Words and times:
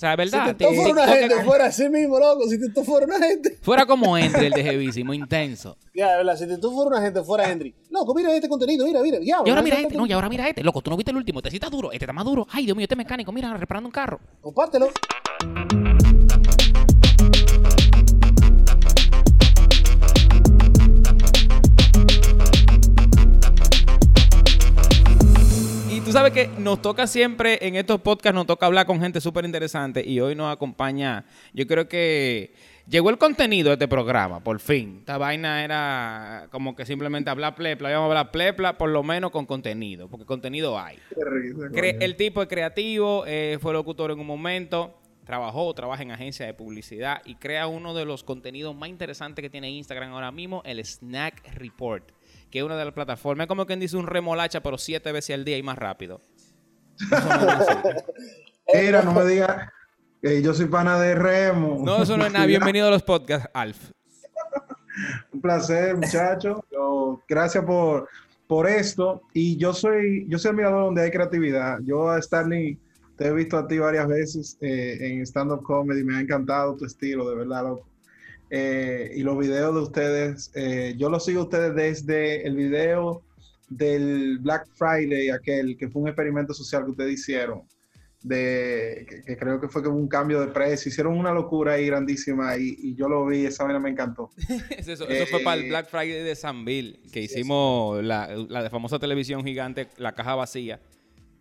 sea, 0.00 0.12
es 0.12 0.16
verdad. 0.16 0.48
Si 0.48 0.54
tú 0.54 0.74
fuera 0.74 0.90
una 0.90 1.06
gente, 1.06 1.44
fuera 1.44 1.66
así 1.66 1.88
mismo, 1.88 2.18
loco. 2.18 2.48
Si 2.48 2.72
tú 2.72 2.84
fuera 2.84 3.06
una 3.06 3.18
gente. 3.18 3.58
Fuera 3.62 3.86
como 3.86 4.16
Henry, 4.16 4.46
el 4.46 4.52
de 4.52 4.62
Jevísimo, 4.62 5.14
intenso. 5.14 5.76
Ya, 5.94 6.16
verdad. 6.16 6.36
Si 6.36 6.46
tú 6.60 6.72
fuera 6.72 6.88
una 6.88 7.02
gente, 7.02 7.22
fuera 7.22 7.50
Henry. 7.50 7.74
Loco, 7.90 8.14
mira 8.14 8.34
este 8.34 8.48
contenido, 8.48 8.86
mira, 8.86 9.00
mira. 9.02 9.18
Ya, 9.20 9.38
y 9.44 9.50
ahora 9.50 9.62
mira 9.62 9.78
este, 9.78 9.96
no, 9.96 10.06
y 10.06 10.12
ahora 10.12 10.28
mira 10.28 10.48
este. 10.48 10.64
Loco, 10.64 10.80
tú 10.82 10.90
no 10.90 10.96
viste 10.96 11.10
el 11.10 11.16
último. 11.16 11.40
Este 11.40 11.50
sí 11.50 11.56
está 11.56 11.68
duro. 11.68 11.92
Este 11.92 12.04
está 12.04 12.12
más 12.12 12.24
duro. 12.24 12.46
Ay, 12.50 12.64
Dios 12.64 12.76
mío, 12.76 12.84
este 12.84 12.96
mecánico, 12.96 13.30
mira, 13.32 13.54
reparando 13.56 13.88
un 13.88 13.92
carro. 13.92 14.20
Compártelo. 14.40 14.90
Tú 26.10 26.14
sabes 26.14 26.32
que 26.32 26.48
nos 26.58 26.82
toca 26.82 27.06
siempre 27.06 27.64
en 27.64 27.76
estos 27.76 28.00
podcasts, 28.00 28.34
nos 28.34 28.44
toca 28.44 28.66
hablar 28.66 28.84
con 28.84 29.00
gente 29.00 29.20
súper 29.20 29.44
interesante 29.44 30.04
y 30.04 30.18
hoy 30.18 30.34
nos 30.34 30.52
acompaña, 30.52 31.24
yo 31.52 31.68
creo 31.68 31.86
que 31.86 32.52
llegó 32.88 33.10
el 33.10 33.18
contenido 33.18 33.68
de 33.68 33.74
este 33.74 33.86
programa, 33.86 34.42
por 34.42 34.58
fin. 34.58 34.96
Esta 34.98 35.18
vaina 35.18 35.62
era 35.62 36.48
como 36.50 36.74
que 36.74 36.84
simplemente 36.84 37.30
hablar 37.30 37.54
plepla, 37.54 37.90
íbamos 37.90 38.06
a 38.06 38.08
hablar 38.08 38.32
plepla 38.32 38.76
por 38.76 38.90
lo 38.90 39.04
menos 39.04 39.30
con 39.30 39.46
contenido, 39.46 40.08
porque 40.08 40.26
contenido 40.26 40.76
hay. 40.80 40.98
el 41.76 42.16
tipo 42.16 42.42
es 42.42 42.48
creativo, 42.48 43.22
eh, 43.28 43.58
fue 43.60 43.72
locutor 43.72 44.10
en 44.10 44.18
un 44.18 44.26
momento, 44.26 44.98
trabajó, 45.24 45.72
trabaja 45.74 46.02
en 46.02 46.10
agencia 46.10 46.44
de 46.44 46.54
publicidad 46.54 47.22
y 47.24 47.36
crea 47.36 47.68
uno 47.68 47.94
de 47.94 48.04
los 48.04 48.24
contenidos 48.24 48.74
más 48.74 48.88
interesantes 48.88 49.44
que 49.44 49.48
tiene 49.48 49.70
Instagram 49.70 50.12
ahora 50.12 50.32
mismo, 50.32 50.60
el 50.64 50.84
Snack 50.84 51.54
Report 51.54 52.10
que 52.50 52.58
es 52.58 52.64
una 52.64 52.76
de 52.76 52.84
las 52.84 52.94
plataformas. 52.94 53.44
Es 53.44 53.48
como 53.48 53.66
quien 53.66 53.80
dice 53.80 53.96
un 53.96 54.06
remolacha, 54.06 54.62
pero 54.62 54.78
siete 54.78 55.12
veces 55.12 55.34
al 55.34 55.44
día 55.44 55.56
y 55.56 55.62
más 55.62 55.78
rápido. 55.78 56.20
Era, 58.66 59.02
no 59.02 59.12
me 59.12 59.24
digas 59.24 59.68
que 60.20 60.42
yo 60.42 60.52
soy 60.52 60.66
pana 60.66 61.00
de 61.00 61.14
Remo. 61.14 61.82
No, 61.84 62.02
eso 62.02 62.16
no 62.16 62.26
es 62.26 62.32
nada. 62.32 62.46
Bienvenido 62.46 62.88
a 62.88 62.90
los 62.90 63.02
podcasts, 63.02 63.48
Alf. 63.54 63.90
Un 65.32 65.40
placer, 65.40 65.96
muchachos. 65.96 66.60
Gracias 67.28 67.64
por, 67.64 68.08
por 68.46 68.68
esto. 68.68 69.22
Y 69.32 69.56
yo 69.56 69.72
soy, 69.72 70.26
yo 70.28 70.38
soy 70.38 70.50
admirador 70.50 70.84
donde 70.86 71.02
hay 71.02 71.10
creatividad. 71.10 71.78
Yo 71.82 72.10
a 72.10 72.18
Stanley 72.18 72.78
te 73.16 73.28
he 73.28 73.32
visto 73.32 73.58
a 73.58 73.66
ti 73.66 73.78
varias 73.78 74.08
veces 74.08 74.58
eh, 74.60 74.98
en 75.00 75.22
stand-up 75.22 75.62
comedy. 75.62 76.02
Me 76.04 76.16
ha 76.16 76.20
encantado 76.20 76.76
tu 76.76 76.84
estilo, 76.84 77.28
de 77.28 77.36
verdad, 77.36 77.64
loco. 77.64 77.89
Eh, 78.50 79.12
y 79.14 79.22
los 79.22 79.38
videos 79.38 79.74
de 79.74 79.80
ustedes, 79.80 80.50
eh, 80.54 80.94
yo 80.98 81.08
los 81.08 81.24
sigo 81.24 81.42
a 81.42 81.44
ustedes 81.44 81.74
desde 81.74 82.44
el 82.44 82.56
video 82.56 83.22
del 83.68 84.38
Black 84.40 84.66
Friday, 84.74 85.30
aquel 85.30 85.76
que 85.78 85.88
fue 85.88 86.02
un 86.02 86.08
experimento 86.08 86.52
social 86.52 86.84
que 86.84 86.90
ustedes 86.90 87.12
hicieron, 87.12 87.62
de, 88.22 89.06
que, 89.24 89.36
creo 89.36 89.60
que 89.60 89.68
fue 89.68 89.84
como 89.84 89.96
un 89.96 90.08
cambio 90.08 90.40
de 90.40 90.48
precio, 90.48 90.88
hicieron 90.88 91.16
una 91.16 91.32
locura 91.32 91.74
ahí 91.74 91.86
grandísima 91.86 92.56
y, 92.56 92.96
yo 92.96 93.08
lo 93.08 93.24
vi, 93.24 93.46
esa 93.46 93.62
vaina 93.62 93.78
me 93.78 93.90
encantó. 93.90 94.30
eso, 94.76 95.06
fue 95.06 95.40
para 95.44 95.60
el 95.60 95.66
eh, 95.66 95.68
Black 95.68 95.88
Friday 95.88 96.24
de 96.24 96.34
San 96.34 96.64
Bill, 96.64 97.00
que 97.12 97.20
hicimos 97.20 98.02
la, 98.02 98.34
la, 98.48 98.64
de 98.64 98.70
famosa 98.70 98.98
televisión 98.98 99.44
gigante, 99.44 99.86
la 99.96 100.12
caja 100.12 100.34
vacía. 100.34 100.80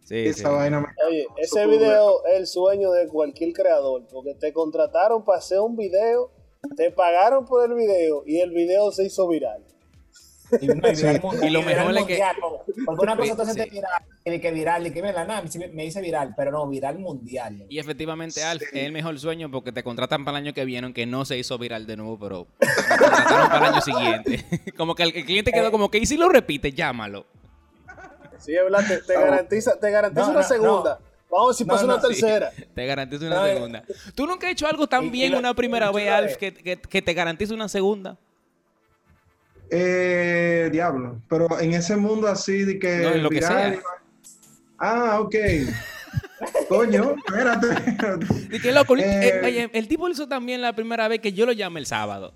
Sí, 0.05 0.15
esa 0.15 0.51
vaina 0.51 0.79
me 0.81 0.87
Oye, 1.07 1.25
ese 1.37 1.65
video 1.65 2.23
es 2.27 2.39
el 2.39 2.47
sueño 2.47 2.91
de 2.91 3.07
cualquier 3.07 3.51
creador, 3.53 4.05
porque 4.11 4.35
te 4.35 4.53
contrataron 4.53 5.23
para 5.23 5.39
hacer 5.39 5.59
un 5.59 5.75
video 5.75 6.31
te 6.75 6.91
pagaron 6.91 7.45
por 7.45 7.69
el 7.69 7.75
video 7.75 8.23
y 8.25 8.39
el 8.39 8.51
video 8.51 8.91
se 8.91 9.05
hizo 9.05 9.27
viral. 9.27 9.63
Y, 10.61 10.67
lo 11.49 11.61
mejor 11.61 11.95
es 11.97 12.05
que. 12.05 12.21
Porque 12.85 13.03
una 13.03 13.15
cosa 13.15 13.31
entonces 13.31 13.55
sí. 13.55 13.69
viral, 13.69 14.41
que 14.41 14.51
viral, 14.51 14.87
y 14.87 14.91
que 14.91 15.01
me, 15.01 15.13
la, 15.13 15.43
me 15.71 15.83
dice 15.83 16.01
viral, 16.01 16.33
pero 16.35 16.51
no, 16.51 16.67
viral 16.67 16.97
mundial. 16.97 17.65
Y 17.69 17.77
efectivamente, 17.77 18.43
Alf, 18.43 18.63
es 18.63 18.73
el 18.73 18.91
mejor 18.91 19.19
sueño 19.19 19.51
porque 19.51 19.71
te 19.71 19.83
contratan 19.83 20.25
para 20.25 20.39
el 20.39 20.45
año 20.45 20.53
que 20.53 20.65
viene, 20.65 20.85
aunque 20.85 21.05
no 21.05 21.23
se 21.25 21.37
hizo 21.37 21.57
viral 21.59 21.85
de 21.85 21.97
nuevo, 21.97 22.17
pero 22.17 22.47
te 22.57 22.97
contrataron 22.97 23.47
para 23.47 23.67
el 23.67 23.73
año 23.73 23.81
siguiente. 23.81 24.73
como 24.77 24.95
que 24.95 25.03
el, 25.03 25.13
cliente 25.13 25.51
quedó 25.51 25.71
como 25.71 25.91
que, 25.91 25.99
y 25.99 26.05
si 26.05 26.17
lo 26.17 26.29
repite, 26.29 26.71
llámalo. 26.71 27.27
Sí, 28.39 28.55
es 28.55 28.63
verdad, 28.63 28.83
te, 29.05 29.13
garantiza, 29.13 29.79
te 29.79 29.91
garantiza 29.91 30.29
una 30.29 30.43
segunda. 30.43 30.99
Vamos, 31.29 31.57
si 31.57 31.65
pasa 31.65 31.85
una 31.85 32.01
tercera. 32.01 32.51
te 32.75 32.85
garantizo 32.85 33.27
una 33.27 33.45
segunda. 33.45 33.83
¿Tú 34.15 34.25
nunca 34.25 34.47
has 34.47 34.53
hecho 34.53 34.67
algo 34.67 34.87
tan 34.87 35.11
bien 35.11 35.35
una 35.35 35.53
primera 35.53 35.91
vez, 35.91 36.09
Alf, 36.09 36.37
que, 36.37 36.53
que, 36.53 37.01
te 37.01 37.13
garantiza 37.13 37.53
una 37.53 37.69
segunda? 37.69 38.17
Eh, 39.69 40.69
diablo. 40.71 41.21
Pero 41.29 41.59
en 41.59 41.73
ese 41.73 41.95
mundo 41.95 42.27
así 42.27 42.63
de 42.63 42.79
que. 42.79 42.97
No, 42.97 43.09
en 43.09 43.23
lo 43.23 43.29
que 43.29 43.41
sea. 43.41 43.79
Ah, 44.79 45.19
ok. 45.19 45.35
Coño, 46.69 47.15
espérate. 47.17 47.67
Y 48.49 48.59
que 48.59 48.71
loco, 48.71 48.95
eh, 48.95 49.01
eh, 49.03 49.69
el 49.73 49.87
tipo 49.87 50.07
lo 50.07 50.13
hizo 50.13 50.27
también 50.27 50.61
la 50.61 50.73
primera 50.73 51.07
vez 51.07 51.19
que 51.19 51.33
yo 51.33 51.45
lo 51.45 51.51
llamé 51.51 51.81
el 51.81 51.85
sábado. 51.85 52.33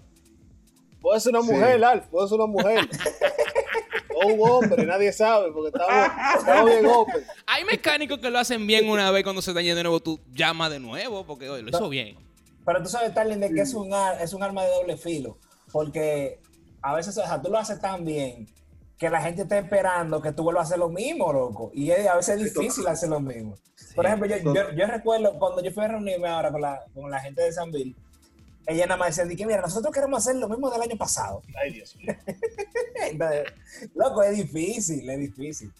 Puede 0.99 1.19
ser 1.19 1.35
una 1.35 1.41
mujer, 1.41 1.83
Alf, 1.83 2.05
puede 2.07 2.27
ser 2.27 2.39
una 2.39 2.47
mujer. 2.47 2.89
o 4.23 4.27
un 4.27 4.49
hombre, 4.49 4.85
nadie 4.85 5.11
sabe, 5.11 5.51
porque 5.51 5.77
estamos, 5.77 6.65
bien 6.65 6.85
open. 6.85 7.23
Hay 7.47 7.63
mecánicos 7.65 8.19
que 8.19 8.29
lo 8.29 8.39
hacen 8.39 8.65
bien 8.65 8.89
una 8.89 9.11
vez 9.11 9.23
cuando 9.23 9.41
se 9.41 9.53
daña 9.53 9.75
de 9.75 9.83
nuevo, 9.83 9.99
tú 9.99 10.19
llamas 10.31 10.71
de 10.71 10.79
nuevo, 10.79 11.25
porque 11.25 11.47
lo 11.47 11.69
hizo 11.69 11.89
bien. 11.89 12.17
Pero 12.65 12.81
tú 12.81 12.89
sabes, 12.89 13.13
Tarlin, 13.13 13.39
de 13.39 13.53
que 13.53 13.61
es 13.61 13.73
un, 13.73 13.91
es 14.21 14.33
un 14.33 14.43
arma 14.43 14.63
de 14.63 14.69
doble 14.69 14.97
filo, 14.97 15.37
porque 15.71 16.39
a 16.81 16.95
veces 16.95 17.17
o 17.17 17.25
sea, 17.25 17.41
tú 17.41 17.49
lo 17.49 17.57
haces 17.57 17.79
tan 17.79 18.05
bien 18.05 18.47
que 18.97 19.09
la 19.09 19.21
gente 19.21 19.41
está 19.41 19.57
esperando 19.57 20.21
que 20.21 20.31
tú 20.31 20.43
vuelvas 20.43 20.65
a 20.65 20.67
hacer 20.67 20.79
lo 20.79 20.89
mismo, 20.89 21.33
loco. 21.33 21.71
Y 21.73 21.91
a 21.91 22.15
veces 22.15 22.41
es 22.41 22.53
difícil 22.53 22.87
hacer 22.87 23.09
lo 23.09 23.19
mismo. 23.19 23.55
Por 23.95 24.05
ejemplo, 24.05 24.27
yo, 24.27 24.37
yo, 24.71 24.87
recuerdo 24.87 25.37
cuando 25.37 25.61
yo 25.61 25.71
fui 25.71 25.83
a 25.83 25.89
reunirme 25.89 26.29
ahora 26.29 26.51
con 26.51 26.61
la, 26.61 26.81
con 26.93 27.11
la 27.11 27.19
gente 27.19 27.41
de 27.41 27.51
San 27.51 27.69
Bill, 27.71 27.95
ella 28.67 28.85
nada 28.85 28.97
más 28.97 29.15
decía, 29.15 29.35
que 29.35 29.45
mira, 29.45 29.61
nosotros 29.61 29.93
queremos 29.93 30.19
hacer 30.19 30.39
lo 30.39 30.47
mismo 30.47 30.69
del 30.71 30.81
año 30.81 30.97
pasado. 30.97 31.41
Ay, 31.61 31.73
Dios 31.73 31.95
mío. 31.95 32.15
loco, 33.95 34.23
es 34.23 34.37
difícil, 34.37 35.09
es 35.09 35.19
difícil. 35.19 35.71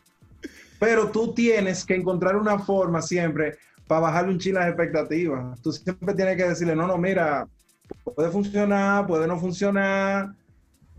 Pero 0.80 1.10
tú 1.10 1.34
tienes 1.34 1.86
que 1.86 1.96
encontrar 1.96 2.36
una 2.36 2.60
forma 2.60 3.02
siempre 3.02 3.58
para 3.88 4.02
bajarle 4.02 4.34
un 4.34 4.40
chile 4.40 4.60
las 4.60 4.68
expectativas. 4.68 5.62
Tú 5.62 5.72
siempre 5.72 6.14
tienes 6.14 6.36
que 6.36 6.50
decirle, 6.50 6.76
no, 6.76 6.88
no, 6.88 6.98
mira, 6.98 7.48
puede 8.04 8.30
funcionar, 8.30 9.08
puede 9.08 9.28
no 9.28 9.40
funcionar, 9.40 10.34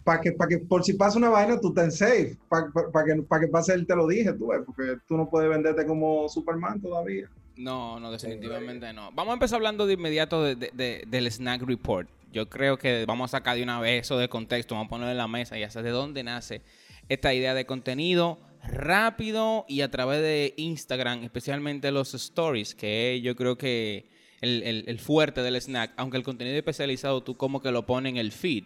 para 0.05 0.21
que, 0.21 0.33
para 0.33 0.49
que 0.49 0.59
por 0.59 0.84
si 0.84 0.93
pasa 0.93 1.19
una 1.19 1.31
vaina 1.31 1.59
tú 1.59 1.75
en 1.77 1.91
safe, 1.91 2.37
para, 2.49 2.66
que, 3.05 3.22
para 3.22 3.41
que 3.41 3.49
pase 3.49 3.72
el 3.72 3.87
te 3.87 3.97
lo 3.97 4.06
dije, 4.06 4.33
tú 4.34 4.49
ves, 4.49 4.61
porque 4.65 4.99
tú 5.09 5.16
no 5.16 5.28
puedes 5.28 5.49
venderte 5.49 5.87
como 5.87 6.28
Superman 6.28 6.81
todavía. 6.81 7.28
No, 7.56 8.00
no, 8.00 8.10
definitivamente 8.10 8.92
no. 8.92 9.10
Vamos 9.12 9.32
a 9.32 9.34
empezar 9.34 9.56
hablando 9.56 9.87
de 9.87 9.94
inmediato 9.94 10.42
del 10.44 11.31
Snack 11.31 11.62
Report. 11.62 12.09
Yo 12.32 12.48
creo 12.48 12.76
que 12.78 13.04
vamos 13.06 13.31
a 13.31 13.38
sacar 13.38 13.56
de 13.56 13.62
una 13.62 13.81
vez 13.81 14.03
eso 14.03 14.19
de 14.19 14.28
contexto, 14.28 14.75
vamos 14.75 14.88
a 14.88 14.91
ponerlo 14.91 15.12
en 15.12 15.19
la 15.19 15.28
mesa 15.28 15.56
y 15.56 15.62
hasta 15.62 15.82
de 15.82 15.91
dónde 15.91 16.25
nace 16.25 16.62
esta 17.09 17.32
idea 17.32 17.54
de 17.54 17.65
contenido 17.65 18.41
rápido 18.66 19.65
y 19.69 19.82
a 19.82 19.91
través 19.91 20.20
de 20.20 20.54
Instagram, 20.56 21.22
especialmente 21.22 21.92
los 21.92 22.15
stories, 22.15 22.75
que 22.75 23.20
yo 23.22 23.37
creo 23.37 23.56
que 23.56 24.09
el, 24.41 24.84
el, 24.86 24.98
fuerte 24.98 25.42
del 25.42 25.56
snack, 25.60 25.92
aunque 25.97 26.16
el 26.16 26.22
contenido 26.22 26.56
especializado 26.56 27.22
tú 27.22 27.36
como 27.36 27.60
que 27.60 27.71
lo 27.71 27.86
pones 27.86 28.10
en 28.10 28.16
el 28.16 28.32
feed. 28.32 28.65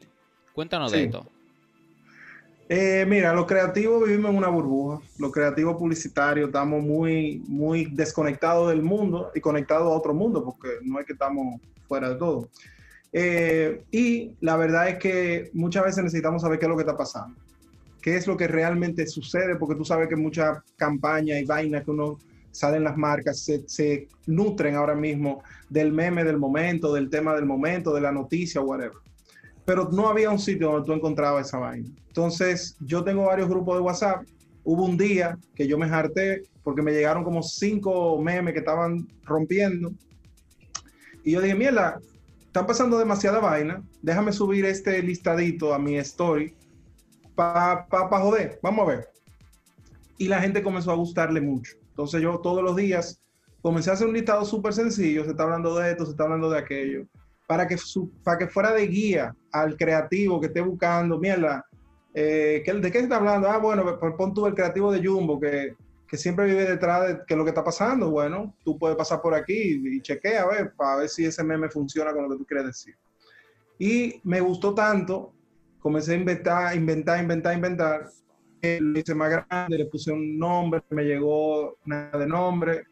Cuéntanos 0.52 0.92
de 0.92 1.04
esto. 1.04 1.30
Eh, 2.70 3.06
mira, 3.08 3.32
los 3.32 3.46
creativos 3.46 4.06
vivimos 4.06 4.30
en 4.30 4.36
una 4.36 4.48
burbuja. 4.48 5.00
Los 5.18 5.32
creativos 5.32 5.76
publicitarios 5.76 6.48
estamos 6.48 6.82
muy, 6.82 7.42
muy 7.48 7.86
desconectados 7.86 8.68
del 8.68 8.82
mundo 8.82 9.30
y 9.34 9.40
conectados 9.40 9.86
a 9.86 9.96
otro 9.96 10.12
mundo, 10.12 10.44
porque 10.44 10.68
no 10.82 11.00
es 11.00 11.06
que 11.06 11.14
estamos 11.14 11.60
fuera 11.86 12.10
de 12.10 12.16
todo. 12.16 12.50
Eh, 13.10 13.84
y 13.90 14.32
la 14.40 14.56
verdad 14.58 14.90
es 14.90 14.98
que 14.98 15.50
muchas 15.54 15.82
veces 15.84 16.04
necesitamos 16.04 16.42
saber 16.42 16.58
qué 16.58 16.66
es 16.66 16.68
lo 16.68 16.76
que 16.76 16.82
está 16.82 16.96
pasando, 16.96 17.38
qué 18.02 18.16
es 18.16 18.26
lo 18.26 18.36
que 18.36 18.46
realmente 18.46 19.06
sucede, 19.06 19.56
porque 19.56 19.74
tú 19.74 19.86
sabes 19.86 20.06
que 20.08 20.16
muchas 20.16 20.58
campañas 20.76 21.40
y 21.40 21.46
vainas 21.46 21.84
que 21.84 21.90
uno 21.90 22.18
salen 22.50 22.84
las 22.84 22.98
marcas 22.98 23.40
se, 23.40 23.66
se 23.66 24.08
nutren 24.26 24.74
ahora 24.74 24.94
mismo 24.94 25.42
del 25.70 25.90
meme 25.90 26.22
del 26.22 26.36
momento, 26.36 26.92
del 26.92 27.08
tema 27.08 27.34
del 27.34 27.46
momento, 27.46 27.94
de 27.94 28.02
la 28.02 28.12
noticia, 28.12 28.60
whatever 28.60 29.07
pero 29.68 29.86
no 29.92 30.08
había 30.08 30.30
un 30.30 30.38
sitio 30.38 30.72
donde 30.72 30.86
tú 30.86 30.94
encontrabas 30.94 31.48
esa 31.48 31.58
vaina. 31.58 31.90
Entonces, 32.06 32.74
yo 32.80 33.04
tengo 33.04 33.26
varios 33.26 33.50
grupos 33.50 33.76
de 33.76 33.82
WhatsApp. 33.82 34.24
Hubo 34.64 34.86
un 34.86 34.96
día 34.96 35.36
que 35.54 35.68
yo 35.68 35.76
me 35.76 35.84
harté 35.84 36.44
porque 36.62 36.80
me 36.80 36.90
llegaron 36.90 37.22
como 37.22 37.42
cinco 37.42 38.18
memes 38.18 38.54
que 38.54 38.60
estaban 38.60 39.06
rompiendo. 39.24 39.92
Y 41.22 41.32
yo 41.32 41.42
dije, 41.42 41.54
mierda, 41.54 42.00
están 42.46 42.66
pasando 42.66 42.98
demasiada 42.98 43.40
vaina. 43.40 43.82
Déjame 44.00 44.32
subir 44.32 44.64
este 44.64 45.02
listadito 45.02 45.74
a 45.74 45.78
mi 45.78 45.98
story 45.98 46.54
para 47.34 47.86
pa, 47.88 48.08
pa 48.08 48.20
joder. 48.20 48.58
Vamos 48.62 48.88
a 48.88 48.92
ver. 48.92 49.08
Y 50.16 50.28
la 50.28 50.40
gente 50.40 50.62
comenzó 50.62 50.92
a 50.92 50.96
gustarle 50.96 51.42
mucho. 51.42 51.76
Entonces 51.90 52.22
yo 52.22 52.38
todos 52.38 52.64
los 52.64 52.74
días 52.74 53.20
comencé 53.60 53.90
a 53.90 53.92
hacer 53.92 54.06
un 54.06 54.14
listado 54.14 54.46
súper 54.46 54.72
sencillo. 54.72 55.24
Se 55.24 55.32
está 55.32 55.42
hablando 55.42 55.76
de 55.76 55.90
esto, 55.90 56.06
se 56.06 56.12
está 56.12 56.24
hablando 56.24 56.48
de 56.48 56.58
aquello 56.58 57.06
para 57.48 57.66
que, 57.66 57.76
para 58.22 58.38
que 58.38 58.46
fuera 58.46 58.72
de 58.72 58.86
guía 58.86 59.34
al 59.50 59.76
creativo 59.76 60.40
que 60.40 60.46
esté 60.46 60.60
buscando, 60.60 61.18
mierda, 61.18 61.66
eh, 62.14 62.62
¿de 62.64 62.92
qué 62.92 62.98
está 63.00 63.16
hablando? 63.16 63.50
Ah, 63.50 63.58
bueno, 63.58 63.84
pues, 63.98 64.14
pon 64.16 64.32
tú 64.32 64.46
el 64.46 64.54
creativo 64.54 64.92
de 64.92 65.04
Jumbo, 65.04 65.40
que 65.40 65.74
que 66.08 66.16
siempre 66.16 66.46
vive 66.46 66.64
detrás 66.64 67.06
de 67.06 67.18
qué 67.26 67.34
es 67.34 67.38
lo 67.38 67.44
que 67.44 67.50
está 67.50 67.62
pasando. 67.62 68.10
Bueno, 68.10 68.56
tú 68.64 68.78
puedes 68.78 68.96
pasar 68.96 69.20
por 69.20 69.34
aquí 69.34 69.80
y 69.84 70.00
chequea 70.00 70.42
a 70.42 70.46
ver, 70.46 70.72
para 70.74 70.96
ver 70.96 71.08
si 71.08 71.26
ese 71.26 71.44
meme 71.44 71.68
funciona 71.68 72.12
con 72.12 72.24
lo 72.24 72.30
que 72.30 72.38
tú 72.38 72.46
quieres 72.46 72.66
decir. 72.66 72.96
Y 73.78 74.20
me 74.24 74.40
gustó 74.40 74.74
tanto, 74.74 75.34
comencé 75.78 76.12
a 76.12 76.16
inventar, 76.16 76.74
inventar, 76.74 77.20
inventar, 77.20 77.54
inventar. 77.54 78.08
Lo 78.62 78.98
hice 78.98 79.14
más 79.14 79.30
grande, 79.30 79.78
le 79.78 79.86
puse 79.86 80.10
un 80.10 80.38
nombre, 80.38 80.82
me 80.90 81.04
llegó 81.04 81.76
nada 81.84 82.18
de 82.18 82.26
nombre. 82.26 82.84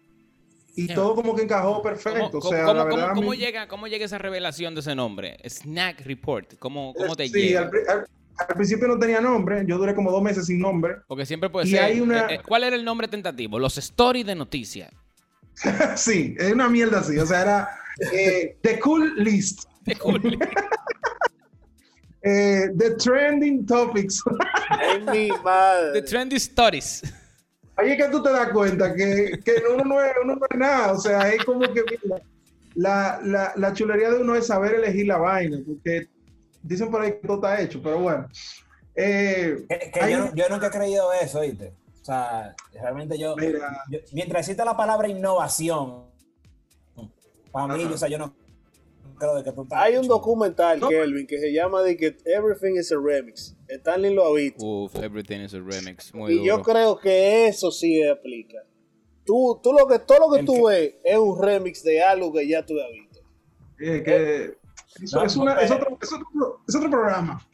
Y 0.77 0.89
todo 0.89 1.15
como 1.15 1.35
que 1.35 1.43
encajó 1.43 1.81
perfecto. 1.83 2.39
¿Cómo, 2.39 2.49
o 2.49 2.51
sea, 2.51 2.73
la 2.73 2.85
verdad, 2.85 3.13
cómo, 3.15 3.33
llega, 3.33 3.67
¿Cómo 3.67 3.87
llega 3.87 4.05
esa 4.05 4.19
revelación 4.19 4.75
de 4.75 4.81
ese 4.81 4.95
nombre? 4.95 5.39
Snack 5.49 6.03
Report. 6.05 6.59
¿Cómo, 6.59 6.93
cómo 6.95 7.17
te 7.17 7.29
sí, 7.29 7.33
llega? 7.33 7.63
Al, 7.63 8.07
al, 8.37 8.55
principio 8.55 8.87
no 8.87 8.99
tenía 8.99 9.23
nombre. 9.23 9.65
Yo 9.67 9.79
duré 9.79 9.95
como 9.95 10.13
dos 10.13 10.23
meses 10.23 10.47
sin 10.47 10.61
nombre. 10.61 10.97
Porque 11.09 11.25
siempre 11.25 11.49
puede 11.49 11.67
ser. 11.67 11.83
Hay 11.83 12.01
una... 12.01 12.27
Eh, 12.27 12.35
eh, 12.35 12.41
¿Cuál 12.47 12.65
era 12.65 12.77
el 12.77 12.85
nombre 12.85 13.09
tentativo? 13.09 13.59
Los 13.59 13.79
stories 13.79 14.27
de 14.27 14.35
noticias. 14.35 14.93
sí, 15.97 16.35
es 16.39 16.53
una 16.53 16.69
mierda 16.69 17.01
así. 17.01 17.17
O 17.19 17.25
sea, 17.25 17.41
era 17.41 17.69
eh, 18.13 18.59
The 18.61 18.79
Cool 18.81 19.15
List. 19.17 19.65
The 19.87 19.97
Cool 19.97 20.21
List. 20.23 20.43
eh, 22.23 22.69
the 22.77 22.91
Trending 22.97 23.65
Topics. 23.65 24.23
mi 25.11 25.31
madre. 25.43 26.01
The 26.01 26.03
Trending 26.03 26.37
Stories. 26.37 27.03
Ahí 27.77 27.91
es 27.91 27.97
que 27.97 28.11
tú 28.11 28.23
te 28.23 28.31
das 28.31 28.51
cuenta 28.51 28.95
que, 28.95 29.39
que 29.45 29.63
uno, 29.73 29.85
no 29.85 30.01
es, 30.01 30.13
uno, 30.23 30.37
no 30.37 30.47
es, 30.51 30.59
nada. 30.59 30.93
O 30.93 30.99
sea, 30.99 31.33
es 31.33 31.45
como 31.45 31.61
que 31.61 31.85
la, 32.75 33.21
la, 33.23 33.53
la, 33.57 33.73
chulería 33.73 34.11
de 34.11 34.21
uno 34.21 34.35
es 34.35 34.47
saber 34.47 34.75
elegir 34.75 35.07
la 35.07 35.19
vaina, 35.19 35.59
porque 35.67 36.09
dicen 36.63 36.91
por 36.91 37.03
ahí 37.03 37.13
que 37.13 37.27
todo 37.27 37.37
está 37.37 37.61
hecho, 37.61 37.81
pero 37.83 37.99
bueno. 37.99 38.29
Eh, 38.95 39.67
que, 39.69 40.11
yo, 40.11 40.35
yo, 40.35 40.49
nunca 40.49 40.69
he 40.69 40.71
creído 40.71 41.13
eso, 41.13 41.41
¿viste? 41.41 41.75
O 42.01 42.05
sea, 42.05 42.55
realmente 42.73 43.19
yo, 43.19 43.37
yo 43.37 43.99
mientras 44.13 44.41
exista 44.41 44.65
la 44.65 44.77
palabra 44.77 45.09
innovación, 45.09 46.05
para 47.53 47.77
mí, 47.77 47.85
o 47.85 47.99
sea, 47.99 48.09
yo 48.09 48.19
no 48.19 48.35
hay 49.71 49.97
un 49.97 50.09
documental, 50.09 50.81
Kelvin, 50.89 51.27
que 51.27 51.39
se 51.39 51.53
llama 51.53 51.83
de 51.83 51.97
que 51.97 52.17
Everything 52.25 52.77
is 52.79 52.93
a 52.93 52.97
Remix. 52.97 53.56
Stanley 53.69 54.15
lo 54.15 54.25
ha 54.27 54.35
visto. 54.35 54.65
Uf, 54.65 54.95
Everything 54.97 55.41
is 55.41 55.55
a 55.55 55.61
Remix. 55.61 56.13
y 56.29 56.45
yo 56.45 56.63
creo 56.63 56.99
que 56.99 57.47
eso 57.49 57.71
sí 57.71 58.03
aplica. 58.03 58.59
Tú, 59.25 59.61
tú 59.63 59.73
lo 59.73 59.87
que, 59.87 59.99
todo 59.99 60.29
lo 60.29 60.37
que 60.37 60.45
tú 60.45 60.67
ves 60.67 60.95
es 61.03 61.19
un 61.19 61.43
remix 61.43 61.83
de 61.83 62.01
algo 62.01 62.33
que 62.33 62.47
ya 62.47 62.65
tú 62.65 62.75
has 62.81 62.93
visto. 62.93 63.21
Es 63.79 64.03
que 64.03 64.57
eso, 65.03 65.25
es, 65.25 65.37
una, 65.37 65.61
es, 65.61 65.71
otro, 65.71 65.99
es, 66.01 66.13
otro, 66.13 66.61
es, 66.67 66.75
otro, 66.75 66.91
programa. 66.91 67.47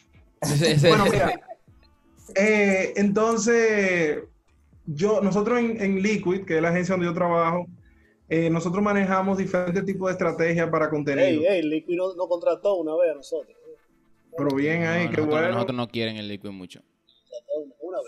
bueno, 0.83 1.05
mira. 1.11 1.41
Eh, 2.35 2.93
entonces, 2.97 4.23
yo, 4.87 5.21
nosotros 5.23 5.59
en, 5.59 5.81
en 5.81 6.03
Liquid, 6.03 6.45
que 6.45 6.57
es 6.57 6.63
la 6.63 6.69
agencia 6.69 6.95
donde 6.95 7.07
yo 7.07 7.15
trabajo, 7.15 7.67
eh, 8.29 8.49
nosotros 8.49 8.83
manejamos 8.83 9.37
diferentes 9.37 9.85
tipos 9.85 10.09
de 10.09 10.13
estrategias 10.13 10.71
para 10.71 10.89
contenido. 10.89 11.43
Ey, 11.43 11.47
ey, 11.47 11.63
Liquid 11.63 11.97
no, 11.97 12.29
contrató 12.29 12.77
una 12.77 12.97
vez 12.97 13.13
a 13.13 13.15
nosotros. 13.17 13.57
Pero 14.37 14.55
bien 14.55 14.85
ahí, 14.85 15.09
qué 15.09 15.21
bueno. 15.21 15.51
Nosotros 15.51 15.77
no 15.77 15.89
quieren 15.89 16.17
el 16.17 16.29
Liquid 16.29 16.51
mucho. 16.51 16.81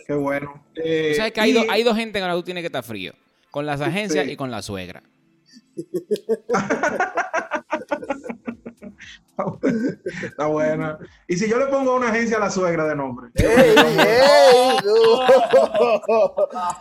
Qué 0.06 0.14
bueno. 0.14 0.64
Eh, 0.76 1.14
¿Sabes 1.16 1.32
que 1.32 1.40
hay, 1.40 1.56
hay, 1.68 1.82
dos 1.82 1.96
gente 1.96 2.20
que 2.20 2.26
tú 2.26 2.42
tienes 2.42 2.62
que 2.62 2.66
estar 2.66 2.82
frío? 2.82 3.12
Con 3.50 3.66
las 3.66 3.80
agencias 3.80 4.26
y 4.28 4.36
con 4.36 4.50
la 4.50 4.62
suegra. 4.62 5.02
Está 10.22 10.46
buena. 10.46 10.98
Y 11.26 11.36
si 11.36 11.48
yo 11.48 11.58
le 11.58 11.66
pongo 11.66 11.92
a 11.92 11.96
una 11.96 12.08
agencia 12.08 12.36
a 12.36 12.40
la 12.40 12.50
suegra 12.50 12.86
de 12.86 12.94
nombre. 12.94 13.30
¡Ey, 13.34 13.46
ey! 13.46 14.76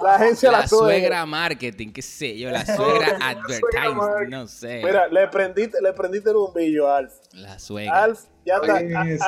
La 0.01 0.15
agencia 0.15 0.51
la, 0.51 0.59
la 0.59 0.67
suegra. 0.67 1.25
marketing, 1.25 1.91
qué 1.91 2.01
sé 2.01 2.37
yo, 2.37 2.51
la 2.51 2.65
suegra 2.65 3.17
advertising, 3.21 4.29
no 4.29 4.47
sé. 4.47 4.81
Mira, 4.83 5.07
le 5.07 5.27
prendiste, 5.27 5.81
le 5.81 5.93
prendiste 5.93 6.29
el 6.29 6.35
bombillo 6.35 6.87
a 6.87 6.97
Alf. 6.97 7.13
La 7.33 7.57
suegra. 7.57 8.03
Alf 8.03 8.25
ya 8.45 8.55
está, 8.57 8.77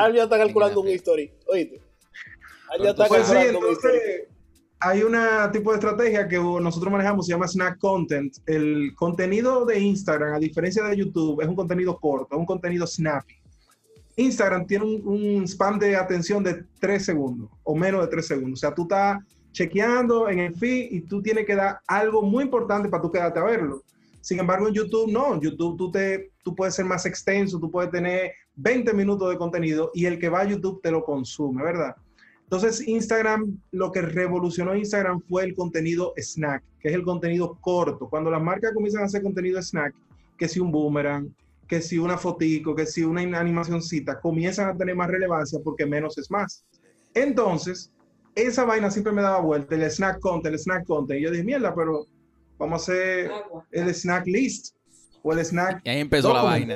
Alf 0.04 0.16
ya 0.16 0.24
está 0.24 0.38
calculando 0.38 0.82
un 0.82 0.90
history. 0.90 1.34
Oíste. 1.48 1.82
Alf 2.70 2.84
ya 2.84 2.90
está 2.92 3.08
pues 3.08 3.22
calculando 3.24 3.60
un 3.60 3.72
history 3.72 4.00
hay 4.80 5.04
un 5.04 5.16
tipo 5.52 5.72
de 5.72 5.78
estrategia 5.78 6.28
que 6.28 6.38
nosotros 6.38 6.92
manejamos, 6.92 7.26
se 7.26 7.32
llama 7.32 7.48
Snack 7.48 7.80
Content. 7.80 8.36
El 8.46 8.94
contenido 8.96 9.66
de 9.66 9.80
Instagram, 9.80 10.34
a 10.34 10.40
diferencia 10.40 10.84
de 10.84 10.98
YouTube, 10.98 11.42
es 11.42 11.48
un 11.48 11.56
contenido 11.56 11.98
corto, 12.00 12.38
un 12.38 12.46
contenido 12.46 12.86
snappy. 12.86 13.36
Instagram 14.18 14.66
tiene 14.66 14.86
un, 14.86 15.44
spam 15.48 15.78
de 15.80 15.96
atención 15.96 16.44
de 16.44 16.64
3 16.80 17.04
segundos 17.04 17.50
o 17.64 17.76
menos 17.76 18.02
de 18.02 18.08
3 18.08 18.28
segundos. 18.28 18.60
O 18.60 18.62
sea, 18.62 18.74
tú 18.74 18.84
estás 18.84 19.20
chequeando 19.52 20.30
en 20.30 20.40
el 20.40 20.56
feed 20.56 20.92
y 20.92 21.02
tú 21.02 21.22
tienes 21.22 21.46
que 21.46 21.56
dar 21.56 21.80
algo 21.88 22.22
muy 22.22 22.44
importante 22.44 22.90
para 22.90 23.02
tú 23.02 23.12
quedarte 23.12 23.40
a 23.40 23.44
verlo. 23.44 23.82
Sin 24.22 24.40
embargo, 24.40 24.68
en 24.68 24.74
YouTube 24.74 25.12
no. 25.12 25.40
YouTube 25.40 25.78
tú, 25.78 25.92
te, 25.92 26.32
tú 26.44 26.56
puedes 26.56 26.76
ser 26.76 26.86
más 26.86 27.06
extenso, 27.06 27.60
tú 27.60 27.70
puedes 27.70 27.92
tener 27.92 28.32
20 28.56 28.94
minutos 28.94 29.30
de 29.30 29.38
contenido 29.38 29.92
y 29.94 30.06
el 30.06 30.18
que 30.18 30.30
va 30.30 30.42
a 30.42 30.46
YouTube 30.46 30.82
te 30.82 30.92
lo 30.92 31.04
consume, 31.04 31.64
¿verdad? 31.64 31.96
Entonces, 32.46 32.88
Instagram, 32.88 33.60
lo 33.72 33.92
que 33.92 34.02
revolucionó 34.02 34.76
Instagram 34.76 35.22
fue 35.28 35.44
el 35.44 35.56
contenido 35.56 36.14
snack, 36.18 36.64
que 36.80 36.90
es 36.90 36.96
el 36.96 37.04
contenido 37.04 37.58
corto. 37.60 38.08
Cuando 38.08 38.30
las 38.30 38.42
marcas 38.42 38.74
comienzan 38.74 39.02
a 39.02 39.06
hacer 39.06 39.24
contenido 39.24 39.62
snack, 39.62 39.94
que 40.38 40.48
si 40.48 40.60
un 40.60 40.72
boomerang, 40.72 41.34
que 41.68 41.82
si 41.82 41.98
una 41.98 42.18
fotico, 42.18 42.76
que 42.76 42.86
si 42.86 43.04
una 43.04 43.22
animacioncita, 43.22 44.20
comienzan 44.20 44.70
a 44.70 44.78
tener 44.78 44.96
más 44.96 45.10
relevancia 45.10 45.60
porque 45.64 45.86
menos 45.86 46.18
es 46.18 46.30
más. 46.30 46.64
Entonces, 47.14 47.92
esa 48.36 48.66
vaina 48.66 48.92
siempre 48.92 49.14
me 49.14 49.22
daba 49.22 49.40
vuelta, 49.40 49.76
el 49.76 49.90
snack 49.90 50.20
content, 50.20 50.54
el 50.54 50.60
snack 50.60 50.86
content. 50.86 51.20
Y 51.20 51.24
yo 51.24 51.32
dije, 51.32 51.44
mierda, 51.44 51.74
pero 51.74 52.06
vamos 52.58 52.82
a 52.82 52.92
hacer 52.92 53.32
el 53.72 53.94
snack 53.94 54.28
list 54.28 54.76
o 55.24 55.34
el 55.34 55.44
snack. 55.44 55.82
Y 55.84 55.90
ahí 55.90 56.00
empezó 56.02 56.34
la 56.34 56.44
vaina. 56.44 56.76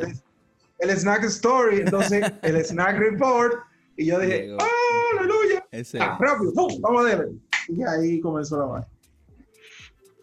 El, 0.79 0.89
snack 0.91 1.25
story, 1.25 1.81
entonces 1.81 2.25
el 2.41 2.55
snack 2.65 2.97
report. 2.97 3.55
Y 3.97 4.05
yo 4.05 4.19
dije, 4.19 4.55
¡ah, 4.57 5.19
aleluya! 5.19 5.58
Ah, 5.71 6.17
rápido, 6.19 6.51
vamos 6.79 7.05
a 7.05 7.15
ver. 7.15 7.29
Y 7.67 7.83
ahí 7.83 8.19
comenzó 8.19 8.57
la 8.57 8.65
vaina. 8.65 8.87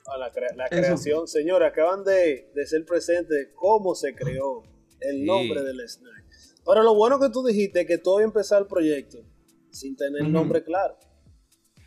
Ah, 0.08 0.18
la, 0.18 0.68
creación, 0.68 1.26
señora, 1.26 1.68
acaban 1.68 2.04
de, 2.04 2.48
ser 2.66 2.84
presentes 2.84 3.48
cómo 3.54 3.94
se 3.94 4.14
creó 4.14 4.62
el 5.00 5.24
nombre 5.24 5.62
del 5.62 5.80
snack. 5.80 6.24
Ahora, 6.64 6.82
lo 6.82 6.94
bueno 6.94 7.18
que 7.20 7.28
tú 7.28 7.44
dijiste 7.44 7.82
es 7.82 7.86
que 7.86 7.98
todo 7.98 8.20
empezó 8.20 8.58
el 8.58 8.66
proyecto 8.66 9.18
sin 9.70 9.96
tener 9.96 10.22
el 10.22 10.32
nombre 10.32 10.62
claro. 10.62 10.96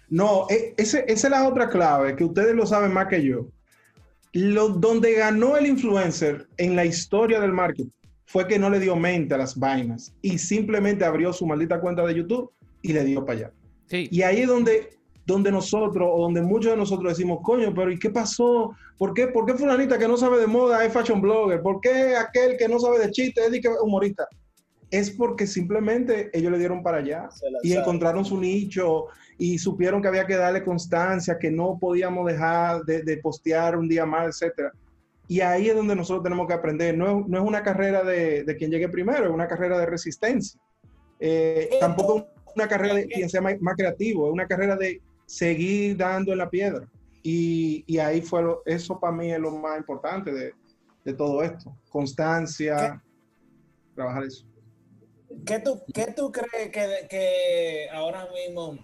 No, 0.09 0.47
e, 0.49 0.73
esa 0.77 0.99
es 0.99 1.29
la 1.29 1.47
otra 1.47 1.69
clave, 1.69 2.15
que 2.15 2.23
ustedes 2.23 2.55
lo 2.55 2.65
saben 2.65 2.93
más 2.93 3.07
que 3.07 3.23
yo. 3.23 3.47
Lo, 4.33 4.69
donde 4.69 5.13
ganó 5.13 5.57
el 5.57 5.67
influencer 5.67 6.47
en 6.57 6.75
la 6.75 6.85
historia 6.85 7.39
del 7.39 7.51
marketing 7.51 7.89
fue 8.25 8.47
que 8.47 8.59
no 8.59 8.69
le 8.69 8.79
dio 8.79 8.95
mente 8.95 9.33
a 9.33 9.37
las 9.37 9.57
vainas 9.57 10.13
y 10.21 10.37
simplemente 10.37 11.03
abrió 11.03 11.33
su 11.33 11.47
maldita 11.47 11.81
cuenta 11.81 12.05
de 12.05 12.15
YouTube 12.15 12.51
y 12.81 12.93
le 12.93 13.03
dio 13.03 13.25
para 13.25 13.39
allá. 13.39 13.51
Y 13.91 14.21
ahí 14.21 14.41
es 14.41 14.47
donde, 14.47 14.89
donde 15.25 15.51
nosotros, 15.51 16.09
o 16.11 16.21
donde 16.21 16.41
muchos 16.41 16.71
de 16.71 16.77
nosotros 16.77 17.13
decimos, 17.13 17.39
coño, 17.43 17.73
pero 17.73 17.91
¿y 17.91 17.97
qué 17.97 18.09
pasó? 18.09 18.75
¿Por 18.97 19.13
qué, 19.13 19.27
¿Por 19.27 19.45
qué 19.45 19.53
fulanita 19.53 19.97
que 19.97 20.07
no 20.07 20.17
sabe 20.17 20.39
de 20.39 20.47
moda 20.47 20.83
es 20.85 20.93
fashion 20.93 21.21
blogger? 21.21 21.61
¿Por 21.61 21.81
qué 21.81 22.15
aquel 22.15 22.57
que 22.57 22.67
no 22.67 22.79
sabe 22.79 22.99
de 22.99 23.11
chistes 23.11 23.51
es 23.51 23.61
humorista? 23.81 24.27
Es 24.91 25.11
porque 25.11 25.45
simplemente 25.45 26.29
ellos 26.33 26.51
le 26.51 26.57
dieron 26.57 26.81
para 26.81 26.97
allá 26.97 27.29
y 27.61 27.73
encontraron 27.73 28.25
su 28.25 28.39
nicho 28.39 29.05
y 29.37 29.57
supieron 29.59 30.01
que 30.01 30.07
había 30.07 30.25
que 30.25 30.35
darle 30.35 30.63
constancia, 30.63 31.37
que 31.37 31.51
no 31.51 31.77
podíamos 31.79 32.25
dejar 32.25 32.83
de, 32.83 33.17
postear 33.21 33.77
un 33.77 33.87
día 33.87 34.05
más, 34.05 34.27
etcétera. 34.27 34.71
Y 35.27 35.41
ahí 35.41 35.69
es 35.69 35.75
donde 35.75 35.95
nosotros 35.95 36.23
tenemos 36.23 36.47
que 36.47 36.53
aprender. 36.53 36.97
No, 36.97 37.23
no 37.27 37.37
es 37.37 37.43
una 37.43 37.61
carrera 37.61 38.03
de, 38.03 38.43
de, 38.43 38.55
quien 38.55 38.71
llegue 38.71 38.89
primero, 38.89 39.25
es 39.25 39.31
una 39.31 39.47
carrera 39.47 39.77
de 39.77 39.85
resistencia. 39.85 40.59
Eh, 41.19 41.69
tampoco 41.79 42.29
una 42.55 42.67
carrera 42.67 42.95
de 42.95 43.07
quien 43.07 43.29
sea 43.29 43.41
más, 43.41 43.55
creativo, 43.77 44.27
es 44.27 44.33
una 44.33 44.47
carrera 44.47 44.75
de 44.75 45.01
seguir 45.25 45.97
dando 45.97 46.31
en 46.31 46.37
la 46.39 46.49
piedra. 46.49 46.87
Y, 47.21 47.83
y 47.85 47.97
ahí 47.99 48.21
fue, 48.21 48.41
lo, 48.41 48.61
eso 48.65 48.99
para 48.99 49.13
mí 49.13 49.31
es 49.31 49.39
lo 49.39 49.51
más 49.51 49.77
importante 49.77 50.31
de, 50.31 50.53
de 51.03 51.13
todo 51.13 51.43
esto. 51.43 51.75
Constancia, 51.89 53.01
trabajar 53.95 54.23
eso. 54.23 54.45
¿Qué 55.45 55.59
tú, 55.59 55.81
qué 55.93 56.13
tú 56.15 56.31
crees 56.31 56.71
que, 56.71 57.07
que 57.09 57.87
ahora 57.91 58.27
mismo, 58.33 58.77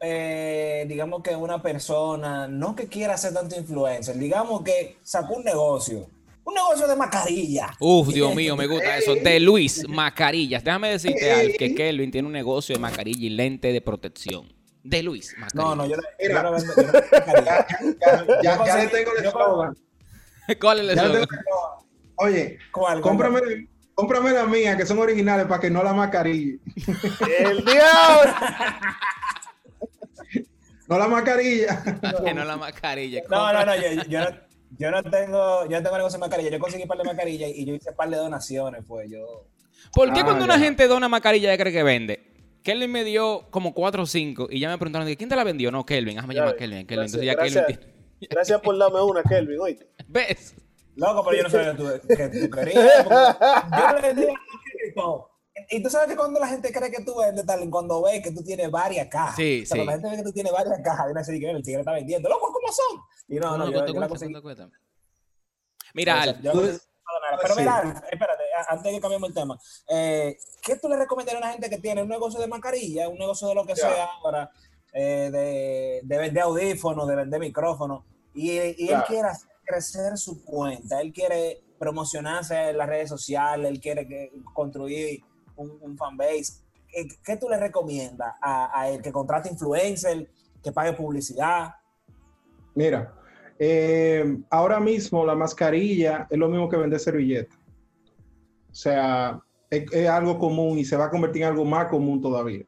eh, 0.00 0.84
digamos 0.88 1.22
que 1.22 1.36
una 1.36 1.62
persona, 1.62 2.48
no 2.48 2.74
que 2.74 2.88
quiera 2.88 3.16
ser 3.16 3.34
tanto 3.34 3.56
influencer, 3.56 4.16
digamos 4.16 4.62
que 4.62 4.96
sacó 5.02 5.34
un 5.34 5.44
negocio, 5.44 6.08
un 6.44 6.54
negocio 6.54 6.88
de 6.88 6.96
mascarillas. 6.96 7.70
Uf, 7.78 8.08
Dios 8.08 8.34
mío, 8.34 8.56
me 8.56 8.66
gusta 8.66 8.96
eso. 8.96 9.14
De 9.14 9.40
Luis, 9.40 9.84
mascarillas. 9.88 10.64
Déjame 10.64 10.90
decirte, 10.90 11.30
Al, 11.32 11.52
que 11.56 11.74
Kelvin 11.74 12.10
tiene 12.10 12.26
un 12.26 12.32
negocio 12.32 12.74
de 12.74 12.80
mascarilla 12.80 13.26
y 13.26 13.30
lente 13.30 13.72
de 13.72 13.80
protección. 13.80 14.52
De 14.82 15.02
Luis, 15.02 15.34
mascarilla. 15.38 15.74
No, 15.74 15.76
no, 15.76 15.86
yo, 15.86 15.96
no 15.96 16.52
vendo, 16.52 16.74
ya, 18.42 18.64
ya, 18.64 18.76
le 18.76 18.86
tengo 18.88 19.10
el 19.16 19.26
eslogan. 19.26 19.76
¿Cuál 20.60 20.78
es 20.78 20.84
el 20.84 20.90
eslogan? 20.98 21.28
Oye, 22.16 22.58
¿Cuál, 22.72 23.00
cómprame, 23.00 23.68
cómprame 23.94 24.32
la 24.32 24.46
mía, 24.46 24.76
que 24.76 24.86
son 24.86 24.98
originales, 24.98 25.46
para 25.46 25.60
que 25.60 25.70
no 25.70 25.82
la 25.82 25.92
mascarilla. 25.92 26.58
¡El 27.38 27.64
diablo! 27.64 28.34
No 30.88 30.98
la 30.98 31.08
mascarilla. 31.08 31.84
que 32.24 32.34
no 32.34 32.44
la 32.44 32.56
mascarilla. 32.56 33.22
No, 33.30 33.52
no, 33.52 33.64
no, 33.64 33.76
yo, 33.76 34.02
yo, 34.08 34.20
no, 34.20 34.49
yo 34.78 34.90
no 34.90 35.02
tengo, 35.02 35.64
yo 35.68 35.76
no 35.76 35.82
tengo 35.82 35.96
negocio 35.96 36.18
de 36.18 36.20
mascarilla. 36.20 36.50
Yo 36.50 36.58
conseguí 36.58 36.82
un 36.84 36.88
par 36.88 36.98
de 36.98 37.04
mascarillas 37.04 37.50
y 37.54 37.64
yo 37.66 37.74
hice 37.74 37.90
un 37.90 37.96
par 37.96 38.08
de 38.10 38.16
donaciones, 38.16 38.82
pues 38.86 39.10
yo. 39.10 39.46
¿Por 39.92 40.12
qué 40.12 40.20
Ah, 40.20 40.24
cuando 40.24 40.40
ya. 40.46 40.52
una 40.54 40.58
gente 40.58 40.86
dona 40.88 41.08
mascarilla 41.08 41.50
ya 41.54 41.58
cree 41.58 41.72
que 41.72 41.82
vende? 41.82 42.26
Kelvin 42.62 42.90
me 42.92 43.04
dio 43.04 43.46
como 43.50 43.72
cuatro 43.72 44.02
o 44.02 44.06
cinco 44.06 44.46
y 44.50 44.60
ya 44.60 44.68
me 44.68 44.76
preguntaron, 44.76 45.06
¿de 45.08 45.16
¿quién 45.16 45.28
te 45.30 45.36
la 45.36 45.44
vendió? 45.44 45.70
No, 45.70 45.84
Kelvin. 45.86 46.18
Ah, 46.18 46.26
me 46.26 46.34
Ya 46.34 46.40
llama 46.40 46.52
ves. 46.52 46.58
Kelvin. 46.60 46.86
Kelvin. 46.86 46.96
Gracias, 46.96 47.14
Entonces 47.22 47.26
ya 47.26 47.34
gracias. 47.34 47.66
Kelvin 47.66 48.28
Gracias 48.30 48.60
por 48.60 48.76
darme 48.78 49.00
una, 49.00 49.22
Kelvin, 49.22 49.58
oíste. 49.60 49.88
¿Ves? 50.08 50.54
Loco, 50.96 51.24
pero 51.24 51.36
yo 51.38 51.42
no 51.44 51.50
sabía 51.50 51.70
que 51.72 51.76
tú, 51.78 52.14
que 52.16 52.28
tú 52.28 52.50
querías. 52.50 53.06
Yo 53.08 53.94
le 53.96 54.02
vendí 54.02 54.26
todo. 54.94 55.29
Y 55.70 55.82
tú 55.82 55.90
sabes 55.90 56.08
que 56.08 56.16
cuando 56.16 56.40
la 56.40 56.48
gente 56.48 56.72
cree 56.72 56.90
que 56.90 57.04
tú 57.04 57.16
vendes, 57.18 57.44
tal, 57.46 57.68
cuando 57.70 58.02
ve 58.02 58.22
que 58.22 58.32
tú 58.32 58.42
tienes 58.42 58.70
varias 58.70 59.08
cajas. 59.08 59.36
Sí, 59.36 59.62
o 59.62 59.66
sea, 59.66 59.76
sí. 59.76 59.84
Cuando 59.84 59.86
la 59.86 59.92
gente 59.92 60.10
ve 60.10 60.16
que 60.16 60.28
tú 60.28 60.32
tienes 60.32 60.52
varias 60.52 60.80
cajas, 60.82 61.06
viene 61.06 61.20
a 61.20 61.22
decir 61.22 61.40
que 61.40 61.50
el 61.50 61.62
tigre 61.62 61.80
está 61.80 61.92
vendiendo. 61.92 62.28
Loco, 62.28 62.52
¿cómo 62.52 62.72
son? 62.72 63.00
Y 63.28 63.36
no, 63.36 63.50
no, 63.56 63.64
¿Cuánto 63.64 63.72
yo, 63.72 63.84
te 63.84 63.92
yo. 63.92 64.08
¿Cuánto 64.08 64.42
cuesta? 64.42 64.68
Mira, 65.94 66.22
Al, 66.22 66.40
yo 66.42 66.54
no. 66.54 66.60
Pero 67.42 67.54
sí. 67.54 67.60
mira, 67.60 68.02
espérate, 68.10 68.42
antes 68.68 68.84
de 68.84 68.90
que 68.92 69.00
cambiemos 69.00 69.28
el 69.28 69.34
tema, 69.34 69.58
eh, 69.88 70.38
¿qué 70.62 70.76
tú 70.76 70.88
le 70.88 70.96
recomendarías 70.96 71.42
a 71.42 71.44
una 71.46 71.52
gente 71.52 71.68
que 71.68 71.78
tiene 71.78 72.02
un 72.02 72.08
negocio 72.08 72.38
de 72.40 72.46
mascarilla, 72.46 73.08
un 73.08 73.18
negocio 73.18 73.48
de 73.48 73.54
lo 73.56 73.64
que 73.66 73.74
Ya. 73.74 73.88
sea 73.88 74.08
ahora, 74.22 74.50
eh, 74.92 75.28
de, 75.32 76.00
de 76.04 76.18
vender 76.18 76.44
audífonos, 76.44 77.08
de 77.08 77.16
vender 77.16 77.40
micrófonos, 77.40 78.04
y, 78.32 78.56
él 78.58 78.76
quiere 79.08 79.28
hacer 79.28 79.50
crecer 79.64 80.16
su 80.18 80.44
cuenta, 80.44 81.00
él 81.00 81.12
quiere 81.12 81.62
promocionarse 81.78 82.70
en 82.70 82.78
las 82.78 82.88
redes 82.88 83.08
sociales, 83.08 83.70
él 83.70 83.80
quiere 83.80 84.06
que- 84.06 84.30
construir 84.54 85.20
un, 85.60 85.78
un 85.80 85.96
fanbase? 85.96 86.64
¿Qué, 87.24 87.36
tú 87.36 87.48
le 87.48 87.56
recomiendas 87.56 88.34
a, 88.40 88.80
a 88.80 88.88
él? 88.88 89.00
¿Que 89.00 89.12
contrate 89.12 89.48
influencer, 89.48 90.28
que 90.62 90.72
pague 90.72 90.92
publicidad? 90.92 91.74
Mira, 92.74 93.14
eh, 93.58 94.38
ahora 94.48 94.80
mismo 94.80 95.24
la 95.24 95.34
mascarilla 95.34 96.26
es 96.30 96.38
lo 96.38 96.48
mismo 96.48 96.68
que 96.68 96.76
vender 96.76 96.98
servilleta. 96.98 97.54
O 98.70 98.74
sea, 98.74 99.40
es, 99.68 99.92
es 99.92 100.08
algo 100.08 100.38
común 100.38 100.78
y 100.78 100.84
se 100.84 100.96
va 100.96 101.06
a 101.06 101.10
convertir 101.10 101.42
en 101.42 101.48
algo 101.48 101.64
más 101.64 101.86
común 101.86 102.20
todavía. 102.20 102.64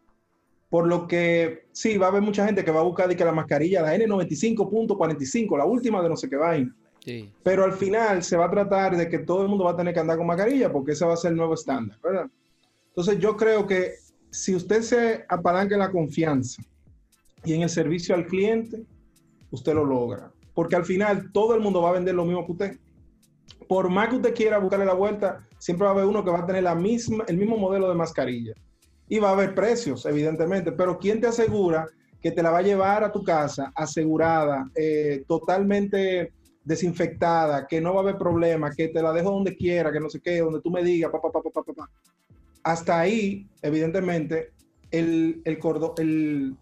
Por 0.68 0.86
lo 0.86 1.06
que 1.06 1.66
sí, 1.72 1.98
va 1.98 2.06
a 2.06 2.08
haber 2.10 2.22
mucha 2.22 2.46
gente 2.46 2.64
que 2.64 2.70
va 2.70 2.80
a 2.80 2.84
buscar 2.84 3.08
de 3.08 3.16
que 3.16 3.24
la 3.24 3.32
mascarilla, 3.32 3.82
la 3.82 3.94
N95.45, 3.94 5.58
la 5.58 5.64
última 5.64 6.02
de 6.02 6.08
no 6.08 6.16
sé 6.16 6.30
qué 6.30 6.36
vaina. 6.36 6.74
sí. 7.04 7.30
Pero 7.42 7.64
al 7.64 7.72
final 7.72 8.22
se 8.22 8.36
va 8.36 8.46
a 8.46 8.50
tratar 8.50 8.96
de 8.96 9.08
que 9.08 9.18
todo 9.18 9.42
el 9.42 9.48
mundo 9.48 9.64
va 9.64 9.72
a 9.72 9.76
tener 9.76 9.92
que 9.92 10.00
andar 10.00 10.16
con 10.16 10.26
mascarilla 10.26 10.72
porque 10.72 10.92
ese 10.92 11.04
va 11.04 11.14
a 11.14 11.16
ser 11.16 11.32
el 11.32 11.36
nuevo 11.36 11.54
estándar, 11.54 11.98
¿verdad? 12.02 12.26
Entonces 12.92 13.18
yo 13.18 13.36
creo 13.36 13.66
que 13.66 13.94
si 14.30 14.54
usted 14.54 14.82
se 14.82 15.24
apalanca 15.28 15.74
en 15.74 15.80
la 15.80 15.90
confianza 15.90 16.62
y 17.42 17.54
en 17.54 17.62
el 17.62 17.70
servicio 17.70 18.14
al 18.14 18.26
cliente, 18.26 18.84
usted 19.50 19.74
lo 19.74 19.84
logra. 19.84 20.30
Porque 20.54 20.76
al 20.76 20.84
final 20.84 21.32
todo 21.32 21.54
el 21.54 21.60
mundo 21.60 21.80
va 21.80 21.88
a 21.88 21.94
vender 21.94 22.14
lo 22.14 22.26
mismo 22.26 22.44
que 22.44 22.52
usted. 22.52 22.78
Por 23.66 23.88
más 23.88 24.10
que 24.10 24.16
usted 24.16 24.34
quiera 24.34 24.58
buscarle 24.58 24.84
la 24.84 24.92
vuelta, 24.92 25.46
siempre 25.58 25.84
va 25.84 25.92
a 25.92 25.94
haber 25.94 26.04
uno 26.04 26.22
que 26.22 26.30
va 26.30 26.40
a 26.40 26.46
tener 26.46 26.64
la 26.64 26.74
misma, 26.74 27.24
el 27.26 27.38
mismo 27.38 27.56
modelo 27.56 27.88
de 27.88 27.94
mascarilla. 27.94 28.52
Y 29.08 29.18
va 29.18 29.30
a 29.30 29.32
haber 29.32 29.54
precios, 29.54 30.04
evidentemente. 30.04 30.72
Pero 30.72 30.98
¿quién 30.98 31.20
te 31.20 31.28
asegura 31.28 31.86
que 32.20 32.30
te 32.30 32.42
la 32.42 32.50
va 32.50 32.58
a 32.58 32.62
llevar 32.62 33.02
a 33.04 33.10
tu 33.10 33.24
casa 33.24 33.72
asegurada, 33.74 34.70
eh, 34.74 35.24
totalmente 35.26 36.32
desinfectada, 36.64 37.66
que 37.66 37.80
no 37.80 37.92
va 37.92 38.00
a 38.00 38.02
haber 38.04 38.16
problema, 38.16 38.70
que 38.70 38.88
te 38.88 39.02
la 39.02 39.12
dejo 39.12 39.30
donde 39.30 39.56
quiera, 39.56 39.90
que 39.90 39.98
no 39.98 40.08
sé 40.08 40.20
qué, 40.20 40.38
donde 40.38 40.60
tú 40.60 40.70
me 40.70 40.84
digas, 40.84 41.10
pa, 41.10 41.20
pa, 41.20 41.32
pa, 41.32 41.42
pa, 41.42 41.50
pa, 41.50 41.62
pa, 41.62 41.72
pa. 41.72 41.90
Hasta 42.62 43.00
ahí, 43.00 43.48
evidentemente, 43.62 44.52
el, 44.90 45.42
el 45.44 45.58
cordo- 45.58 45.94
el- 45.98 46.56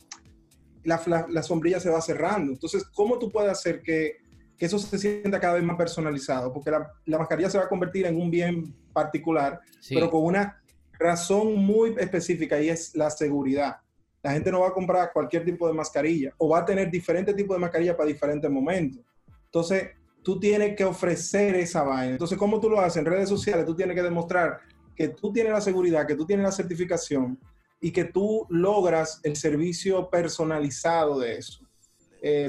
la, 0.85 1.00
la- 1.07 1.26
la 1.28 1.42
sombrilla 1.42 1.78
se 1.80 1.90
va 1.90 2.00
cerrando. 2.00 2.52
Entonces, 2.52 2.85
¿cómo 2.95 3.19
tú 3.19 3.30
puedes 3.30 3.50
hacer 3.50 3.83
que, 3.83 4.16
que 4.57 4.66
eso 4.66 4.78
se 4.78 4.99
sienta 4.99 5.38
cada 5.40 5.54
vez 5.54 5.62
más 5.64 5.76
personalizado? 5.76 6.52
Porque 6.52 6.71
la, 6.71 6.90
la 7.04 7.19
mascarilla 7.19 7.50
se 7.50 7.59
va 7.59 7.64
a 7.64 7.69
convertir 7.69 8.07
en 8.07 8.16
un 8.21 8.30
bien 8.30 8.75
particular, 8.92 9.61
sí. 9.80 9.95
pero 9.95 10.11
con 10.11 10.25
una 10.25 10.62
razón 10.99 11.54
muy 11.57 11.95
específica 11.99 12.61
y 12.61 12.69
es 12.71 12.95
la 12.97 13.11
seguridad. 13.11 13.76
La 14.23 14.33
gente 14.33 14.50
no 14.50 14.61
va 14.61 14.69
a 14.69 14.73
comprar 14.73 15.11
cualquier 15.12 15.45
tipo 15.45 15.66
de 15.66 15.73
mascarilla 15.75 16.33
o 16.38 16.49
va 16.50 16.59
a 16.61 16.64
tener 16.64 16.90
diferentes 16.90 17.35
tipos 17.35 17.57
de 17.57 17.61
mascarilla 17.61 17.97
para 17.97 18.07
diferentes 18.09 18.50
momentos. 18.50 19.02
Entonces, 19.47 19.88
tú 20.23 20.38
tienes 20.38 20.76
que 20.76 20.85
ofrecer 20.85 21.54
esa 21.57 21.83
vaina. 21.83 22.12
Entonces, 22.12 22.37
¿cómo 22.38 22.61
tú 22.61 22.69
lo 22.69 22.78
haces? 22.80 22.99
En 22.99 23.07
redes 23.07 23.28
sociales, 23.28 23.64
tú 23.64 23.75
tienes 23.75 23.97
que 23.97 24.02
demostrar 24.02 24.61
que 25.00 25.09
tú 25.09 25.33
tienes 25.33 25.50
la 25.54 25.62
seguridad, 25.62 26.07
que 26.07 26.14
tú 26.14 26.26
tienes 26.26 26.45
la 26.45 26.52
certificación 26.52 27.40
y 27.80 27.90
que 27.90 28.04
tú 28.04 28.47
logras 28.50 29.19
el 29.23 29.35
servicio 29.35 30.11
personalizado 30.11 31.19
de 31.19 31.38
eso. 31.38 31.64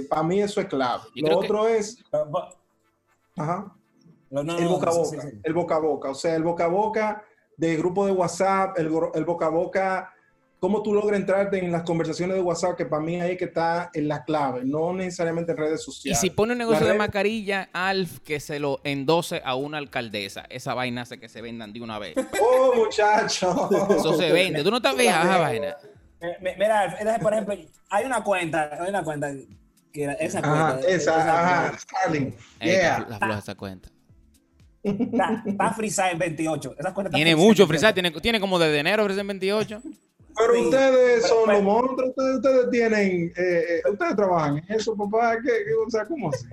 para 0.10 0.22
mí 0.24 0.42
eso 0.42 0.60
es 0.60 0.68
clave. 0.68 1.04
Yo 1.16 1.28
Lo 1.30 1.40
que- 1.40 1.46
otro 1.46 1.68
es, 1.70 1.98
ajá, 3.38 3.74
no, 4.30 4.44
no, 4.44 4.58
el 4.58 4.68
boca 4.68 4.90
a 4.90 4.94
boca, 4.94 5.22
sí, 5.22 5.28
sí. 5.32 5.40
el 5.44 5.54
boca 5.54 5.76
a 5.76 5.80
boca, 5.80 6.10
o 6.10 6.14
sea, 6.14 6.36
el 6.36 6.44
boca 6.44 6.66
a 6.66 6.68
boca 6.68 7.24
de 7.56 7.78
grupo 7.78 8.06
de 8.06 8.12
WhatsApp, 8.12 8.78
el, 8.78 8.92
el 9.14 9.24
boca 9.24 9.46
a 9.46 9.50
boca, 9.50 10.14
cómo 10.62 10.84
tú 10.84 10.94
logras 10.94 11.20
entrarte 11.20 11.58
en 11.58 11.72
las 11.72 11.82
conversaciones 11.82 12.36
de 12.36 12.42
WhatsApp, 12.44 12.78
que 12.78 12.86
para 12.86 13.02
mí 13.02 13.20
ahí 13.20 13.32
es 13.32 13.38
que 13.40 13.46
está 13.46 13.90
en 13.96 14.08
la 14.08 14.24
clave, 14.24 14.62
no 14.64 14.94
necesariamente 14.94 15.54
en 15.54 15.58
redes 15.58 15.82
Y 15.82 15.84
sociales. 15.86 16.20
si 16.22 16.30
pone 16.30 16.52
un 16.54 16.60
negocio 16.60 16.86
de 16.86 16.94
mascarilla, 16.94 17.70
Alf, 17.74 18.20
que 18.20 18.40
se 18.40 18.60
lo 18.60 18.80
endose 18.84 19.42
a 19.44 19.56
una 19.56 19.80
alcaldesa. 19.80 20.46
Esa 20.50 20.76
vaina 20.76 21.02
hace 21.02 21.20
que 21.20 21.30
se 21.30 21.42
vendan 21.42 21.74
de 21.74 21.82
una 21.82 21.98
vez. 21.98 22.14
Oh, 22.40 22.76
muchacho. 22.76 23.70
Eso 23.90 24.14
se 24.16 24.32
vende. 24.32 24.64
¿Tú 24.64 24.70
no 24.70 24.80
te 24.80 24.90
fijas 24.94 25.26
esa 25.26 25.38
vaina? 25.40 25.76
Mi- 26.42 26.52
Mira, 26.60 26.86
entonces, 27.00 27.20
por 27.24 27.34
ejemplo, 27.34 27.56
hay 27.90 28.06
una 28.06 28.24
cuenta, 28.24 28.70
hay 28.84 28.90
una 28.90 29.04
cuenta 29.04 29.32
que 29.92 30.04
era- 30.04 30.14
esa 30.14 30.40
Ajá, 30.40 30.74
cuenta, 30.74 30.88
esa, 30.92 31.66
ajá, 31.70 31.78
Starling. 31.80 32.36
Yeah. 32.62 33.08
La, 33.10 33.18
floja 33.18 33.40
esa 33.40 33.56
cuenta. 33.56 33.90
Está, 34.84 35.44
está 35.46 35.74
frisada 35.74 36.12
en 36.12 36.20
28. 36.20 36.76
Esa 36.78 36.94
cuenta 36.94 37.10
está 37.10 37.16
Tiene 37.16 37.32
frisada 37.32 37.48
mucho 37.48 37.64
en 37.64 37.70
frisar. 37.70 37.94
Tiene, 37.96 38.12
tiene 38.12 38.40
como 38.40 38.60
desde 38.60 38.78
enero 38.80 39.02
ofrecen 39.04 39.26
28. 39.26 39.82
Pero 40.38 40.54
Sí, 40.54 40.62
ustedes 40.62 41.28
son 41.28 41.38
pero- 41.46 41.54
los 41.58 41.64
monstruos, 41.64 42.10
ustedes, 42.10 42.36
ustedes 42.38 42.70
tienen, 42.70 43.34
eh, 43.38 43.82
eh, 43.86 43.90
ustedes 43.92 44.16
trabajan 44.16 44.58
en 44.58 44.76
eso, 44.76 44.96
papá, 44.96 45.36
¿qué, 45.42 45.50
qué, 45.50 45.74
o 45.86 45.90
sea, 45.90 46.06
¿cómo 46.06 46.30
así? 46.30 46.46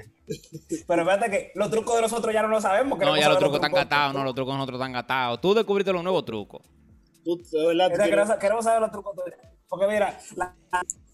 Pero 0.87 1.05
fíjate 1.05 1.31
que 1.31 1.53
los 1.55 1.71
trucos 1.71 1.95
de 1.97 2.03
nosotros 2.03 2.35
ya 2.35 2.43
no 2.43 2.49
los 2.49 2.63
sabemos. 2.63 2.99
No, 2.99 3.17
ya 3.17 3.29
los 3.31 3.39
trucos 3.39 3.57
están 3.57 3.73
gatados. 3.73 4.15
No, 4.15 4.25
los 4.25 4.35
trucos 4.35 4.55
nosotros 4.55 4.79
están 4.79 4.93
gatados. 4.93 5.41
Tú 5.41 5.55
descubriste 5.55 5.93
los 5.93 6.03
nuevos 6.03 6.25
trucos. 6.25 6.63
Tú, 7.25 7.37
de 7.51 7.67
verdad, 7.67 7.91
queremos, 8.05 8.37
queremos 8.37 8.65
saber 8.65 8.81
los 8.83 8.91
trucos 8.91 9.15
tuyos. 9.17 9.39
Porque 9.69 9.87
mira, 9.87 10.19
la, 10.37 10.55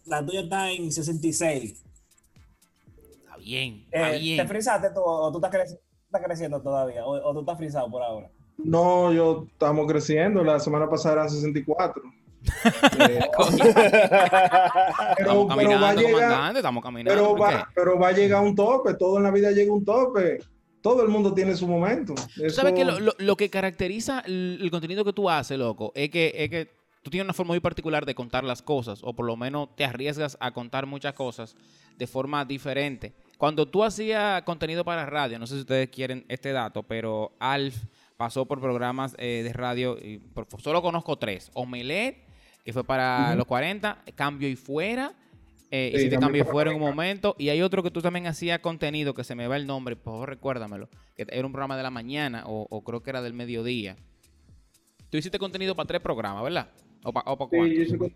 la 0.06 0.26
tuya 0.26 0.40
está 0.40 0.70
en 0.70 0.90
66. 0.90 1.84
Está 3.22 3.36
bien, 3.36 3.84
está 3.90 4.08
Eh, 4.10 4.12
¿Te 4.14 4.18
bien. 4.18 4.48
frisaste 4.48 4.90
tú 4.90 5.00
o 5.04 5.30
tú 5.30 5.38
estás, 5.38 5.52
creci- 5.52 5.78
estás 6.06 6.22
creciendo 6.24 6.60
todavía? 6.60 7.04
O, 7.06 7.12
o 7.12 7.32
tú 7.34 7.40
estás 7.40 7.56
frisado 7.58 7.88
por 7.90 8.02
ahora? 8.02 8.30
No, 8.58 9.12
yo 9.12 9.46
estamos 9.50 9.86
creciendo, 9.86 10.42
la 10.44 10.58
semana 10.60 10.88
pasada 10.88 11.14
eran 11.16 11.30
64. 11.30 12.02
Eh, 13.00 13.20
pero, 15.16 15.46
va 15.46 15.54
a 15.54 15.56
caminando, 15.56 16.00
llegar, 16.00 16.12
comandante. 16.12 16.58
Estamos 16.60 16.82
caminando. 16.82 17.10
pero 17.22 17.28
¿por 17.36 17.40
va, 17.42 17.68
pero 17.74 17.98
va 17.98 18.08
a 18.08 18.12
llegar 18.12 18.42
un 18.42 18.54
tope, 18.54 18.94
todo 18.94 19.18
en 19.18 19.24
la 19.24 19.30
vida 19.30 19.50
llega 19.52 19.72
un 19.72 19.84
tope. 19.84 20.38
Todo 20.80 21.02
el 21.02 21.08
mundo 21.08 21.32
tiene 21.32 21.54
su 21.56 21.66
momento. 21.66 22.14
Sabes 22.50 22.74
que 22.74 22.84
lo, 22.84 23.00
lo- 23.00 23.14
lo 23.16 23.36
que 23.36 23.48
caracteriza 23.48 24.20
el, 24.26 24.58
el 24.60 24.70
contenido 24.70 25.02
que 25.04 25.14
tú 25.14 25.30
haces, 25.30 25.58
loco, 25.58 25.92
es 25.94 26.10
que, 26.10 26.30
es 26.36 26.50
que 26.50 26.70
tú 27.02 27.10
tienes 27.10 27.24
una 27.24 27.32
forma 27.32 27.52
muy 27.52 27.60
particular 27.60 28.04
de 28.04 28.14
contar 28.14 28.44
las 28.44 28.60
cosas, 28.60 29.00
o 29.02 29.14
por 29.14 29.24
lo 29.24 29.34
menos 29.36 29.74
te 29.76 29.84
arriesgas 29.86 30.36
a 30.40 30.50
contar 30.52 30.84
muchas 30.84 31.14
cosas 31.14 31.56
de 31.96 32.06
forma 32.06 32.44
diferente. 32.44 33.14
Cuando 33.38 33.66
tú 33.66 33.82
hacías 33.82 34.42
contenido 34.42 34.84
para 34.84 35.06
radio, 35.06 35.38
no 35.38 35.46
sé 35.46 35.54
si 35.54 35.60
ustedes 35.60 35.88
quieren 35.88 36.26
este 36.28 36.52
dato, 36.52 36.82
pero 36.82 37.32
Alf 37.40 37.76
pasó 38.18 38.44
por 38.44 38.60
programas 38.60 39.14
eh, 39.18 39.40
de 39.42 39.52
radio, 39.54 39.96
y 39.98 40.18
por- 40.18 40.46
solo 40.60 40.82
conozco 40.82 41.16
tres. 41.16 41.50
Omelet, 41.54 42.23
que 42.64 42.72
fue 42.72 42.84
para 42.84 43.34
los 43.36 43.46
40, 43.46 44.02
Cambio 44.14 44.48
y 44.48 44.56
Fuera, 44.56 45.12
eh, 45.70 45.90
Sí, 45.92 45.96
hiciste 45.98 46.18
Cambio 46.18 46.42
y 46.42 46.44
Fuera 46.46 46.70
en 46.70 46.76
un 46.76 46.82
también. 46.82 46.96
momento, 46.96 47.36
y 47.38 47.48
hay 47.50 47.60
otro 47.62 47.82
que 47.82 47.90
tú 47.90 48.00
también 48.00 48.26
hacías 48.26 48.58
contenido, 48.60 49.12
que 49.14 49.22
se 49.24 49.34
me 49.34 49.46
va 49.46 49.56
el 49.56 49.66
nombre, 49.66 49.96
por 49.96 50.14
favor 50.14 50.28
recuérdamelo, 50.30 50.88
que 51.16 51.26
era 51.28 51.44
un 51.46 51.52
programa 51.52 51.76
de 51.76 51.82
la 51.82 51.90
mañana, 51.90 52.44
o, 52.46 52.66
o 52.70 52.82
creo 52.84 53.02
que 53.02 53.10
era 53.10 53.20
del 53.22 53.34
mediodía. 53.34 53.96
Tú 55.10 55.18
hiciste 55.18 55.38
contenido 55.38 55.74
para 55.76 55.86
tres 55.86 56.00
programas, 56.00 56.42
¿verdad? 56.42 56.68
¿O 57.04 57.12
para 57.12 57.24
Sí, 57.30 57.36
cuántos? 57.36 57.76
yo 57.76 57.82
hice, 57.82 57.98
con- 57.98 58.08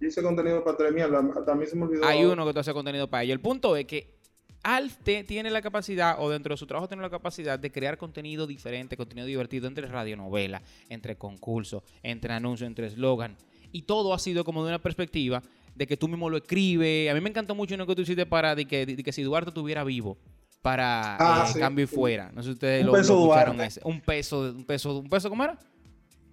yo 0.00 0.08
hice 0.08 0.22
contenido 0.22 0.64
para 0.64 0.76
tres 0.76 0.92
mierda, 0.94 1.20
hasta 1.38 1.52
a 1.52 1.54
mí 1.54 1.66
se 1.66 1.76
me 1.76 1.84
olvidó. 1.84 2.06
Hay 2.06 2.24
uno 2.24 2.46
que 2.46 2.52
tú 2.54 2.60
haces 2.60 2.72
contenido 2.74 3.08
para 3.08 3.22
ellos. 3.22 3.34
El 3.34 3.40
punto 3.40 3.76
es 3.76 3.84
que 3.84 4.18
Alf 4.62 4.96
te- 5.02 5.24
tiene 5.24 5.50
la 5.50 5.62
capacidad, 5.62 6.16
o 6.20 6.28
dentro 6.30 6.54
de 6.54 6.58
su 6.58 6.66
trabajo 6.66 6.86
tiene 6.88 7.02
la 7.02 7.10
capacidad 7.10 7.58
de 7.58 7.70
crear 7.70 7.96
contenido 7.98 8.46
diferente, 8.46 8.96
contenido 8.96 9.26
divertido 9.26 9.66
entre 9.68 9.86
radionovela, 9.86 10.62
entre 10.88 11.16
concursos, 11.16 11.82
entre 12.02 12.32
anuncios, 12.32 12.66
entre 12.66 12.86
eslogan. 12.86 13.36
Y 13.72 13.82
todo 13.82 14.12
ha 14.14 14.18
sido 14.18 14.44
como 14.44 14.62
de 14.64 14.70
una 14.70 14.78
perspectiva 14.80 15.42
de 15.74 15.86
que 15.86 15.96
tú 15.96 16.08
mismo 16.08 16.28
lo 16.28 16.36
escribes. 16.38 17.10
A 17.10 17.14
mí 17.14 17.20
me 17.20 17.30
encantó 17.30 17.54
mucho 17.54 17.74
uno 17.74 17.86
que 17.86 17.94
tú 17.94 18.02
hiciste 18.02 18.26
para 18.26 18.54
de 18.54 18.66
que, 18.66 18.86
de 18.86 19.02
que 19.02 19.12
si 19.12 19.22
Duarte 19.22 19.50
estuviera 19.50 19.84
vivo 19.84 20.18
para 20.62 21.16
Ah, 21.18 21.46
eh, 21.48 21.52
sí. 21.52 21.58
cambio 21.58 21.84
y 21.84 21.86
fuera. 21.86 22.30
No 22.32 22.42
sé 22.42 22.48
si 22.48 22.52
ustedes 22.54 22.80
Un 22.82 22.86
lo, 22.88 22.92
peso 22.92 23.14
lo 23.14 23.20
escucharon 23.22 23.60
ese. 23.60 23.80
Un 23.84 24.00
peso, 24.00 24.40
un 24.40 24.64
peso, 24.64 24.98
un 24.98 25.08
peso, 25.08 25.30
¿cómo 25.30 25.44
era? 25.44 25.58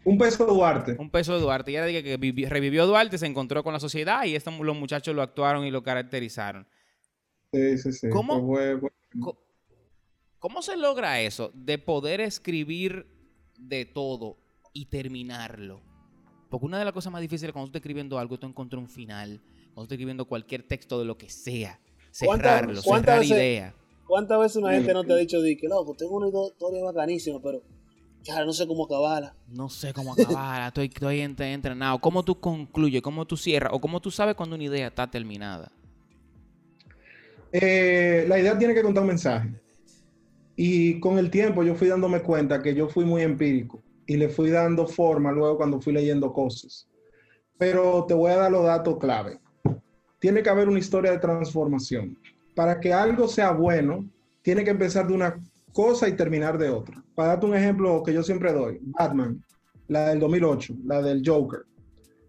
Un 0.04 0.18
peso 0.18 0.46
Duarte. 0.46 0.96
Un 1.00 1.10
peso 1.10 1.34
de 1.34 1.42
Duarte. 1.42 1.72
Y 1.72 1.76
era 1.76 1.86
de 1.86 2.04
que, 2.04 2.48
revivió 2.50 2.86
Duarte, 2.86 3.18
se 3.18 3.26
encontró 3.26 3.64
con 3.64 3.74
la 3.74 3.80
sociedad 3.80 4.24
y 4.26 4.36
estos, 4.36 4.58
los 4.60 4.76
muchachos 4.78 5.16
lo 5.16 5.22
actuaron 5.22 5.66
y 5.66 5.72
lo 5.72 5.84
caracterizaron. 5.84 6.68
Sí, 7.54 7.78
sí, 7.78 7.92
sí. 7.94 8.10
¿Cómo, 8.10 8.58
¿Cómo 10.40 10.62
se 10.62 10.78
logra 10.78 11.22
eso 11.22 11.52
de 11.54 11.78
poder 11.78 12.22
escribir 12.22 13.08
de 13.58 13.86
todo 13.86 14.38
y 14.74 14.86
terminarlo? 14.86 15.82
Porque 16.50 16.66
una 16.66 16.80
de 16.80 16.86
las 16.86 16.94
cosas 16.94 17.12
más 17.12 17.22
difíciles 17.22 17.52
cuando 17.52 17.68
tú 17.68 17.70
estás 17.72 17.82
escribiendo 17.82 18.18
algo, 18.18 18.38
tú 18.38 18.48
encuentras 18.48 18.82
un 18.82 18.88
final. 18.88 19.42
Cuando 19.74 19.76
tú 19.76 19.84
estás 19.84 19.96
escribiendo 19.96 20.26
cualquier 20.26 20.64
texto 20.64 21.00
de 21.00 21.06
lo 21.06 21.18
que 21.18 21.30
sea, 21.30 21.80
cerrarlo, 22.12 22.82
cerrar 22.82 23.24
idea. 23.24 23.74
¿Cuántas 24.06 24.40
veces 24.40 24.56
una 24.58 24.72
gente 24.72 24.94
no 24.94 25.04
te 25.04 25.14
ha 25.14 25.18
dicho, 25.18 25.42
di 25.42 25.58
que 25.58 25.68
no, 25.68 25.84
pues 25.84 25.98
tengo 25.98 26.16
una 26.16 26.28
historia 26.28 26.84
bacanísima, 26.84 27.42
pero 27.42 27.62
ya 28.24 28.46
no 28.46 28.54
sé 28.54 28.66
cómo 28.66 28.86
acabarla? 28.86 29.36
No 29.50 29.68
sé 29.68 29.94
cómo 29.94 30.14
acabarla, 30.14 30.68
estoy, 30.74 30.86
estoy 30.86 31.20
entrenado. 31.20 32.00
¿Cómo 32.00 32.24
tú 32.24 32.40
concluyes? 32.40 33.02
¿Cómo 33.02 33.26
tú 33.28 33.36
cierras? 33.36 33.74
¿O 33.74 33.82
cómo 33.82 34.00
tú 34.00 34.10
sabes 34.10 34.36
cuando 34.36 34.56
una 34.56 34.64
idea 34.64 34.88
está 34.88 35.10
terminada? 35.10 35.70
Eh, 37.52 38.26
la 38.28 38.40
idea 38.40 38.58
tiene 38.58 38.74
que 38.74 38.82
contar 38.82 39.04
un 39.04 39.10
mensaje. 39.10 39.50
Y 40.56 41.00
con 41.02 41.18
el 41.18 41.30
tiempo 41.30 41.64
yo 41.64 41.76
fui 41.76 41.90
dándome 41.90 42.22
cuenta 42.22 42.62
que 42.64 42.74
yo 42.74 42.88
fui 42.88 43.04
muy 43.04 43.22
empírico 43.24 43.84
y 44.08 44.18
le 44.18 44.30
fui 44.30 44.50
dando 44.50 44.88
forma 44.88 45.32
luego 45.32 45.58
cuando 45.58 45.80
fui 45.80 45.94
leyendo 45.94 46.34
cosas. 46.34 46.90
Pero 47.58 48.06
te 48.08 48.14
voy 48.14 48.32
a 48.32 48.38
dar 48.38 48.52
los 48.52 48.64
datos 48.64 48.98
clave. 48.98 49.40
Tiene 50.20 50.42
que 50.42 50.50
haber 50.50 50.70
una 50.70 50.80
historia 50.80 51.12
de 51.12 51.20
transformación. 51.20 52.18
Para 52.56 52.80
que 52.80 52.94
algo 52.94 53.28
sea 53.28 53.52
bueno, 53.52 54.10
tiene 54.42 54.64
que 54.64 54.72
empezar 54.72 55.08
de 55.08 55.14
una 55.14 55.40
cosa 55.74 56.08
y 56.08 56.16
terminar 56.16 56.58
de 56.58 56.70
otra. 56.70 57.04
Para 57.14 57.30
darte 57.30 57.46
un 57.46 57.56
ejemplo 57.56 58.02
que 58.02 58.14
yo 58.14 58.24
siempre 58.24 58.54
doy, 58.54 58.80
Batman, 58.82 59.44
la 59.88 60.10
del 60.10 60.20
2008, 60.20 60.76
la 60.86 61.02
del 61.02 61.22
Joker. 61.24 61.66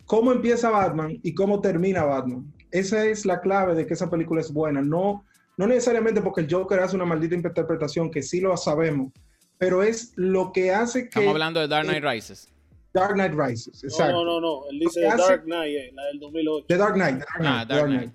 ¿Cómo 0.04 0.32
empieza 0.32 0.70
Batman 0.70 1.18
y 1.22 1.34
cómo 1.34 1.60
termina 1.60 2.04
Batman? 2.04 2.52
Esa 2.70 3.06
es 3.06 3.24
la 3.24 3.40
clave 3.40 3.74
de 3.74 3.86
que 3.86 3.94
esa 3.94 4.10
película 4.10 4.40
es 4.40 4.52
buena. 4.52 4.82
No, 4.82 5.24
no 5.56 5.66
necesariamente 5.66 6.22
porque 6.22 6.40
el 6.40 6.52
Joker 6.52 6.80
hace 6.80 6.96
una 6.96 7.04
maldita 7.04 7.34
interpretación, 7.34 8.10
que 8.10 8.22
sí 8.22 8.40
lo 8.40 8.56
sabemos, 8.56 9.12
pero 9.58 9.82
es 9.82 10.12
lo 10.16 10.52
que 10.52 10.72
hace 10.72 11.02
que... 11.02 11.08
Estamos 11.08 11.32
hablando 11.32 11.60
de 11.60 11.68
Dark 11.68 11.86
Knight 11.86 12.04
Rises. 12.04 12.48
Dark 12.94 13.14
Knight 13.14 13.34
Rises, 13.34 13.84
exacto. 13.84 14.12
No, 14.12 14.24
no, 14.24 14.40
no, 14.40 14.62
él 14.70 14.78
dice 14.78 15.02
Dark 15.02 15.44
Knight, 15.44 15.76
eh, 15.76 15.90
la 15.94 16.04
del 16.06 16.20
2008. 16.20 16.66
The 16.68 16.76
Dark 16.76 16.94
Knight, 16.94 17.22
ah, 17.40 17.64
Dark 17.68 17.88
Knight. 17.88 18.12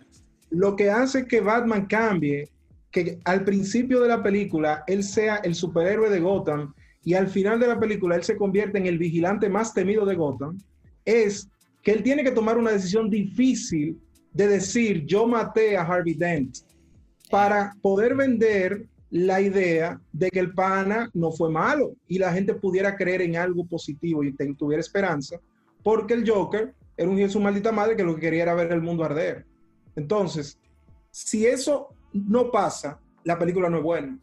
Lo 0.49 0.75
que 0.75 0.89
hace 0.89 1.27
que 1.27 1.41
Batman 1.41 1.85
cambie, 1.85 2.49
que 2.91 3.19
al 3.25 3.43
principio 3.43 4.01
de 4.01 4.07
la 4.07 4.23
película 4.23 4.83
él 4.87 5.03
sea 5.03 5.37
el 5.37 5.55
superhéroe 5.55 6.09
de 6.09 6.19
Gotham 6.19 6.73
y 7.03 7.15
al 7.15 7.27
final 7.27 7.59
de 7.59 7.67
la 7.67 7.79
película 7.79 8.15
él 8.15 8.23
se 8.23 8.37
convierte 8.37 8.77
en 8.77 8.85
el 8.85 8.97
vigilante 8.97 9.49
más 9.49 9.73
temido 9.73 10.05
de 10.05 10.15
Gotham, 10.15 10.57
es 11.05 11.49
que 11.81 11.91
él 11.91 12.03
tiene 12.03 12.23
que 12.23 12.31
tomar 12.31 12.57
una 12.57 12.71
decisión 12.71 13.09
difícil 13.09 13.99
de 14.31 14.47
decir, 14.47 15.05
yo 15.05 15.27
maté 15.27 15.77
a 15.77 15.81
Harvey 15.81 16.13
Dent 16.13 16.57
para 17.29 17.73
poder 17.81 18.15
vender 18.15 18.85
la 19.13 19.39
idea 19.39 20.01
de 20.11 20.31
que 20.31 20.39
el 20.39 20.55
pana 20.55 21.07
no 21.13 21.31
fue 21.31 21.51
malo 21.51 21.95
y 22.07 22.17
la 22.17 22.33
gente 22.33 22.55
pudiera 22.55 22.97
creer 22.97 23.21
en 23.21 23.35
algo 23.35 23.63
positivo 23.63 24.23
y 24.23 24.33
tuviera 24.55 24.81
esperanza, 24.81 25.39
porque 25.83 26.15
el 26.15 26.27
Joker 26.27 26.73
era 26.97 27.09
un 27.11 27.29
su 27.29 27.39
maldita 27.39 27.71
madre 27.71 27.95
que 27.95 28.03
lo 28.03 28.15
que 28.15 28.21
quería 28.21 28.41
era 28.41 28.55
ver 28.55 28.71
el 28.71 28.81
mundo 28.81 29.03
arder. 29.03 29.45
Entonces, 29.95 30.59
si 31.11 31.45
eso 31.45 31.89
no 32.11 32.49
pasa, 32.49 32.99
la 33.23 33.37
película 33.37 33.69
no 33.69 33.77
es 33.77 33.83
buena. 33.83 34.19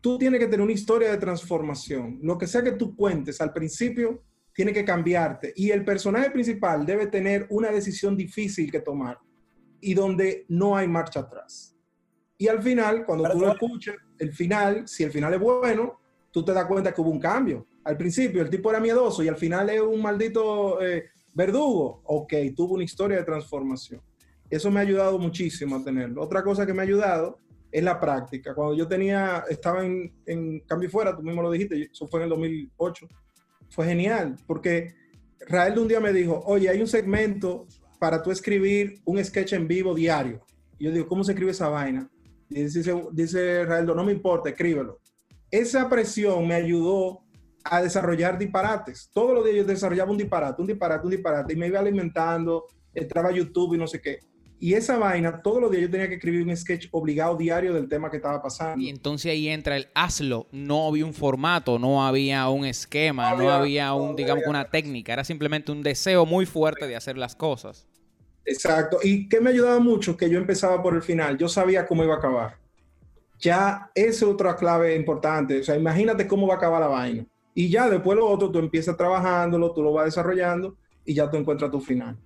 Tú 0.00 0.18
tienes 0.18 0.38
que 0.38 0.46
tener 0.46 0.60
una 0.60 0.72
historia 0.72 1.10
de 1.10 1.18
transformación. 1.18 2.20
Lo 2.22 2.38
que 2.38 2.46
sea 2.46 2.62
que 2.62 2.72
tú 2.72 2.94
cuentes 2.94 3.40
al 3.40 3.52
principio 3.52 4.22
tiene 4.54 4.72
que 4.72 4.84
cambiarte 4.84 5.52
y 5.56 5.70
el 5.70 5.84
personaje 5.84 6.30
principal 6.30 6.86
debe 6.86 7.08
tener 7.08 7.48
una 7.50 7.72
decisión 7.72 8.16
difícil 8.16 8.70
que 8.70 8.78
tomar 8.78 9.18
y 9.80 9.94
donde 9.94 10.44
no 10.46 10.76
hay 10.76 10.86
marcha 10.86 11.20
atrás. 11.20 11.71
Y 12.38 12.48
al 12.48 12.62
final, 12.62 13.04
cuando 13.04 13.30
tú 13.30 13.40
lo 13.40 13.52
escuchas, 13.52 13.96
el 14.18 14.32
final, 14.32 14.88
si 14.88 15.04
el 15.04 15.10
final 15.10 15.34
es 15.34 15.40
bueno, 15.40 16.00
tú 16.30 16.44
te 16.44 16.52
das 16.52 16.66
cuenta 16.66 16.92
que 16.92 17.00
hubo 17.00 17.10
un 17.10 17.20
cambio. 17.20 17.66
Al 17.84 17.96
principio 17.96 18.42
el 18.42 18.50
tipo 18.50 18.70
era 18.70 18.80
miedoso 18.80 19.22
y 19.22 19.28
al 19.28 19.36
final 19.36 19.70
es 19.70 19.80
un 19.80 20.00
maldito 20.00 20.82
eh, 20.82 21.10
verdugo. 21.34 22.02
Ok, 22.04 22.32
tuvo 22.56 22.74
una 22.74 22.84
historia 22.84 23.18
de 23.18 23.24
transformación. 23.24 24.00
Eso 24.48 24.70
me 24.70 24.80
ha 24.80 24.82
ayudado 24.82 25.18
muchísimo 25.18 25.76
a 25.76 25.84
tenerlo. 25.84 26.22
Otra 26.22 26.42
cosa 26.42 26.66
que 26.66 26.74
me 26.74 26.82
ha 26.82 26.84
ayudado 26.84 27.38
es 27.70 27.82
la 27.82 27.98
práctica. 27.98 28.54
Cuando 28.54 28.74
yo 28.74 28.86
tenía, 28.86 29.44
estaba 29.48 29.84
en, 29.84 30.12
en 30.26 30.60
Cambio 30.60 30.90
Fuera, 30.90 31.16
tú 31.16 31.22
mismo 31.22 31.42
lo 31.42 31.50
dijiste, 31.50 31.88
eso 31.90 32.06
fue 32.06 32.20
en 32.20 32.24
el 32.24 32.30
2008. 32.30 33.08
Fue 33.70 33.86
genial, 33.86 34.36
porque 34.46 34.94
Rael 35.48 35.74
de 35.74 35.80
un 35.80 35.88
día 35.88 36.00
me 36.00 36.12
dijo, 36.12 36.42
oye, 36.44 36.68
hay 36.68 36.80
un 36.80 36.86
segmento 36.86 37.66
para 37.98 38.22
tú 38.22 38.30
escribir 38.30 39.00
un 39.04 39.24
sketch 39.24 39.54
en 39.54 39.66
vivo 39.66 39.94
diario. 39.94 40.44
Y 40.78 40.84
yo 40.84 40.92
digo, 40.92 41.06
¿cómo 41.08 41.24
se 41.24 41.32
escribe 41.32 41.52
esa 41.52 41.68
vaina? 41.68 42.10
Dice, 42.52 42.94
dice 43.12 43.64
Raeldo, 43.64 43.94
no 43.94 44.04
me 44.04 44.12
importa, 44.12 44.50
escríbelo. 44.50 44.98
Esa 45.50 45.88
presión 45.88 46.46
me 46.46 46.54
ayudó 46.54 47.22
a 47.64 47.82
desarrollar 47.82 48.38
disparates. 48.38 49.10
Todos 49.12 49.34
los 49.34 49.44
días 49.44 49.56
yo 49.56 49.64
desarrollaba 49.64 50.10
un 50.10 50.18
disparate, 50.18 50.60
un 50.60 50.68
disparate, 50.68 51.04
un 51.04 51.10
disparate, 51.10 51.52
y 51.52 51.56
me 51.56 51.68
iba 51.68 51.78
alimentando, 51.78 52.64
entraba 52.94 53.28
a 53.28 53.32
YouTube 53.32 53.74
y 53.74 53.78
no 53.78 53.86
sé 53.86 54.00
qué. 54.00 54.20
Y 54.58 54.74
esa 54.74 54.96
vaina, 54.96 55.42
todos 55.42 55.60
los 55.60 55.72
días 55.72 55.82
yo 55.82 55.90
tenía 55.90 56.08
que 56.08 56.14
escribir 56.14 56.46
un 56.46 56.56
sketch 56.56 56.86
obligado 56.92 57.36
diario 57.36 57.74
del 57.74 57.88
tema 57.88 58.08
que 58.08 58.18
estaba 58.18 58.40
pasando. 58.40 58.80
Y 58.80 58.90
entonces 58.90 59.32
ahí 59.32 59.48
entra 59.48 59.76
el 59.76 59.88
hazlo. 59.92 60.46
No 60.52 60.86
había 60.86 61.04
un 61.04 61.14
formato, 61.14 61.80
no 61.80 62.06
había 62.06 62.48
un 62.48 62.64
esquema, 62.64 63.34
no 63.34 63.50
había, 63.50 63.92
un, 63.92 64.14
digamos, 64.14 64.44
una 64.46 64.70
técnica. 64.70 65.14
Era 65.14 65.24
simplemente 65.24 65.72
un 65.72 65.82
deseo 65.82 66.26
muy 66.26 66.46
fuerte 66.46 66.86
de 66.86 66.94
hacer 66.94 67.18
las 67.18 67.34
cosas. 67.34 67.88
Exacto. 68.44 68.98
¿Y 69.02 69.28
qué 69.28 69.40
me 69.40 69.50
ayudaba 69.50 69.78
mucho? 69.78 70.16
Que 70.16 70.28
yo 70.28 70.38
empezaba 70.38 70.82
por 70.82 70.94
el 70.94 71.02
final. 71.02 71.38
Yo 71.38 71.48
sabía 71.48 71.86
cómo 71.86 72.04
iba 72.04 72.14
a 72.14 72.18
acabar. 72.18 72.56
Ya 73.38 73.90
es 73.94 74.22
otra 74.22 74.56
clave 74.56 74.94
importante. 74.94 75.60
O 75.60 75.64
sea, 75.64 75.76
imagínate 75.76 76.26
cómo 76.26 76.46
va 76.46 76.54
a 76.54 76.56
acabar 76.56 76.80
la 76.80 76.88
vaina. 76.88 77.26
Y 77.54 77.68
ya 77.68 77.88
después 77.88 78.16
lo 78.16 78.28
otro, 78.28 78.50
tú 78.50 78.58
empiezas 78.58 78.96
trabajándolo, 78.96 79.72
tú 79.72 79.82
lo 79.82 79.92
vas 79.92 80.06
desarrollando 80.06 80.76
y 81.04 81.14
ya 81.14 81.30
tú 81.30 81.36
encuentras 81.36 81.70
tu 81.70 81.80
final. 81.80 82.16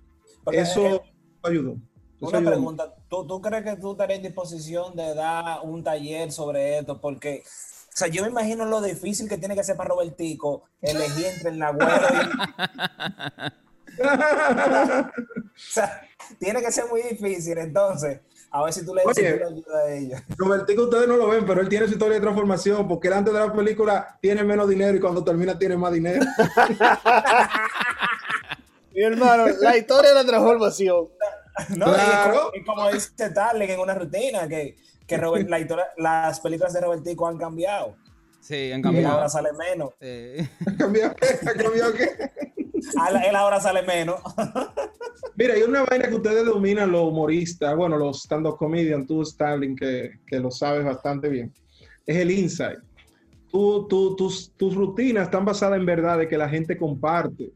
Eso 0.51 0.85
eh, 0.85 1.01
ayudó. 1.43 1.75
una 2.21 2.39
pregunta. 2.39 2.95
¿Tú, 3.09 3.41
crees 3.41 3.63
que 3.63 3.75
tú 3.75 3.91
estarías 3.91 4.17
en 4.17 4.23
disposición 4.23 4.95
de 4.95 5.13
dar 5.13 5.59
un 5.63 5.83
taller 5.83 6.31
sobre 6.31 6.79
esto? 6.79 6.99
Porque, 7.01 7.43
o 7.45 7.97
sea, 7.97 8.07
yo 8.07 8.23
me 8.23 8.29
imagino 8.29 8.65
lo 8.65 8.81
difícil 8.81 9.27
que 9.27 9.37
tiene 9.37 9.55
que 9.55 9.63
ser 9.63 9.75
para 9.75 9.89
Robertico 9.89 10.63
elegir 10.81 11.25
entre 11.25 11.49
el 11.49 11.59
Nagüero 11.59 12.07
y... 12.13 13.63
o 13.97 15.11
sea, 15.55 16.01
tiene 16.39 16.61
que 16.61 16.71
ser 16.71 16.85
muy 16.85 17.01
difícil, 17.01 17.57
entonces. 17.57 18.21
A 18.49 18.63
ver 18.63 18.71
si 18.73 18.85
tú 18.85 18.95
le 18.95 19.01
dices 19.05 19.41
ayuda 19.45 19.79
a 19.79 19.93
ella. 19.93 20.23
Robertico, 20.37 20.83
ustedes 20.83 21.05
no 21.07 21.17
lo 21.17 21.27
ven, 21.27 21.45
pero 21.45 21.61
él 21.61 21.69
tiene 21.69 21.87
su 21.87 21.93
historia 21.93 22.15
de 22.15 22.21
transformación, 22.21 22.87
porque 22.87 23.09
él 23.09 23.15
antes 23.15 23.33
de 23.33 23.39
la 23.39 23.53
película 23.53 24.17
tiene 24.21 24.43
menos 24.43 24.69
dinero 24.69 24.95
y 24.95 24.99
cuando 24.99 25.23
termina 25.23 25.59
tiene 25.59 25.75
más 25.75 25.91
dinero. 25.91 26.21
Mi 28.93 29.01
hermano, 29.03 29.47
la 29.59 29.77
historia 29.77 30.09
de 30.09 30.15
la 30.15 30.25
transformación. 30.25 31.09
No, 31.75 31.85
claro. 31.85 32.51
y 32.53 32.63
como, 32.63 32.89
dice 32.91 33.31
Tarling 33.31 33.69
en 33.69 33.79
una 33.79 33.95
rutina, 33.95 34.47
que, 34.47 34.75
que 35.05 35.17
Robert, 35.17 35.49
la 35.49 35.59
historia, 35.59 35.87
las 35.97 36.39
películas 36.39 36.73
de 36.73 36.81
Robertico 36.81 37.27
han 37.27 37.37
cambiado. 37.37 37.95
Sí, 38.47 38.71
han 38.71 38.81
cambiado. 38.81 39.09
Y 39.09 39.11
ahora 39.11 39.27
sale 39.27 39.49
menos. 39.51 39.89
¿Han 40.65 40.75
cambiado 40.77 41.15
qué? 41.15 41.49
¿Han 41.49 41.57
cambiado 41.57 41.93
qué? 41.93 42.09
él 43.27 43.35
ahora 43.35 43.59
sale 43.59 43.81
menos. 43.81 44.21
Mira, 45.35 45.55
hay 45.55 45.63
una 45.63 45.83
vaina 45.83 46.07
que 46.07 46.15
ustedes 46.15 46.45
dominan 46.45 46.93
los 46.93 47.09
humoristas, 47.11 47.75
bueno, 47.75 47.97
los 47.97 48.23
stand-up 48.23 48.55
comedian, 48.55 49.05
tú, 49.05 49.25
Starling, 49.25 49.75
que, 49.75 50.11
que, 50.25 50.39
lo 50.39 50.49
sabes 50.49 50.85
bastante 50.85 51.27
bien. 51.27 51.51
Es 52.05 52.15
el 52.15 52.31
insight. 52.31 52.79
Tú, 53.51 53.85
tú, 53.89 54.15
tus, 54.15 54.53
tus 54.55 54.73
rutinas 54.75 55.25
están 55.25 55.43
basadas 55.43 55.77
en 55.77 55.85
verdad 55.85 56.17
de 56.17 56.29
que 56.29 56.37
la 56.37 56.47
gente 56.47 56.77
comparte. 56.77 57.51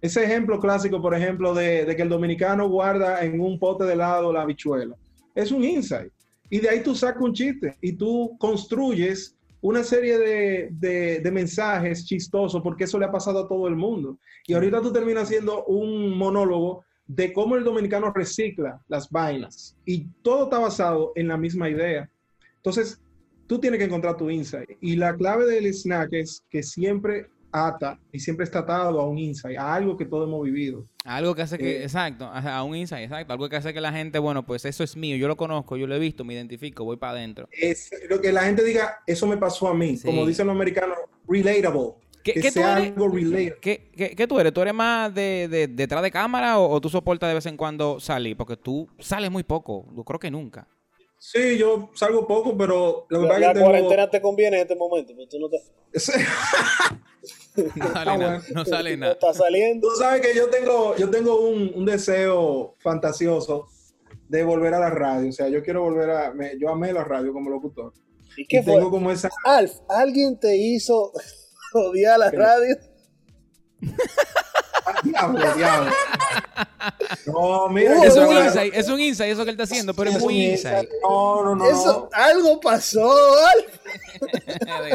Ese 0.00 0.24
ejemplo 0.24 0.58
clásico, 0.58 1.02
por 1.02 1.14
ejemplo, 1.14 1.52
de, 1.52 1.84
de 1.84 1.96
que 1.96 2.02
el 2.02 2.08
dominicano 2.08 2.66
guarda 2.66 3.22
en 3.22 3.42
un 3.42 3.58
pote 3.58 3.84
de 3.84 3.92
helado 3.92 4.32
la 4.32 4.40
habichuela, 4.40 4.96
es 5.34 5.52
un 5.52 5.64
insight. 5.64 6.10
Y 6.48 6.60
de 6.60 6.70
ahí 6.70 6.82
tú 6.82 6.94
sacas 6.94 7.22
un 7.22 7.34
chiste 7.34 7.76
y 7.82 7.92
tú 7.92 8.36
construyes 8.38 9.36
una 9.62 9.84
serie 9.84 10.18
de, 10.18 11.30
mensajes 11.32 12.06
chistosos, 12.06 12.62
porque 12.62 12.84
eso 12.84 12.98
le 12.98 13.06
ha 13.06 13.12
pasado 13.12 13.40
a 13.40 13.48
todo 13.48 13.68
el 13.68 13.76
mundo. 13.76 14.18
Y 14.46 14.54
ahorita 14.54 14.80
tú 14.80 14.92
terminas 14.92 15.24
haciendo 15.24 15.64
un 15.64 16.16
monólogo 16.16 16.84
de 17.06 17.32
cómo 17.32 17.56
el 17.56 17.64
dominicano 17.64 18.12
recicla 18.12 18.80
las 18.88 19.10
vainas. 19.10 19.76
Y 19.84 20.06
todo 20.22 20.44
está 20.44 20.58
basado 20.58 21.12
en 21.14 21.28
la 21.28 21.36
misma 21.36 21.68
idea. 21.68 22.08
Entonces, 22.56 23.00
tú 23.46 23.58
tienes 23.58 23.78
que 23.78 23.84
encontrar 23.84 24.16
tu 24.16 24.30
insight. 24.30 24.70
Y 24.80 24.96
la 24.96 25.14
clave 25.16 25.46
del 25.46 25.66
snack 25.66 26.12
es 26.12 26.44
que 26.48 26.62
siempre 26.62 27.28
ata 27.52 27.98
y 28.12 28.18
siempre 28.20 28.44
está 28.44 28.60
atado 28.60 29.00
a 29.00 29.06
un 29.06 29.18
insight, 29.18 29.58
a 29.58 29.74
algo 29.74 29.96
que 29.96 30.04
todos 30.04 30.28
hemos 30.28 30.42
vivido. 30.44 30.86
Algo 31.04 31.34
que 31.34 31.42
hace 31.42 31.58
que, 31.58 31.78
eh, 31.78 31.82
exacto, 31.82 32.26
a 32.26 32.62
un 32.62 32.76
insight, 32.76 33.04
exacto, 33.04 33.32
algo 33.32 33.48
que 33.48 33.56
hace 33.56 33.72
que 33.72 33.80
la 33.80 33.92
gente, 33.92 34.18
bueno, 34.18 34.44
pues 34.44 34.64
eso 34.64 34.84
es 34.84 34.96
mío, 34.96 35.16
yo 35.16 35.28
lo 35.28 35.36
conozco, 35.36 35.76
yo 35.76 35.86
lo 35.86 35.94
he 35.94 35.98
visto, 35.98 36.24
me 36.24 36.34
identifico, 36.34 36.84
voy 36.84 36.96
para 36.96 37.12
adentro. 37.12 37.48
Es 37.52 37.90
lo 38.08 38.20
que 38.20 38.32
la 38.32 38.42
gente 38.44 38.62
diga, 38.64 38.98
eso 39.06 39.26
me 39.26 39.36
pasó 39.36 39.68
a 39.68 39.74
mí, 39.74 39.98
como 40.04 40.26
dicen 40.26 40.46
los 40.46 40.54
americanos, 40.54 40.96
relatable. 41.28 41.94
¿Qué, 42.22 42.34
que 42.34 42.40
qué 42.42 42.48
tú 42.48 42.60
sea 42.60 42.78
eres? 42.78 42.92
algo 42.92 43.08
related. 43.08 43.54
¿Qué, 43.62 43.90
qué- 43.96 44.14
qué 44.14 44.26
tú 44.26 44.38
eres? 44.38 44.52
¿Tú 44.52 44.60
eres 44.60 44.74
más 44.74 45.14
de, 45.14 45.48
de- 45.48 45.68
detrás 45.68 46.02
de 46.02 46.10
cámara 46.10 46.58
o, 46.58 46.70
o 46.70 46.78
tú 46.80 46.90
soportas 46.90 47.30
de 47.30 47.34
vez 47.34 47.46
en 47.46 47.56
cuando 47.56 47.98
salir? 47.98 48.36
Porque 48.36 48.58
tú 48.58 48.86
sales 48.98 49.30
muy 49.30 49.42
poco, 49.42 49.86
yo 49.96 50.04
creo 50.04 50.18
que 50.20 50.30
nunca. 50.30 50.68
Sí, 51.22 51.58
yo 51.58 51.90
salgo 51.94 52.26
poco, 52.26 52.56
pero 52.56 53.04
lo 53.10 53.20
que 53.20 53.26
La, 53.26 53.28
pasa 53.34 53.40
la 53.40 53.46
es 53.46 53.52
que 53.52 53.58
tengo... 53.58 53.66
cuarentena 53.70 54.10
te 54.10 54.20
conviene 54.22 54.56
en 54.56 54.62
este 54.62 54.74
momento, 54.74 55.12
porque 55.14 55.28
tú 55.28 55.38
no, 55.38 55.48
te. 55.50 55.58
No 57.76 57.92
sale 57.92 58.16
nada. 58.18 58.42
No 58.54 58.64
sale 58.64 58.96
nada. 58.96 59.12
estás 59.12 59.36
saliendo. 59.36 59.88
Tú 59.88 59.96
sabes 59.96 60.22
que 60.22 60.34
yo 60.34 60.48
tengo, 60.48 60.96
yo 60.96 61.10
tengo 61.10 61.40
un, 61.40 61.72
un 61.74 61.84
deseo 61.84 62.74
fantasioso 62.78 63.66
de 64.28 64.44
volver 64.44 64.72
a 64.72 64.80
la 64.80 64.88
radio. 64.90 65.28
O 65.28 65.32
sea, 65.32 65.48
yo 65.48 65.62
quiero 65.62 65.82
volver 65.82 66.08
a... 66.10 66.32
me- 66.32 66.58
yo 66.58 66.70
amé 66.70 66.92
la 66.92 67.04
radio 67.04 67.32
como 67.34 67.50
locutor. 67.50 67.92
¿Y 68.36 68.46
qué 68.46 68.60
Y 68.60 68.62
fue? 68.62 68.74
tengo 68.76 68.90
como 68.90 69.10
esa... 69.12 69.28
Alf, 69.44 69.72
¿alguien 69.88 70.38
te 70.40 70.56
hizo 70.56 71.12
odiar 71.74 72.18
la 72.18 72.30
radio? 72.30 72.76
Diablo, 75.02 75.54
diablo. 75.54 75.90
No, 77.26 77.68
mira, 77.68 77.96
Uh, 77.96 78.00
que 78.02 78.06
Es 78.08 78.16
un 78.16 78.32
insight, 78.44 78.74
es 78.74 78.88
un 78.88 79.00
insight 79.00 79.32
eso 79.32 79.44
que 79.44 79.50
él 79.50 79.60
está 79.60 79.64
haciendo, 79.64 79.94
pero 79.94 80.10
es 80.10 80.20
muy 80.20 80.44
insight. 80.52 80.88
No, 81.02 81.44
no, 81.44 81.54
no. 81.56 81.64
Eso, 81.66 82.08
algo 82.12 82.60
pasó. 82.60 83.12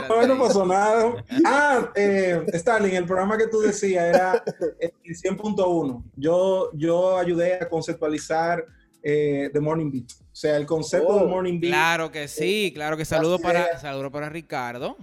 No, 0.10 0.27
no 0.27 0.38
pasó 0.39 0.65
nada. 0.65 1.23
Ah, 1.45 1.91
eh, 1.95 2.45
Stalin, 2.53 2.95
el 2.95 3.05
programa 3.05 3.38
que 3.38 3.47
tú 3.47 3.60
decías 3.60 4.05
era 4.05 4.43
el 4.79 4.91
100.1. 5.15 6.03
Yo, 6.15 6.69
yo 6.73 7.17
ayudé 7.17 7.55
a 7.55 7.67
conceptualizar 7.67 8.63
eh, 9.03 9.49
The 9.51 9.60
Morning 9.60 9.91
Beat. 9.91 10.12
O 10.21 10.36
sea, 10.36 10.58
el 10.58 10.65
concepto 10.65 11.08
Oh, 11.10 11.19
de 11.21 11.25
Morning 11.25 11.60
Beat. 11.60 11.71
Claro 11.73 12.12
que 12.12 12.27
sí, 12.27 12.71
claro 12.73 12.95
que 12.97 13.05
saludo 13.05 13.39
para, 13.39 13.77
saludo 13.79 14.12
para 14.12 14.29
Ricardo. 14.29 14.97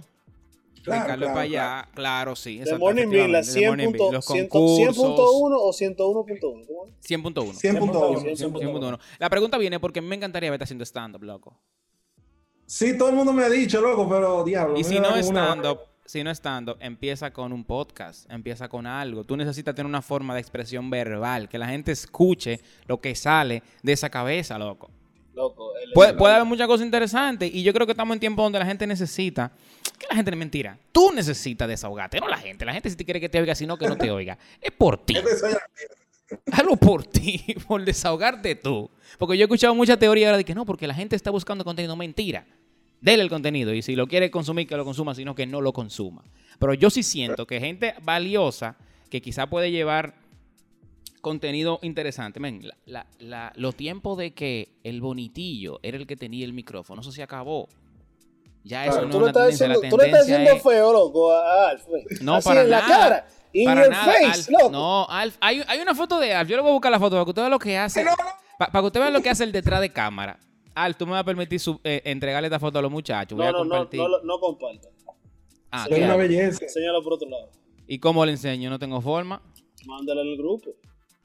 Claro, 0.83 1.01
Ricardo 1.03 1.19
claro, 1.21 1.33
para 1.33 1.41
allá, 1.43 1.89
claro, 1.95 2.35
sí. 2.35 2.61
The 2.63 2.77
Morning 2.77 3.09
Bean, 3.09 3.31
la 3.31 3.39
efectivamente, 3.39 3.59
The 3.59 3.67
Morning 3.67 3.87
100.1 3.87 3.99
Bean, 3.99 4.13
los 4.13 4.29
100.1 4.29 4.47
concursos, 4.49 4.97
o 4.99 5.71
101.1. 5.71 6.65
¿Cómo 6.67 6.85
es? 6.85 6.93
100.1. 7.09 7.53
100.1. 7.53 8.35
100.1. 8.35 8.99
La 9.19 9.29
pregunta 9.29 9.57
viene 9.57 9.79
porque 9.79 10.01
me 10.01 10.15
encantaría 10.15 10.49
verte 10.51 10.65
haciendo 10.65 10.83
stand-up, 10.85 11.23
loco. 11.23 11.57
Sí, 12.65 12.97
todo 12.97 13.09
el 13.09 13.15
mundo 13.15 13.33
me 13.33 13.43
ha 13.43 13.49
dicho, 13.49 13.81
loco, 13.81 14.07
pero 14.09 14.43
diablo. 14.43 14.77
Y 14.79 14.83
si 14.83 14.99
no 14.99 15.15
stand-up, 15.17 15.79
si 16.05 16.23
no 16.23 16.31
stand-up, 16.31 16.77
empieza 16.79 17.31
con 17.31 17.53
un 17.53 17.63
podcast, 17.63 18.29
empieza 18.31 18.67
con 18.67 18.85
algo. 18.87 19.23
Tú 19.23 19.37
necesitas 19.37 19.75
tener 19.75 19.87
una 19.87 20.01
forma 20.01 20.33
de 20.33 20.41
expresión 20.41 20.89
verbal, 20.89 21.47
que 21.49 21.57
la 21.57 21.67
gente 21.67 21.91
escuche 21.91 22.59
lo 22.87 22.99
que 22.99 23.15
sale 23.15 23.63
de 23.83 23.93
esa 23.93 24.09
cabeza, 24.09 24.57
loco. 24.57 24.89
Loco, 25.33 25.71
el- 25.77 25.91
Puede, 25.93 26.13
puede 26.13 26.33
haber 26.35 26.45
muchas 26.45 26.67
cosas 26.67 26.85
interesantes 26.85 27.49
y 27.53 27.63
yo 27.63 27.73
creo 27.73 27.87
que 27.87 27.93
estamos 27.93 28.13
en 28.13 28.19
tiempos 28.19 28.43
donde 28.45 28.59
la 28.59 28.65
gente 28.65 28.85
necesita, 28.85 29.51
que 30.03 30.07
la 30.09 30.15
gente 30.15 30.31
es 30.31 30.37
mentira, 30.37 30.77
tú 30.91 31.11
necesitas 31.13 31.67
desahogarte, 31.67 32.19
no 32.19 32.27
la 32.27 32.37
gente, 32.37 32.65
la 32.65 32.73
gente 32.73 32.89
si 32.89 32.95
te 32.95 33.05
quiere 33.05 33.19
que 33.19 33.29
te 33.29 33.39
oiga, 33.39 33.55
sino 33.55 33.77
que 33.77 33.87
no 33.87 33.95
te 33.97 34.11
oiga, 34.11 34.37
es 34.61 34.71
por 34.71 34.97
ti, 35.05 35.15
hazlo 36.51 36.75
por 36.77 37.03
ti, 37.05 37.43
por 37.67 37.83
desahogarte 37.83 38.55
tú, 38.55 38.89
porque 39.17 39.37
yo 39.37 39.43
he 39.43 39.45
escuchado 39.45 39.75
mucha 39.75 39.97
teoría 39.97 40.27
ahora 40.27 40.37
de 40.37 40.43
que 40.45 40.55
no, 40.55 40.65
porque 40.65 40.87
la 40.87 40.93
gente 40.93 41.15
está 41.15 41.31
buscando 41.31 41.63
contenido, 41.63 41.95
mentira, 41.95 42.45
dele 43.01 43.23
el 43.23 43.29
contenido 43.29 43.73
y 43.73 43.81
si 43.81 43.95
lo 43.95 44.07
quiere 44.07 44.31
consumir, 44.31 44.67
que 44.67 44.77
lo 44.77 44.85
consuma, 44.85 45.13
sino 45.15 45.35
que 45.35 45.45
no 45.45 45.61
lo 45.61 45.73
consuma, 45.73 46.23
pero 46.59 46.73
yo 46.73 46.89
sí 46.89 47.03
siento 47.03 47.45
que 47.45 47.59
gente 47.59 47.93
valiosa, 48.03 48.77
que 49.09 49.21
quizá 49.21 49.47
puede 49.47 49.71
llevar 49.71 50.15
contenido 51.21 51.79
interesante. 51.83 52.39
Men, 52.39 52.67
la- 52.67 52.75
la- 52.85 53.07
la- 53.19 53.53
los 53.55 53.75
tiempos 53.75 54.17
de 54.17 54.33
que 54.33 54.69
el 54.83 54.99
bonitillo 55.01 55.79
era 55.83 55.97
el 55.97 56.05
que 56.07 56.15
tenía 56.17 56.43
el 56.45 56.51
micrófono, 56.53 57.01
eso 57.01 57.11
se 57.11 57.23
acabó. 57.23 57.69
Ya 58.63 58.83
eso 58.85 58.93
Claro, 58.93 59.07
no 59.07 59.11
tú, 59.11 59.17
una 59.17 59.27
estás 59.27 59.43
la 59.43 59.49
diciendo, 59.49 59.75
tú 59.75 59.81
le 59.97 60.05
estás 60.05 60.25
tendencia 60.25 60.37
diciendo 60.37 60.51
es- 60.57 60.63
feo, 60.63 60.93
loco, 60.93 61.31
a 61.33 61.69
Alf. 61.69 61.83
No, 62.21 62.35
Así 62.35 62.47
para 62.47 62.61
en 62.61 62.69
la 62.69 62.79
nada. 62.81 62.97
cara. 62.99 63.27
In 63.51 63.65
para 63.65 63.81
your 63.81 63.91
nada, 63.91 64.05
face, 64.05 64.25
Alf. 64.25 64.49
loco. 64.49 64.69
No, 64.71 65.05
Alf, 65.09 65.35
hay, 65.41 65.61
hay 65.67 65.79
una 65.79 65.93
foto 65.93 66.19
de 66.19 66.33
Alf. 66.33 66.49
Yo 66.49 66.55
le 66.55 66.61
voy 66.61 66.71
a 66.71 66.73
buscar 66.73 66.91
la 66.91 66.99
foto 66.99 67.11
para 67.15 67.23
que 67.25 67.29
usted 67.31 67.41
vea 67.41 67.49
lo 67.49 67.59
que 67.59 67.77
hace. 67.77 68.05
pa- 68.57 68.67
para 68.67 68.81
que 68.81 68.85
usted 68.87 68.99
vea 69.01 69.09
lo 69.09 69.21
que 69.21 69.29
hace 69.29 69.43
el 69.43 69.51
detrás 69.51 69.81
de 69.81 69.89
cámara. 69.91 70.39
Alf, 70.75 70.97
tú 70.97 71.05
me 71.05 71.11
vas 71.11 71.21
a 71.21 71.23
permitir 71.25 71.59
su- 71.59 71.79
eh, 71.83 72.01
entregarle 72.05 72.47
esta 72.47 72.59
foto 72.59 72.79
a 72.79 72.81
los 72.81 72.89
muchachos. 72.91 73.37
Voy 73.37 73.45
No, 73.45 73.49
a 73.49 73.51
no, 73.51 73.63
no, 73.65 73.69
compartir. 73.69 73.99
no, 73.99 74.07
lo- 74.07 74.23
no 74.23 74.39
comparta. 74.39 74.87
Ah, 75.69 75.85
es 75.89 75.95
¿qué 75.97 76.03
una 76.03 76.15
belleza. 76.15 76.63
Enséñalo 76.63 77.03
por 77.03 77.13
otro 77.13 77.29
lado. 77.29 77.49
¿Y 77.85 77.99
cómo 77.99 78.25
le 78.25 78.31
enseño? 78.31 78.69
No 78.69 78.79
tengo 78.79 79.01
forma. 79.01 79.41
Mándale 79.85 80.21
al 80.21 80.37
grupo. 80.37 80.69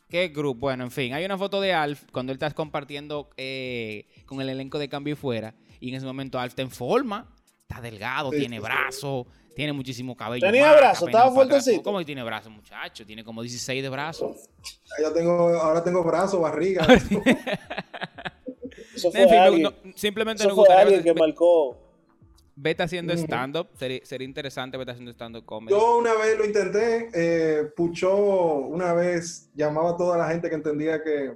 ¿Qué 0.08 0.28
grupo? 0.28 0.60
Bueno, 0.60 0.84
en 0.84 0.90
fin, 0.90 1.12
hay 1.14 1.24
una 1.24 1.36
foto 1.38 1.60
de 1.60 1.72
Alf 1.72 2.02
cuando 2.12 2.32
él 2.32 2.36
está 2.36 2.50
compartiendo 2.52 3.28
eh, 3.36 4.06
con 4.26 4.40
el 4.40 4.48
elenco 4.48 4.78
de 4.78 4.88
Cambio 4.88 5.12
y 5.12 5.16
Fuera. 5.16 5.54
Y 5.80 5.90
en 5.90 5.94
ese 5.96 6.06
momento 6.06 6.38
Alf 6.38 6.52
está 6.52 6.62
en 6.62 6.70
forma, 6.70 7.26
está 7.62 7.80
delgado, 7.80 8.30
Sí, 8.32 8.38
tiene 8.38 8.56
sí, 8.56 8.62
brazos, 8.62 9.26
tiene 9.54 9.72
muchísimo 9.72 10.16
cabello. 10.16 10.46
Tenía 10.46 10.72
brazos, 10.72 11.08
estaba 11.08 11.30
fuertecito. 11.32 11.82
¿Cómo 11.82 11.98
que 11.98 12.04
tiene 12.04 12.22
brazos, 12.22 12.52
muchacho? 12.52 13.04
Tiene 13.06 13.24
como 13.24 13.42
16 13.42 13.82
de 13.82 13.88
brazos. 13.88 14.48
Yo 15.02 15.12
tengo, 15.12 15.32
ahora 15.60 15.82
tengo 15.82 16.02
brazos, 16.04 16.40
barriga. 16.40 16.86
Eso 18.94 19.10
fue 19.12 19.22
En 19.22 19.28
fin, 19.28 19.38
no- 19.38 19.42
alguien, 19.44 19.62
no- 19.62 19.74
simplemente 19.94 20.42
eso 20.42 20.48
nos 20.48 20.56
fue 20.56 20.62
gustaría 20.66 20.96
alguien 20.96 21.02
que 21.14 21.20
marcó. 21.20 21.76
vete 22.56 22.82
haciendo 22.82 23.12
stand-up. 23.14 23.68
Sería, 23.76 24.00
sería 24.04 24.26
interesante 24.26 24.76
vete 24.76 24.90
haciendo 24.90 25.12
stand-up 25.12 25.44
comedy. 25.44 25.70
Yo 25.76 25.98
una 25.98 26.14
vez 26.14 26.36
lo 26.38 26.44
intenté, 26.44 27.08
eh, 27.14 27.64
Puchó 27.76 28.16
una 28.16 28.92
vez 28.94 29.50
llamaba 29.54 29.90
a 29.90 29.96
toda 29.96 30.18
la 30.18 30.28
gente 30.28 30.48
que 30.48 30.54
entendía 30.56 31.02
que, 31.02 31.34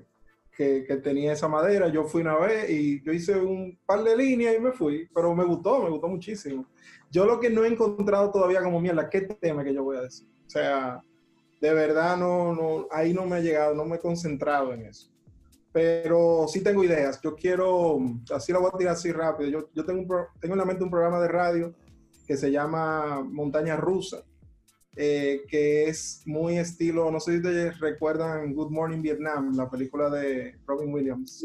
que, 0.56 0.84
que 0.84 0.96
tenía 0.96 1.32
esa 1.32 1.48
madera. 1.48 1.88
Yo 1.88 2.04
fui 2.04 2.22
una 2.22 2.36
vez 2.36 2.68
y 2.70 3.02
yo 3.02 3.12
hice 3.12 3.36
un 3.36 3.78
par 3.86 4.02
de 4.02 4.16
líneas 4.16 4.54
y 4.56 4.60
me 4.60 4.72
fui, 4.72 5.08
pero 5.14 5.34
me 5.34 5.44
gustó, 5.44 5.82
me 5.82 5.90
gustó 5.90 6.08
muchísimo. 6.08 6.66
Yo 7.10 7.24
lo 7.24 7.40
que 7.40 7.50
no 7.50 7.64
he 7.64 7.68
encontrado 7.68 8.30
todavía 8.30 8.62
como 8.62 8.80
mierda, 8.80 9.08
¿qué 9.08 9.22
tema 9.22 9.64
que 9.64 9.74
yo 9.74 9.82
voy 9.84 9.96
a 9.96 10.02
decir? 10.02 10.28
O 10.46 10.50
sea, 10.50 11.02
de 11.60 11.72
verdad 11.74 12.16
no, 12.16 12.54
no, 12.54 12.86
ahí 12.90 13.12
no 13.14 13.24
me 13.26 13.36
ha 13.36 13.40
llegado, 13.40 13.74
no 13.74 13.84
me 13.84 13.96
he 13.96 14.00
concentrado 14.00 14.72
en 14.72 14.86
eso. 14.86 15.10
Pero 15.72 16.46
sí 16.48 16.62
tengo 16.62 16.84
ideas. 16.84 17.20
Yo 17.22 17.34
quiero, 17.34 17.98
así 18.34 18.52
la 18.52 18.58
voy 18.58 18.70
a 18.72 18.76
tirar 18.76 18.92
así 18.92 19.10
rápido. 19.10 19.48
Yo, 19.48 19.68
yo 19.74 19.84
tengo, 19.84 20.00
un 20.00 20.06
pro- 20.06 20.28
tengo 20.38 20.54
en 20.54 20.58
la 20.58 20.66
mente 20.66 20.84
un 20.84 20.90
programa 20.90 21.20
de 21.20 21.28
radio 21.28 21.74
que 22.26 22.36
se 22.36 22.50
llama 22.50 23.22
Montaña 23.22 23.76
Rusa, 23.76 24.22
eh, 24.96 25.42
que 25.48 25.84
es 25.88 26.22
muy 26.26 26.58
estilo, 26.58 27.10
no 27.10 27.18
sé 27.18 27.32
si 27.32 27.36
ustedes 27.38 27.80
recuerdan 27.80 28.52
Good 28.54 28.70
Morning 28.70 29.00
Vietnam, 29.00 29.56
la 29.56 29.70
película 29.70 30.10
de 30.10 30.56
Robin 30.66 30.92
Williams. 30.92 31.42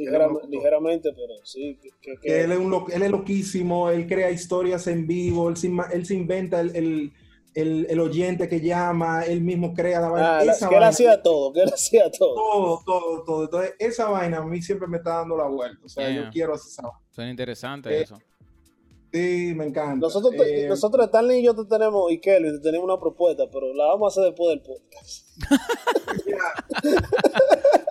Ligeramente, 0.50 1.12
pero 1.14 1.34
sí. 1.44 1.80
Que, 1.82 1.90
que- 2.02 2.16
que- 2.16 2.20
Que 2.28 2.42
él, 2.44 2.52
es 2.52 2.58
un 2.58 2.70
lo- 2.70 2.88
él 2.90 3.02
es 3.04 3.12
loquísimo, 3.12 3.90
él 3.90 4.06
crea 4.08 4.30
historias 4.32 4.88
en 4.88 5.08
vivo, 5.08 5.50
él 5.50 5.58
se, 5.58 5.72
él 5.94 6.06
se 6.06 6.14
inventa 6.16 6.60
el, 6.60 6.76
el- 6.76 7.14
el- 7.56 7.88
el 7.90 8.00
oyente 8.00 8.48
que 8.48 8.60
llama, 8.62 9.24
él 9.24 9.42
mismo 9.42 9.74
crea 9.74 10.00
la 10.02 10.10
vaina. 10.10 10.38
Ah, 10.40 10.44
la- 10.46 10.70
que 10.70 10.76
él 10.76 10.84
hacía 10.84 11.24
todo, 11.24 11.52
que 11.54 11.62
él 11.62 11.70
hacía 11.74 12.12
todo. 12.12 12.36
todo, 12.36 12.84
todo, 12.86 13.24
todo. 13.24 13.44
Entonces, 13.46 13.74
esa 13.80 14.10
vaina 14.10 14.38
a 14.40 14.46
mí 14.46 14.62
siempre 14.62 14.88
me 14.88 14.98
está 14.98 15.16
dando 15.20 15.36
la 15.38 15.46
vuelta. 15.48 15.80
O 15.86 15.90
sea, 15.90 16.08
Yeah. 16.10 16.26
yo 16.26 16.30
quiero 16.32 16.54
hacer 16.54 16.68
esa 16.70 16.82
vaina. 16.84 17.00
Suena 17.10 17.32
interesante 17.32 17.90
Eh, 17.98 18.02
eso. 18.04 18.20
Sí, 19.14 19.54
me 19.56 19.66
encanta. 19.68 19.96
Nosotros, 20.06 20.36
te- 20.36 20.66
Eh, 20.66 20.68
nosotros, 20.68 21.06
Stanley 21.08 21.40
y 21.40 21.44
yo 21.44 21.56
te 21.56 21.66
tenemos, 21.66 22.12
y 22.12 22.20
Kelvin, 22.20 22.58
te 22.58 22.60
tenemos 22.60 22.86
una 22.86 23.00
propuesta, 23.00 23.44
pero 23.52 23.74
la 23.74 23.86
vamos 23.88 24.06
a 24.18 24.22
hacer 24.22 24.32
después 24.34 24.50
del 24.50 24.62
podcast. 24.62 25.28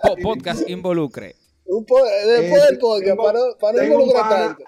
Po- 0.03 0.15
podcast 0.21 0.69
involucre. 0.69 1.35
Un 1.65 1.85
po- 1.85 2.03
después 2.05 2.61
Eh, 2.63 2.65
del 2.69 2.77
podcast, 2.79 3.05
tengo- 3.09 3.23
para, 3.23 3.39
para 3.59 3.85
involucrar 3.85 4.29
tanto. 4.57 4.63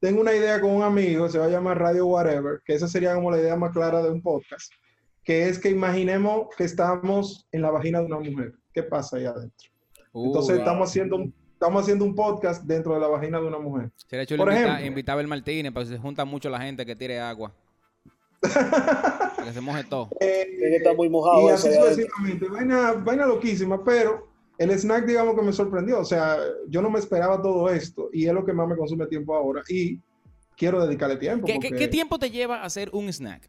tengo 0.00 0.20
una 0.20 0.34
idea 0.34 0.60
con 0.60 0.70
un 0.70 0.82
amigo, 0.82 1.28
se 1.28 1.38
va 1.38 1.46
a 1.46 1.50
llamar 1.50 1.78
Radio 1.78 2.06
Whatever, 2.06 2.60
que 2.64 2.74
esa 2.74 2.88
sería 2.88 3.14
como 3.14 3.30
la 3.30 3.38
idea 3.38 3.56
más 3.56 3.72
clara 3.72 4.02
de 4.02 4.10
un 4.10 4.22
podcast, 4.22 4.72
que 5.24 5.48
es 5.48 5.58
que 5.58 5.68
imaginemos 5.70 6.46
que 6.56 6.64
estamos 6.64 7.46
en 7.52 7.62
la 7.62 7.70
vagina 7.70 8.00
de 8.00 8.06
una 8.06 8.18
mujer. 8.20 8.52
¿Qué 8.72 8.82
pasa 8.82 9.16
ahí 9.18 9.26
adentro? 9.26 9.68
Entonces 10.14 10.56
Uh, 10.56 10.58
estamos 10.58 10.88
haciendo 10.88 11.16
un, 11.16 11.34
estamos 11.62 11.82
haciendo 11.82 12.04
un 12.04 12.14
podcast 12.16 12.64
dentro 12.64 12.92
de 12.94 13.00
la 13.00 13.06
vagina 13.06 13.40
de 13.40 13.46
una 13.46 13.58
mujer. 13.58 13.90
Sería 14.08 14.26
chulo 14.26 14.42
por 14.44 14.52
invita- 14.52 14.66
ejemplo. 14.70 14.86
invitar 14.86 15.12
a 15.12 15.14
Abel 15.14 15.28
Martínez 15.28 15.72
para 15.72 15.86
que 15.86 15.92
se 15.92 15.98
junta 15.98 16.24
mucho 16.24 16.50
la 16.50 16.60
gente 16.60 16.84
que 16.84 16.96
tire 16.96 17.20
agua. 17.20 17.52
Que 19.44 19.52
se 19.52 19.60
moje 19.60 19.82
todo. 19.84 20.08
Eh, 20.20 20.56
que 20.58 20.76
estar 20.76 20.94
muy 20.96 21.08
mojado 21.08 21.42
y 21.46 21.50
así 21.50 21.68
sucesivamente. 21.72 22.48
Vaina, 22.48 22.92
vaina 22.92 23.26
loquísima, 23.26 23.82
pero 23.84 24.28
el 24.58 24.70
snack, 24.70 25.04
digamos 25.04 25.34
que 25.34 25.42
me 25.42 25.52
sorprendió. 25.52 25.98
O 26.00 26.04
sea, 26.04 26.36
yo 26.68 26.80
no 26.82 26.88
me 26.90 26.98
esperaba 27.00 27.40
todo 27.42 27.68
esto 27.70 28.08
y 28.12 28.26
es 28.26 28.32
lo 28.32 28.44
que 28.44 28.52
más 28.52 28.68
me 28.68 28.76
consume 28.76 29.06
tiempo 29.06 29.34
ahora. 29.34 29.62
Y 29.68 29.98
quiero 30.56 30.84
dedicarle 30.86 31.16
tiempo. 31.16 31.46
¿Qué, 31.46 31.54
qué- 31.58 31.68
porque- 31.70 31.76
qué 31.76 31.88
tiempo 31.88 32.18
te 32.20 32.30
lleva 32.30 32.62
hacer 32.62 32.90
un 32.92 33.08
snack? 33.12 33.48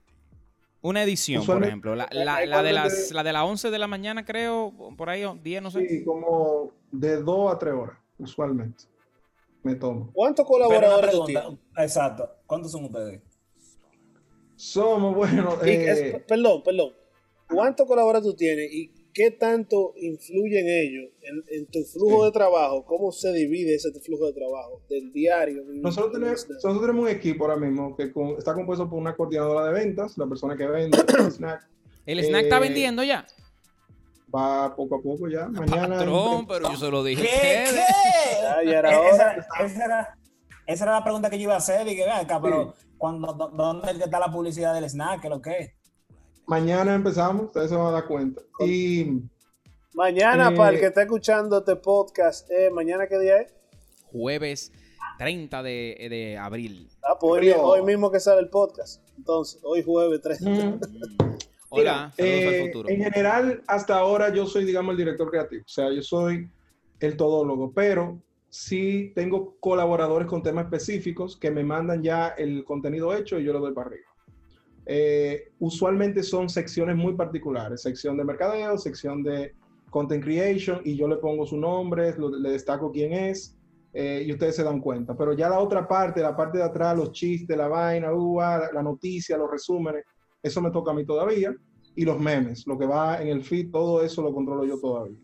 Una 0.81 1.03
edición, 1.03 1.45
por 1.45 1.63
ejemplo. 1.63 1.95
La, 1.95 2.07
la- 2.11 2.45
la 2.45 2.61
de 2.63 2.73
las, 2.73 3.11
la 3.11 3.23
de 3.23 3.33
las 3.33 3.43
11 3.43 3.69
de 3.71 3.79
la 3.79 3.87
mañana, 3.87 4.25
creo, 4.25 4.73
por 4.97 5.09
ahí, 5.09 5.23
o 5.23 5.35
10, 5.35 5.61
no 5.61 5.69
sé. 5.71 5.87
Sí, 5.87 6.03
como 6.03 6.71
de 6.91 7.17
dos 7.21 7.53
a 7.53 7.59
tres 7.59 7.73
horas, 7.75 7.97
usualmente. 8.23 8.85
Me 9.63 9.75
tomo. 9.75 10.11
¿Cuántos 10.13 10.45
colaboradores 10.45 11.15
exacto. 11.77 12.29
¿Cuántos 12.45 12.71
son 12.71 12.85
ustedes? 12.85 13.21
Somos, 14.55 15.15
bueno, 15.15 15.57
eh, 15.63 16.13
es- 16.15 16.23
perdón, 16.23 16.63
perdón. 16.63 16.93
¿Cuántos 17.49 17.87
colaboradores 17.87 18.31
tú 18.31 18.35
tienes 18.35 18.71
y 18.71 18.91
qué 19.13 19.31
tanto 19.31 19.93
influyen 19.97 20.65
ellos 20.67 21.11
en, 21.49 21.65
tu 21.67 21.83
flujo 21.83 22.25
de 22.25 22.31
trabajo? 22.31 22.83
¿Cómo 22.85 23.11
se 23.11 23.31
divide 23.31 23.75
ese 23.75 23.91
flujo 23.99 24.25
de 24.27 24.33
trabajo 24.33 24.81
del 24.89 25.11
diario? 25.11 25.63
Nosotros 25.67 26.13
tenemos, 26.13 26.49
nosotros 26.49 26.81
tenemos 26.81 27.03
un 27.03 27.09
equipo 27.09 27.45
ahora 27.45 27.57
mismo 27.57 27.95
que 27.95 28.11
está 28.37 28.53
compuesto 28.53 28.89
por 28.89 28.99
una 28.99 29.15
coordinadora 29.15 29.67
de 29.67 29.73
ventas, 29.73 30.17
la 30.17 30.25
persona 30.27 30.57
que 30.57 30.65
vende 30.65 30.97
el 30.97 31.31
snack. 31.31 31.67
¿El 32.05 32.19
snack 32.19 32.43
está 32.43 32.57
eh, 32.57 32.61
vendiendo 32.61 33.03
ya? 33.03 33.25
Va 34.35 34.75
poco 34.75 34.95
a 34.95 35.01
poco 35.01 35.27
ya. 35.27 35.47
Mañana. 35.47 35.97
Patrón, 35.97 36.47
pero 36.47 36.71
yo 36.71 36.77
se 36.77 36.89
lo 36.89 37.03
dije. 37.03 37.21
¿Qué? 37.21 37.29
¿Qué? 37.29 38.31
esa, 38.31 38.61
era, 38.61 40.17
esa, 40.65 40.83
era, 40.85 40.91
la 40.93 41.03
pregunta 41.03 41.29
que 41.29 41.37
yo 41.37 41.43
iba 41.43 41.53
a 41.53 41.57
hacer. 41.57 41.87
Y 41.87 41.95
que, 41.95 42.09
acá, 42.09 42.41
pero 42.41 42.73
cuando, 42.97 43.33
¿dónde 43.33 43.91
está 43.91 44.19
la 44.19 44.31
publicidad 44.31 44.73
del 44.73 44.89
snack? 44.89 45.21
¿Qué 45.21 45.29
lo 45.29 45.41
que 45.41 45.75
Mañana 46.45 46.93
empezamos, 46.93 47.45
ustedes 47.45 47.69
se 47.69 47.75
van 47.75 47.87
a 47.87 47.91
dar 47.91 48.07
cuenta. 48.07 48.41
Y. 48.59 49.21
Mañana, 49.93 50.51
para 50.55 50.71
el 50.71 50.79
que 50.79 50.87
está 50.87 51.03
escuchando 51.03 51.59
este 51.59 51.75
podcast, 51.75 52.49
eh, 52.49 52.71
¿mañana 52.71 53.07
qué 53.07 53.19
día 53.19 53.37
es? 53.37 53.53
Jueves 54.11 54.71
30 55.19 55.63
de, 55.63 56.07
de 56.09 56.37
abril. 56.37 56.89
Ah, 57.03 57.17
pues 57.19 57.55
hoy, 57.55 57.81
mismo 57.83 58.11
que 58.11 58.19
sale 58.19 58.41
el 58.41 58.49
podcast. 58.49 59.07
Entonces, 59.17 59.61
hoy 59.63 59.83
jueves 59.83 60.21
30. 60.21 60.87
Hola, 61.75 62.13
eh, 62.17 62.71
En 62.87 63.03
general, 63.03 63.63
hasta 63.65 63.97
ahora 63.97 64.31
yo 64.31 64.45
soy, 64.45 64.63
digamos, 64.63 64.91
el 64.91 64.97
director 64.97 65.27
creativo. 65.31 65.63
O 65.65 65.67
sea, 65.67 65.91
yo 65.91 66.03
soy 66.03 66.47
el 66.99 67.17
todólogo, 67.17 67.71
pero 67.73 68.21
sí 68.47 69.11
tengo 69.15 69.55
colaboradores 69.59 70.27
con 70.27 70.43
temas 70.43 70.65
específicos 70.65 71.35
que 71.35 71.49
me 71.49 71.63
mandan 71.63 72.03
ya 72.03 72.27
el 72.37 72.63
contenido 72.63 73.15
hecho 73.15 73.39
y 73.39 73.43
yo 73.43 73.53
lo 73.53 73.59
doy 73.59 73.73
para 73.73 73.87
arriba. 73.87 74.05
Eh, 74.85 75.51
usualmente 75.57 76.21
son 76.21 76.47
secciones 76.47 76.95
muy 76.95 77.15
particulares, 77.15 77.81
sección 77.81 78.17
de 78.17 78.23
mercadeo, 78.23 78.77
sección 78.77 79.23
de 79.23 79.55
content 79.89 80.23
creation, 80.23 80.79
y 80.85 80.95
yo 80.95 81.07
le 81.07 81.15
pongo 81.15 81.47
su 81.47 81.57
nombre, 81.57 82.13
le 82.19 82.49
destaco 82.51 82.91
quién 82.91 83.13
es, 83.13 83.57
eh, 83.93 84.23
y 84.27 84.31
ustedes 84.31 84.55
se 84.55 84.63
dan 84.63 84.79
cuenta. 84.79 85.17
Pero 85.17 85.33
ya 85.33 85.49
la 85.49 85.57
otra 85.57 85.87
parte, 85.87 86.21
la 86.21 86.35
parte 86.35 86.59
de 86.59 86.65
atrás, 86.65 86.95
los 86.95 87.11
chistes, 87.11 87.57
la 87.57 87.67
vaina, 87.67 88.13
uh, 88.13 88.41
ah, 88.41 88.69
la 88.71 88.83
noticia, 88.83 89.37
los 89.37 89.49
resúmenes, 89.49 90.03
eso 90.43 90.61
me 90.61 90.69
toca 90.69 90.91
a 90.91 90.93
mí 90.93 91.05
todavía. 91.05 91.55
Y 91.95 92.05
los 92.05 92.19
memes, 92.19 92.67
lo 92.67 92.77
que 92.77 92.85
va 92.85 93.21
en 93.21 93.29
el 93.29 93.43
feed, 93.43 93.71
todo 93.71 94.03
eso 94.03 94.21
lo 94.21 94.33
controlo 94.33 94.65
yo 94.65 94.79
todavía. 94.79 95.17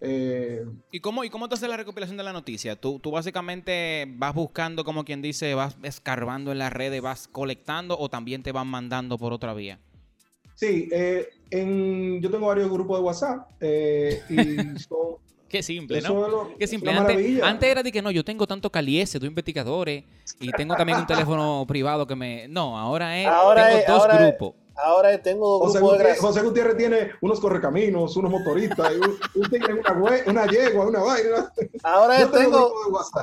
Eh, 0.00 0.64
¿Y, 0.90 1.00
cómo, 1.00 1.24
¿Y 1.24 1.30
cómo 1.30 1.48
te 1.48 1.54
hace 1.54 1.68
la 1.68 1.76
recopilación 1.76 2.16
de 2.16 2.22
la 2.22 2.32
noticia? 2.32 2.76
¿Tú, 2.76 2.98
tú 2.98 3.10
básicamente 3.10 4.06
vas 4.16 4.34
buscando, 4.34 4.84
como 4.84 5.04
quien 5.04 5.22
dice, 5.22 5.54
vas 5.54 5.76
escarbando 5.82 6.52
en 6.52 6.58
las 6.58 6.72
redes, 6.72 7.00
vas 7.02 7.28
colectando 7.28 7.98
o 7.98 8.08
también 8.08 8.42
te 8.42 8.52
van 8.52 8.68
mandando 8.68 9.18
por 9.18 9.32
otra 9.32 9.54
vía? 9.54 9.80
Sí, 10.54 10.88
eh, 10.90 11.28
en, 11.50 12.20
yo 12.22 12.30
tengo 12.30 12.46
varios 12.46 12.70
grupos 12.70 12.98
de 12.98 13.04
WhatsApp 13.04 13.50
eh, 13.60 14.22
y 14.30 14.78
son, 14.78 15.16
Qué 15.48 15.62
simple, 15.62 16.00
¿no? 16.00 16.50
Qué 16.58 16.66
simple. 16.66 16.92
Antes, 16.92 17.68
era 17.68 17.82
de 17.82 17.92
que 17.92 18.02
no, 18.02 18.10
yo 18.10 18.24
tengo 18.24 18.46
tanto 18.46 18.70
caliese, 18.70 19.18
dos 19.18 19.28
investigadores, 19.28 20.04
y 20.40 20.50
tengo 20.52 20.74
también 20.74 20.98
un 20.98 21.06
teléfono 21.06 21.64
privado 21.68 22.06
que 22.06 22.16
me. 22.16 22.48
No, 22.48 22.78
ahora 22.78 23.18
es. 23.20 23.26
Ahora 23.26 23.68
tengo 23.68 23.98
dos 23.98 24.18
grupos. 24.18 24.54
ahora 24.74 25.22
tengo 25.22 25.58
dos 25.58 25.72
grupos 25.72 25.90
Gutiérrez, 25.90 26.20
José 26.20 26.42
Gutiérrez 26.42 26.76
tiene 26.76 27.10
unos 27.20 27.40
correcaminos, 27.40 28.16
unos 28.16 28.30
motoristas, 28.30 28.92
y 28.92 29.38
un, 29.38 29.48
tiene 29.48 29.66
una, 29.74 30.22
una, 30.26 30.46
yegua, 30.46 30.86
una 30.86 31.00
vaina. 31.00 31.52
Ahora 31.82 32.30
tengo, 32.30 32.72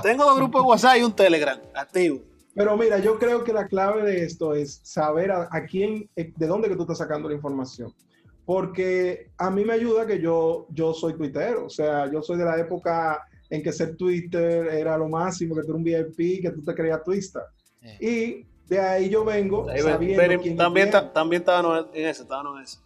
tengo 0.01 0.23
dos 0.23 0.38
grupos 0.38 0.62
de 0.62 0.67
WhatsApp 0.67 0.97
y 0.97 1.03
un 1.03 1.13
Telegram 1.13 1.59
activo. 1.73 2.21
Pero 2.55 2.77
mira, 2.77 2.99
yo 2.99 3.17
creo 3.17 3.43
que 3.43 3.51
la 3.51 3.67
clave 3.67 4.03
de 4.03 4.23
esto 4.23 4.53
es 4.53 4.79
saber 4.83 5.31
a, 5.31 5.49
a 5.51 5.65
quién, 5.65 6.07
eh, 6.15 6.31
de 6.36 6.47
dónde 6.47 6.69
que 6.69 6.75
tú 6.75 6.83
estás 6.83 6.99
sacando 6.99 7.27
la 7.27 7.36
información 7.36 7.93
porque 8.45 9.29
a 9.38 9.49
mí 9.49 9.63
me 9.63 9.73
ayuda 9.73 10.06
que 10.06 10.19
yo, 10.19 10.67
yo 10.69 10.93
soy 10.93 11.13
tuitero, 11.13 11.65
o 11.65 11.69
sea, 11.69 12.12
yo 12.12 12.21
soy 12.21 12.38
de 12.38 12.45
la 12.45 12.60
época 12.60 13.21
en 13.49 13.62
que 13.62 13.71
ser 13.71 13.95
Twitter 13.95 14.67
era 14.67 14.97
lo 14.97 15.08
máximo, 15.08 15.56
que 15.56 15.62
tú 15.62 15.67
eras 15.67 15.77
un 15.77 15.84
VIP, 15.84 16.41
que 16.41 16.51
tú 16.51 16.63
te 16.63 16.73
creías 16.73 17.03
twista. 17.03 17.47
Y 17.99 18.45
de 18.67 18.79
ahí 18.79 19.10
yo 19.10 19.23
vengo 19.25 19.67
sabiendo 19.77 20.41
quién 20.41 20.58
también, 20.58 20.89
también 21.13 21.41
estaba 21.41 21.88
en 21.93 22.06
ese, 22.06 22.23
estaba 22.23 22.49
en 22.58 22.63
ese. 22.63 22.79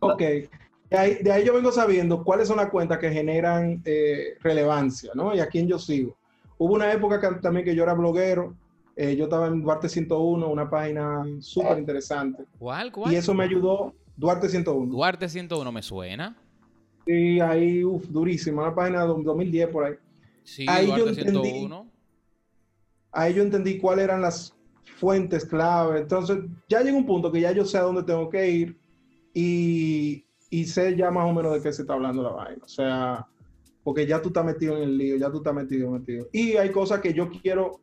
Ok. 0.00 0.20
De 0.90 0.98
ahí, 0.98 1.14
de 1.22 1.32
ahí, 1.32 1.44
yo 1.44 1.54
vengo 1.54 1.72
sabiendo 1.72 2.22
cuáles 2.22 2.48
son 2.48 2.58
las 2.58 2.68
cuentas 2.68 2.98
que 2.98 3.10
generan 3.10 3.80
eh, 3.86 4.36
relevancia, 4.42 5.12
¿no? 5.14 5.34
Y 5.34 5.40
a 5.40 5.46
quién 5.46 5.66
yo 5.66 5.78
sigo. 5.78 6.14
Hubo 6.58 6.74
una 6.74 6.92
época 6.92 7.40
también 7.40 7.64
que 7.64 7.74
yo 7.74 7.82
era 7.82 7.94
bloguero, 7.94 8.54
eh, 8.94 9.16
yo 9.16 9.24
estaba 9.24 9.46
en 9.46 9.62
Duarte 9.62 9.88
101, 9.88 10.46
una 10.46 10.68
página 10.68 11.24
súper 11.40 11.78
interesante. 11.78 12.44
¿Cuál, 12.58 12.92
cuál? 12.92 13.10
Y 13.10 13.16
eso 13.16 13.32
me 13.32 13.44
ayudó, 13.44 13.94
Duarte 14.22 14.48
101. 14.48 14.92
Duarte 14.92 15.28
101 15.28 15.72
me 15.72 15.82
suena. 15.82 16.36
Sí, 17.04 17.40
ahí, 17.40 17.82
uff, 17.82 18.06
durísima, 18.06 18.62
una 18.62 18.72
página 18.72 19.02
de 19.02 19.08
2010 19.08 19.68
por 19.68 19.84
ahí. 19.84 19.94
Sí, 20.44 20.64
ahí 20.68 20.86
Duarte 20.86 21.02
yo 21.02 21.08
entendí, 21.08 21.50
101. 21.50 21.90
Ahí 23.10 23.34
yo 23.34 23.42
entendí 23.42 23.78
cuáles 23.78 24.04
eran 24.04 24.22
las 24.22 24.54
fuentes 25.00 25.44
clave. 25.44 25.98
Entonces, 25.98 26.38
ya 26.68 26.82
llega 26.82 26.96
un 26.96 27.04
punto 27.04 27.32
que 27.32 27.40
ya 27.40 27.50
yo 27.50 27.64
sé 27.64 27.78
a 27.78 27.82
dónde 27.82 28.04
tengo 28.04 28.30
que 28.30 28.48
ir 28.48 28.78
y, 29.34 30.24
y 30.50 30.64
sé 30.66 30.96
ya 30.96 31.10
más 31.10 31.28
o 31.28 31.32
menos 31.32 31.54
de 31.54 31.60
qué 31.60 31.72
se 31.72 31.82
está 31.82 31.94
hablando 31.94 32.22
la 32.22 32.30
vaina. 32.30 32.62
O 32.64 32.68
sea, 32.68 33.26
porque 33.82 34.06
ya 34.06 34.22
tú 34.22 34.28
estás 34.28 34.44
metido 34.44 34.76
en 34.76 34.84
el 34.84 34.98
lío, 34.98 35.16
ya 35.16 35.32
tú 35.32 35.38
estás 35.38 35.52
metido, 35.52 35.90
metido. 35.90 36.28
Y 36.32 36.52
hay 36.52 36.70
cosas 36.70 37.00
que 37.00 37.12
yo 37.12 37.28
quiero 37.28 37.80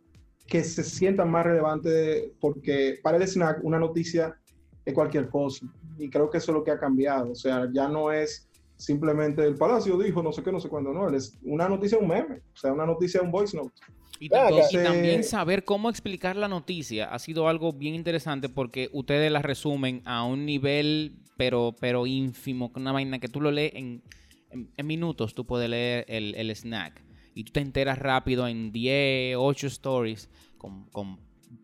que 0.47 0.63
se 0.63 0.85
sientan 0.85 1.29
más 1.29 1.45
relevantes 1.45 2.31
porque 2.39 2.97
para 3.03 3.17
el 3.17 3.23
snack 3.23 3.59
una 3.61 3.77
noticia 3.77 4.39
es 4.85 4.93
cualquier 4.93 5.27
cosa 5.27 5.67
y 5.99 6.09
creo 6.09 6.29
que 6.29 6.37
eso 6.37 6.51
es 6.51 6.57
lo 6.57 6.63
que 6.63 6.71
ha 6.71 6.79
cambiado. 6.79 7.31
O 7.31 7.35
sea, 7.35 7.69
ya 7.71 7.87
no 7.87 8.11
es 8.11 8.49
simplemente 8.79 9.43
el 9.43 9.55
Palacio 9.55 9.97
dijo 9.97 10.23
no 10.23 10.31
sé 10.31 10.41
qué, 10.41 10.51
no 10.51 10.59
sé 10.59 10.69
cuándo, 10.69 10.93
no. 10.93 11.09
Es 11.09 11.37
una 11.43 11.67
noticia, 11.67 11.97
un 11.97 12.07
meme. 12.07 12.41
O 12.53 12.57
sea, 12.57 12.73
una 12.73 12.85
noticia, 12.85 13.21
un 13.21 13.31
voice 13.31 13.55
note. 13.55 13.73
Y, 14.21 14.27
también 14.27 15.23
saber 15.23 15.63
cómo 15.63 15.89
explicar 15.89 16.35
la 16.35 16.49
noticia 16.49 17.05
ha 17.05 17.19
sido 17.19 17.47
algo 17.47 17.71
bien 17.71 17.95
interesante 17.95 18.49
porque 18.49 18.89
ustedes 18.91 19.31
la 19.31 19.41
resumen 19.41 20.01
a 20.03 20.25
un 20.25 20.45
nivel, 20.45 21.15
pero, 21.37 21.73
pero 21.79 22.05
ínfimo, 22.05 22.69
una 22.75 22.91
vaina 22.91 23.19
que 23.19 23.29
tú 23.29 23.39
lo 23.39 23.49
lees 23.49 23.75
en, 23.75 24.03
en, 24.49 24.87
minutos, 24.87 25.33
tú 25.35 25.45
puedes 25.45 25.69
leer 25.69 26.03
el, 26.09 26.35
el, 26.35 26.53
snack. 26.53 27.01
Y 27.33 27.45
tú 27.45 27.53
te 27.53 27.61
enteras 27.61 27.97
rápido 27.97 28.45
en 28.45 28.73
10, 28.73 29.37
8 29.37 29.67
stories 29.67 30.29
con, 30.57 30.89
con 30.89 31.17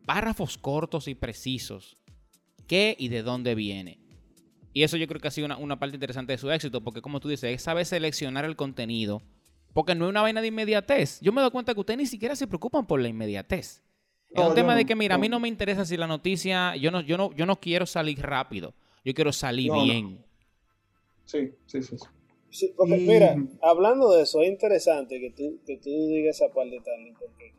párrafos 0.06 0.58
cortos 0.58 1.10
y 1.10 1.15
precisos. 1.15 1.98
¿Qué 2.67 2.95
y 2.98 3.10
de 3.10 3.21
dónde 3.21 3.54
viene? 3.54 4.05
Y 4.76 4.84
eso 4.84 4.98
yo 4.98 5.08
creo 5.08 5.22
que 5.22 5.30
ha 5.30 5.32
sido 5.32 5.48
una, 5.58 5.80
parte 5.80 5.96
interesante 5.96 6.34
de 6.34 6.38
su 6.38 6.52
éxito, 6.52 6.82
porque 6.82 7.02
como 7.02 7.22
tú 7.22 7.30
dices, 7.30 7.50
es 7.50 7.62
saber 7.62 7.86
seleccionar 7.86 8.44
el 8.44 8.58
contenido, 8.58 9.22
porque 9.72 9.96
no 9.96 10.04
es 10.04 10.10
una 10.10 10.22
vaina 10.22 10.42
de 10.42 10.48
inmediatez. 10.48 11.22
Yo 11.22 11.32
me 11.32 11.42
doy 11.42 11.50
cuenta 11.50 11.74
que 11.74 11.80
ustedes 11.80 11.98
ni 11.98 12.06
siquiera 12.06 12.36
se 12.36 12.46
preocupan 12.46 12.86
por 12.86 13.00
la 13.00 13.08
inmediatez. 13.08 13.82
es 14.32 14.46
un 14.46 14.54
tema 14.54 14.76
de 14.76 14.84
que, 14.84 14.94
mira, 14.94 15.16
a 15.16 15.18
mí 15.18 15.30
no 15.30 15.40
me 15.40 15.48
interesa 15.48 15.86
si 15.86 15.96
la 15.96 16.08
noticia, 16.08 16.76
yo 16.76 16.92
no, 16.92 17.00
yo 17.00 17.16
no, 17.16 17.34
yo 17.34 17.46
no 17.46 17.58
quiero 17.58 17.86
salir 17.86 18.20
rápido, 18.20 18.74
yo 19.06 19.14
quiero 19.14 19.32
salir 19.32 19.72
bien. 19.72 20.26
Sí, 21.24 21.54
sí, 21.68 21.82
sí. 21.82 21.96
sí. 22.50 22.74
porque, 22.76 22.98
mira, 22.98 23.38
hablando 23.62 24.12
de 24.12 24.24
eso, 24.24 24.42
es 24.42 24.50
interesante 24.50 25.22
que 25.22 25.32
tú, 25.32 25.58
que 25.66 25.78
tú 25.78 25.90
digas 25.90 26.36
esa 26.36 26.54
parte 26.54 26.72
de 26.72 27.14
porque 27.18 27.54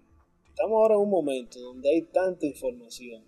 estamos 0.51 0.73
ahora 0.75 0.97
en 0.97 1.01
un 1.01 1.11
momento 1.11 1.59
donde 1.61 1.89
hay 1.89 2.03
tanta 2.03 2.45
información 2.45 3.25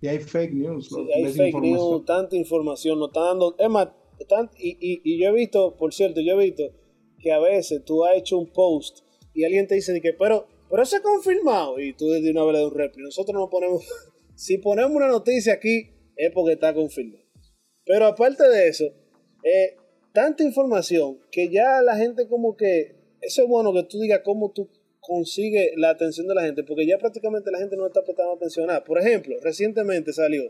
y 0.00 0.08
hay 0.08 0.18
fake 0.18 0.52
news. 0.52 0.90
hay 1.14 1.32
fake 1.32 1.60
news, 1.60 2.04
tanta 2.04 2.36
información, 2.36 2.98
no 2.98 3.06
está 3.06 3.20
dando. 3.20 3.54
Es 3.58 3.68
más, 3.68 3.88
y, 4.58 5.00
y, 5.04 5.22
yo 5.22 5.30
he 5.30 5.32
visto, 5.32 5.76
por 5.76 5.92
cierto, 5.94 6.20
yo 6.20 6.38
he 6.38 6.44
visto 6.44 6.64
que 7.18 7.32
a 7.32 7.38
veces 7.38 7.84
tú 7.84 8.04
has 8.04 8.16
hecho 8.16 8.38
un 8.38 8.52
post 8.52 9.00
y 9.34 9.44
alguien 9.44 9.66
te 9.66 9.74
dice 9.74 9.98
que, 10.00 10.12
pero, 10.12 10.46
pero 10.70 10.82
eso 10.82 10.96
es 10.96 11.02
confirmado. 11.02 11.78
Y 11.78 11.94
tú 11.94 12.08
de 12.08 12.30
una 12.30 12.44
vez 12.44 12.54
das 12.54 12.64
un 12.64 12.74
rep. 12.74 12.96
Nosotros 12.96 13.34
no 13.38 13.50
ponemos. 13.50 13.84
si 14.34 14.58
ponemos 14.58 14.92
una 14.92 15.08
noticia 15.08 15.54
aquí, 15.54 15.90
es 16.16 16.30
porque 16.32 16.54
está 16.54 16.74
confirmado. 16.74 17.24
Pero 17.84 18.06
aparte 18.06 18.48
de 18.48 18.68
eso, 18.68 18.84
eh, 19.44 19.76
tanta 20.12 20.42
información 20.42 21.18
que 21.30 21.50
ya 21.50 21.82
la 21.82 21.96
gente 21.96 22.28
como 22.28 22.56
que. 22.56 22.96
Eso 23.20 23.42
es 23.42 23.48
bueno 23.48 23.72
que 23.72 23.82
tú 23.84 23.98
digas 23.98 24.20
cómo 24.24 24.52
tú 24.52 24.68
consigue 25.06 25.72
la 25.76 25.90
atención 25.90 26.26
de 26.26 26.34
la 26.34 26.42
gente, 26.42 26.64
porque 26.64 26.86
ya 26.86 26.98
prácticamente 26.98 27.50
la 27.50 27.58
gente 27.58 27.76
no 27.76 27.86
está 27.86 28.02
prestando 28.02 28.32
atención 28.32 28.70
a. 28.70 28.82
Por 28.82 28.98
ejemplo, 28.98 29.36
recientemente 29.42 30.12
salió 30.12 30.42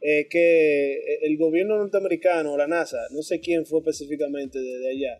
eh, 0.00 0.26
que 0.28 1.18
el 1.22 1.36
gobierno 1.36 1.76
norteamericano, 1.76 2.56
la 2.56 2.66
NASA, 2.66 2.98
no 3.10 3.22
sé 3.22 3.40
quién 3.40 3.66
fue 3.66 3.80
específicamente 3.80 4.58
de, 4.58 4.90
allá, 4.90 5.18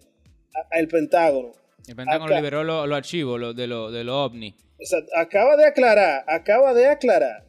el 0.72 0.88
Pentágono. 0.88 1.53
El 1.87 1.96
Pentágono 1.96 2.35
liberó 2.35 2.64
los 2.64 2.90
archivos 2.90 3.38
lo, 3.38 3.53
de 3.53 3.66
los 3.66 3.92
de 3.92 4.03
lo 4.03 4.24
OVNI. 4.24 4.55
acaba 5.14 5.57
de 5.57 5.66
aclarar, 5.66 6.24
acaba 6.27 6.72
de 6.72 6.87
aclarar 6.87 7.44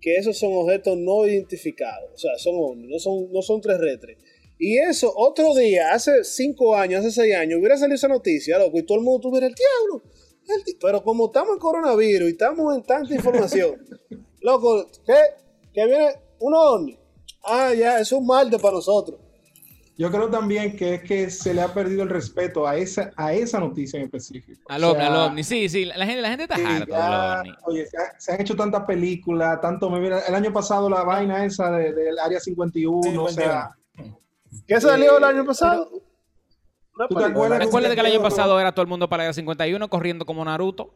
que 0.00 0.16
esos 0.16 0.38
son 0.38 0.52
objetos 0.54 0.96
no 0.96 1.26
identificados, 1.26 2.10
o 2.14 2.18
sea, 2.18 2.38
son 2.38 2.54
OVNI, 2.56 2.88
no 2.88 2.98
son, 3.00 3.32
no 3.32 3.42
son 3.42 3.60
tres 3.60 3.78
retres. 3.78 4.18
Y 4.58 4.78
eso, 4.78 5.12
otro 5.16 5.56
día, 5.56 5.92
hace 5.92 6.22
cinco 6.22 6.76
años, 6.76 7.00
hace 7.00 7.10
seis 7.10 7.34
años, 7.34 7.58
hubiera 7.58 7.76
salido 7.76 7.96
esa 7.96 8.06
noticia, 8.06 8.58
loco, 8.58 8.78
y 8.78 8.84
todo 8.84 8.98
el 8.98 9.04
mundo 9.04 9.28
tuviera 9.28 9.48
el 9.48 9.54
diablo. 9.54 10.04
Pero 10.80 11.02
como 11.02 11.26
estamos 11.26 11.54
en 11.54 11.58
coronavirus 11.58 12.28
y 12.28 12.32
estamos 12.32 12.76
en 12.76 12.82
tanta 12.82 13.14
información, 13.14 13.76
loco, 14.40 14.86
¿qué? 15.06 15.18
Que 15.72 15.86
viene 15.86 16.08
un 16.40 16.54
ovni. 16.54 16.98
Ah, 17.44 17.72
ya, 17.74 17.98
es 17.98 18.12
un 18.12 18.26
mal 18.26 18.50
de 18.50 18.58
para 18.58 18.74
nosotros. 18.74 19.18
yo 19.96 20.10
creo 20.10 20.30
también 20.30 20.76
que 20.76 20.94
es 20.94 21.02
que 21.02 21.30
se 21.30 21.54
le 21.54 21.60
ha 21.60 21.72
perdido 21.72 22.02
el 22.02 22.08
respeto 22.08 22.66
a 22.66 22.76
esa, 22.76 23.10
a 23.16 23.32
esa 23.32 23.58
noticia 23.58 23.98
en 23.98 24.04
específico. 24.04 24.60
Al 24.68 24.84
ovni, 24.84 25.02
al 25.02 25.16
ovni, 25.16 25.44
sí, 25.44 25.68
sí, 25.68 25.84
la 25.84 26.06
gente, 26.06 26.22
la 26.22 26.28
gente 26.28 26.44
está 26.44 26.56
harta 26.56 27.42
del 27.42 27.56
Oye, 27.64 27.86
se, 28.18 28.32
han 28.32 28.40
hecho 28.40 28.54
tantas 28.54 28.84
películas, 28.84 29.60
tanto, 29.60 29.90
mira, 29.90 30.20
el 30.20 30.34
año 30.34 30.52
pasado 30.52 30.88
la 30.88 31.02
vaina 31.02 31.44
esa 31.44 31.70
del 31.70 32.18
Área 32.18 32.40
51, 32.40 33.22
o 33.22 33.28
sea... 33.28 33.70
¿Qué 34.66 34.80
salió 34.80 35.18
el 35.18 35.24
año 35.24 35.44
pasado? 35.44 35.90
¿Tú 37.08 37.14
te 37.14 37.24
acuerdas? 37.24 37.94
que 37.94 38.00
el 38.00 38.06
año 38.06 38.22
pasado 38.22 38.58
era 38.60 38.72
todo 38.72 38.82
el 38.82 38.88
mundo 38.88 39.08
para 39.08 39.22
la 39.22 39.28
Área 39.28 39.34
51 39.34 39.88
corriendo 39.88 40.26
como 40.26 40.44
Naruto? 40.44 40.94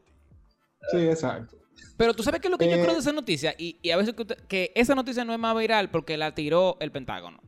Sí, 0.90 0.98
exacto. 0.98 1.56
Pero 1.96 2.14
tú 2.14 2.22
sabes 2.22 2.40
qué 2.40 2.48
es 2.48 2.50
lo 2.50 2.58
que 2.58 2.70
yo 2.70 2.80
creo 2.80 2.92
de 2.92 3.00
esa 3.00 3.12
noticia, 3.12 3.54
y, 3.56 3.90
a 3.90 3.96
veces 3.96 4.14
que, 4.14 4.26
que 4.48 4.72
esa 4.74 4.94
noticia 4.94 5.24
no 5.24 5.32
es 5.32 5.38
más 5.38 5.56
viral 5.56 5.90
porque 5.90 6.16
la 6.16 6.34
tiró 6.34 6.76
el 6.80 6.92
Pentágono. 6.92 7.40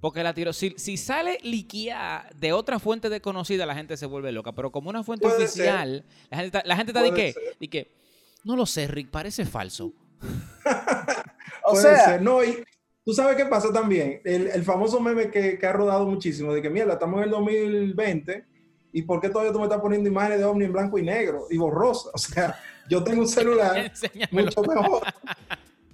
Porque 0.00 0.22
la 0.22 0.32
tiró. 0.32 0.52
Si, 0.52 0.74
si 0.76 0.96
sale 0.96 1.38
liquida 1.42 2.28
de 2.36 2.52
otra 2.52 2.78
fuente 2.78 3.08
desconocida, 3.08 3.66
la 3.66 3.74
gente 3.74 3.96
se 3.96 4.06
vuelve 4.06 4.30
loca. 4.30 4.52
Pero 4.52 4.70
como 4.70 4.90
una 4.90 5.02
fuente 5.02 5.26
oficial, 5.26 6.04
la 6.30 6.38
gente, 6.38 6.62
la 6.64 6.76
gente 6.76 6.92
está 6.92 7.02
de 7.02 7.12
qué? 7.12 7.34
De 7.58 7.68
que, 7.68 7.96
no 8.44 8.54
lo 8.54 8.66
sé, 8.66 8.86
Rick, 8.86 9.10
parece 9.10 9.44
falso. 9.44 9.92
o 11.64 11.74
sea, 11.74 12.18
no, 12.18 12.44
y 12.44 12.62
tú 13.08 13.14
sabes 13.14 13.36
qué 13.36 13.46
pasa 13.46 13.72
también. 13.72 14.20
El, 14.22 14.62
famoso 14.64 15.00
meme 15.00 15.30
que, 15.30 15.58
ha 15.66 15.72
rodado 15.72 16.04
muchísimo, 16.04 16.52
de 16.52 16.60
que 16.60 16.68
mierda, 16.68 16.92
estamos 16.92 17.16
en 17.16 17.24
el 17.24 17.30
2020 17.30 18.44
y 18.92 19.00
¿por 19.00 19.18
qué 19.18 19.30
todavía 19.30 19.50
tú 19.50 19.58
me 19.58 19.64
estás 19.64 19.80
poniendo 19.80 20.10
imágenes 20.10 20.40
de 20.40 20.44
ovni 20.44 20.66
en 20.66 20.74
blanco 20.74 20.98
y 20.98 21.02
negro 21.04 21.46
y 21.48 21.56
borrosa? 21.56 22.10
O 22.14 22.18
sea, 22.18 22.60
yo 22.86 23.02
tengo 23.02 23.22
un 23.22 23.28
celular 23.28 23.90
mucho 24.30 24.60
mejor. 24.60 25.02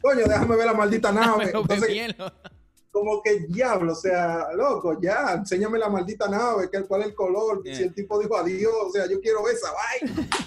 Coño, 0.02 0.24
déjame 0.26 0.56
ver 0.56 0.66
la 0.66 0.74
maldita 0.74 1.12
nave. 1.12 1.52
Entonces, 1.54 2.16
como 2.90 3.22
que 3.22 3.46
diablo, 3.46 3.92
o 3.92 3.96
sea, 3.96 4.48
loco, 4.52 5.00
ya, 5.00 5.34
enséñame 5.34 5.78
la 5.78 5.88
maldita 5.88 6.26
nave, 6.28 6.68
cuál 6.88 7.02
es 7.02 7.06
el 7.06 7.14
color, 7.14 7.62
si 7.62 7.84
el 7.84 7.94
tipo 7.94 8.18
dijo 8.18 8.36
adiós, 8.36 8.74
o 8.88 8.90
sea, 8.90 9.08
yo 9.08 9.20
quiero 9.20 9.48
esa 9.48 9.68
vaina. 9.72 10.28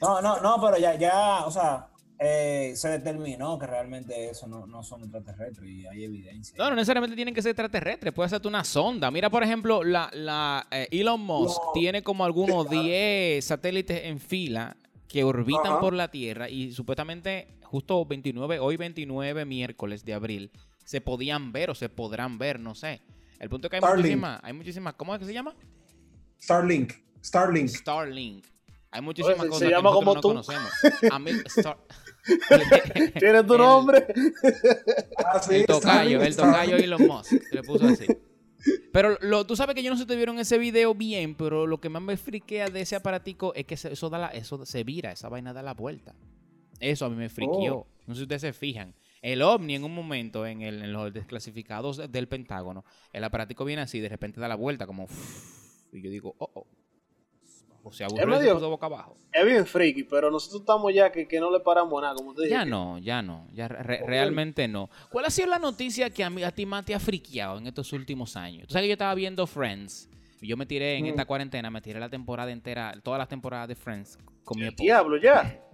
No, 0.00 0.22
no, 0.22 0.40
no, 0.40 0.60
pero 0.64 0.78
ya, 0.78 0.94
ya, 0.94 1.44
o 1.44 1.50
sea, 1.50 1.88
eh, 2.18 2.72
se 2.74 2.88
determinó 2.88 3.58
que 3.58 3.66
realmente 3.66 4.28
eso 4.30 4.46
no, 4.46 4.66
no, 4.66 4.82
son 4.82 5.02
extraterrestres 5.02 5.70
y 5.70 5.86
hay 5.86 6.04
evidencia. 6.04 6.56
No, 6.58 6.70
no 6.70 6.76
necesariamente 6.76 7.14
tienen 7.14 7.34
que 7.34 7.42
ser 7.42 7.50
extraterrestres, 7.50 8.12
puede 8.12 8.28
ser 8.28 8.40
una 8.44 8.64
sonda. 8.64 9.10
Mira, 9.10 9.30
por 9.30 9.42
ejemplo, 9.42 9.84
la, 9.84 10.10
la 10.12 10.66
eh, 10.70 10.88
Elon 10.90 11.20
Musk 11.20 11.60
tiene 11.74 12.02
como 12.02 12.24
algunos 12.24 12.68
10 12.70 13.44
satélites 13.44 14.04
en 14.04 14.18
fila 14.18 14.76
que 15.06 15.24
orbitan 15.24 15.80
por 15.80 15.94
la 15.94 16.10
Tierra 16.10 16.48
y 16.50 16.72
supuestamente 16.72 17.58
justo 17.62 18.04
29, 18.04 18.58
hoy 18.58 18.76
29 18.76 19.44
miércoles 19.44 20.04
de 20.04 20.14
abril, 20.14 20.50
se 20.84 21.00
podían 21.00 21.52
ver 21.52 21.70
o 21.70 21.74
se 21.74 21.88
podrán 21.88 22.38
ver, 22.38 22.58
no 22.58 22.74
sé. 22.74 23.02
El 23.38 23.48
punto 23.48 23.68
es 23.68 23.70
que 23.70 23.76
hay 23.76 23.96
muchísimas, 23.96 24.40
hay 24.42 24.52
muchísimas, 24.52 24.94
¿cómo 24.94 25.14
es 25.14 25.20
que 25.20 25.26
se 25.26 25.32
llama? 25.32 25.54
Starlink. 26.40 26.94
Starlink. 27.22 27.68
Starlink. 27.68 28.44
Hay 28.90 29.02
muchísimas 29.02 29.46
cosas 29.46 29.68
que 29.68 29.74
nosotros 29.74 30.14
no 30.14 30.20
conocemos. 30.20 30.70
A 31.10 31.18
mí, 31.18 31.30
¿Tienes 33.18 33.46
tu 33.46 33.58
nombre? 33.58 34.06
Ah, 35.24 35.40
el 35.50 35.66
tocayo, 35.66 36.22
el 36.22 36.36
tocayo 36.36 36.76
Elon 36.76 37.06
Musk. 37.06 37.32
Le 37.52 37.62
puso 37.62 37.86
así. 37.86 38.06
Pero 38.92 39.16
lo, 39.20 39.46
tú 39.46 39.56
sabes 39.56 39.74
que 39.74 39.82
yo 39.82 39.90
no 39.90 39.96
sé 39.96 40.02
si 40.02 40.08
te 40.08 40.16
vieron 40.16 40.38
ese 40.38 40.58
video 40.58 40.94
bien, 40.94 41.34
pero 41.34 41.66
lo 41.66 41.80
que 41.80 41.88
más 41.88 42.02
me 42.02 42.16
friquea 42.16 42.68
de 42.68 42.80
ese 42.80 42.96
aparatico 42.96 43.54
es 43.54 43.66
que 43.66 43.74
eso, 43.74 44.10
da 44.10 44.18
la, 44.18 44.28
eso 44.28 44.64
se 44.64 44.84
vira, 44.84 45.12
esa 45.12 45.28
vaina 45.28 45.52
da 45.52 45.62
la 45.62 45.74
vuelta. 45.74 46.14
Eso 46.80 47.06
a 47.06 47.10
mí 47.10 47.16
me 47.16 47.28
friqueó. 47.28 47.76
Oh. 47.76 47.86
No 48.06 48.14
sé 48.14 48.20
si 48.20 48.22
ustedes 48.22 48.42
se 48.42 48.52
fijan. 48.52 48.94
El 49.20 49.42
ovni 49.42 49.74
en 49.74 49.84
un 49.84 49.94
momento, 49.94 50.46
en, 50.46 50.62
el, 50.62 50.82
en 50.82 50.92
los 50.92 51.12
desclasificados 51.12 52.10
del 52.10 52.28
Pentágono, 52.28 52.84
el 53.12 53.24
aparatico 53.24 53.64
viene 53.64 53.82
así, 53.82 54.00
de 54.00 54.08
repente 54.08 54.40
da 54.40 54.48
la 54.48 54.54
vuelta, 54.54 54.86
como... 54.86 55.06
y 55.92 56.02
yo 56.02 56.10
digo, 56.10 56.34
oh, 56.38 56.50
oh. 56.54 56.66
Boca 58.68 58.86
abajo. 58.86 59.16
Es 59.32 59.44
bien 59.44 59.66
friki, 59.66 60.04
pero 60.04 60.30
nosotros 60.30 60.60
estamos 60.60 60.92
ya 60.92 61.10
que, 61.10 61.26
que 61.26 61.40
no 61.40 61.50
le 61.50 61.60
paramos 61.60 62.00
nada, 62.00 62.14
como 62.14 62.34
te 62.34 62.42
dije. 62.42 62.54
Ya 62.54 62.64
no, 62.64 62.98
ya 62.98 63.22
no, 63.22 63.46
ya 63.52 63.68
realmente 63.68 64.68
no. 64.68 64.90
¿Cuál 65.10 65.26
ha 65.26 65.30
sido 65.30 65.48
la 65.48 65.58
noticia 65.58 66.10
que 66.10 66.24
a, 66.24 66.30
mí, 66.30 66.42
a 66.42 66.50
ti 66.50 66.66
más 66.66 66.84
te 66.84 66.94
ha 66.94 67.00
friqueado 67.00 67.58
en 67.58 67.66
estos 67.66 67.92
últimos 67.92 68.36
años? 68.36 68.66
Tú 68.66 68.72
sabes 68.72 68.84
que 68.84 68.88
yo 68.88 68.94
estaba 68.94 69.14
viendo 69.14 69.46
Friends, 69.46 70.08
y 70.40 70.46
yo 70.46 70.56
me 70.56 70.66
tiré 70.66 70.96
en 70.96 71.04
mm. 71.04 71.08
esta 71.08 71.24
cuarentena, 71.24 71.70
me 71.70 71.80
tiré 71.80 72.00
la 72.00 72.08
temporada 72.08 72.50
entera, 72.50 72.94
todas 73.02 73.18
las 73.18 73.28
temporadas 73.28 73.68
de 73.68 73.74
Friends 73.74 74.18
con 74.44 74.58
mi 74.58 74.66
esposa. 74.66 74.82
Diablo, 74.82 75.16
ya. 75.16 75.64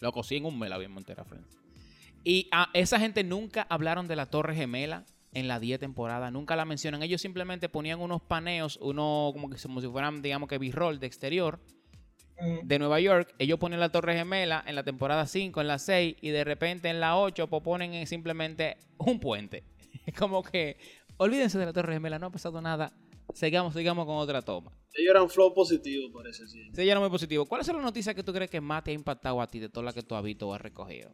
Loco, 0.00 0.22
sí, 0.22 0.36
en 0.36 0.44
un 0.44 0.58
mes 0.58 0.70
la 0.70 0.78
vimos 0.78 0.98
entera 0.98 1.24
Friends. 1.24 1.58
Y 2.24 2.48
a 2.52 2.68
esa 2.74 2.98
gente 2.98 3.24
nunca 3.24 3.66
hablaron 3.70 4.06
de 4.06 4.16
la 4.16 4.26
Torre 4.26 4.54
Gemela 4.54 5.04
en 5.32 5.48
la 5.48 5.60
10 5.60 5.80
temporada, 5.80 6.30
nunca 6.30 6.56
la 6.56 6.64
mencionan. 6.64 7.02
Ellos 7.02 7.20
simplemente 7.20 7.68
ponían 7.68 8.00
unos 8.00 8.22
paneos, 8.22 8.78
uno 8.80 9.30
como, 9.32 9.50
que, 9.50 9.56
como 9.60 9.80
si 9.80 9.88
fueran, 9.88 10.22
digamos 10.22 10.48
que 10.48 10.58
b-roll 10.58 10.98
de 10.98 11.06
exterior 11.06 11.60
de 12.62 12.78
Nueva 12.78 13.00
York. 13.00 13.34
Ellos 13.38 13.58
ponen 13.58 13.80
la 13.80 13.90
Torre 13.90 14.14
Gemela 14.14 14.62
en 14.66 14.74
la 14.74 14.84
temporada 14.84 15.26
5, 15.26 15.60
en 15.60 15.66
la 15.66 15.78
6, 15.78 16.16
y 16.20 16.30
de 16.30 16.44
repente 16.44 16.88
en 16.88 17.00
la 17.00 17.18
8 17.18 17.48
pues 17.48 17.62
ponen 17.62 18.06
simplemente 18.06 18.76
un 18.98 19.20
puente. 19.20 19.64
como 20.18 20.42
que, 20.42 20.76
olvídense 21.16 21.58
de 21.58 21.66
la 21.66 21.72
Torre 21.72 21.94
Gemela, 21.94 22.18
no 22.18 22.26
ha 22.26 22.30
pasado 22.30 22.60
nada. 22.60 22.92
Sigamos, 23.34 23.74
sigamos 23.74 24.06
con 24.06 24.16
otra 24.16 24.40
toma. 24.40 24.72
Ellos 24.94 25.10
eran 25.10 25.28
flow 25.28 25.52
positivo, 25.52 26.10
parece. 26.12 26.46
Sí, 26.48 26.62
sí 26.72 26.80
ellos 26.80 26.92
eran 26.92 27.02
muy 27.02 27.10
positivo. 27.10 27.44
¿Cuál 27.44 27.60
es 27.60 27.68
la 27.68 27.74
noticia 27.74 28.14
que 28.14 28.22
tú 28.22 28.32
crees 28.32 28.50
que 28.50 28.60
más 28.60 28.82
te 28.84 28.90
ha 28.90 28.94
impactado 28.94 29.40
a 29.40 29.46
ti 29.46 29.58
de 29.58 29.68
todas 29.68 29.84
las 29.84 29.94
que 29.94 30.02
tú 30.02 30.14
has 30.14 30.22
visto 30.22 30.48
o 30.48 30.54
has 30.54 30.60
recogido? 30.60 31.10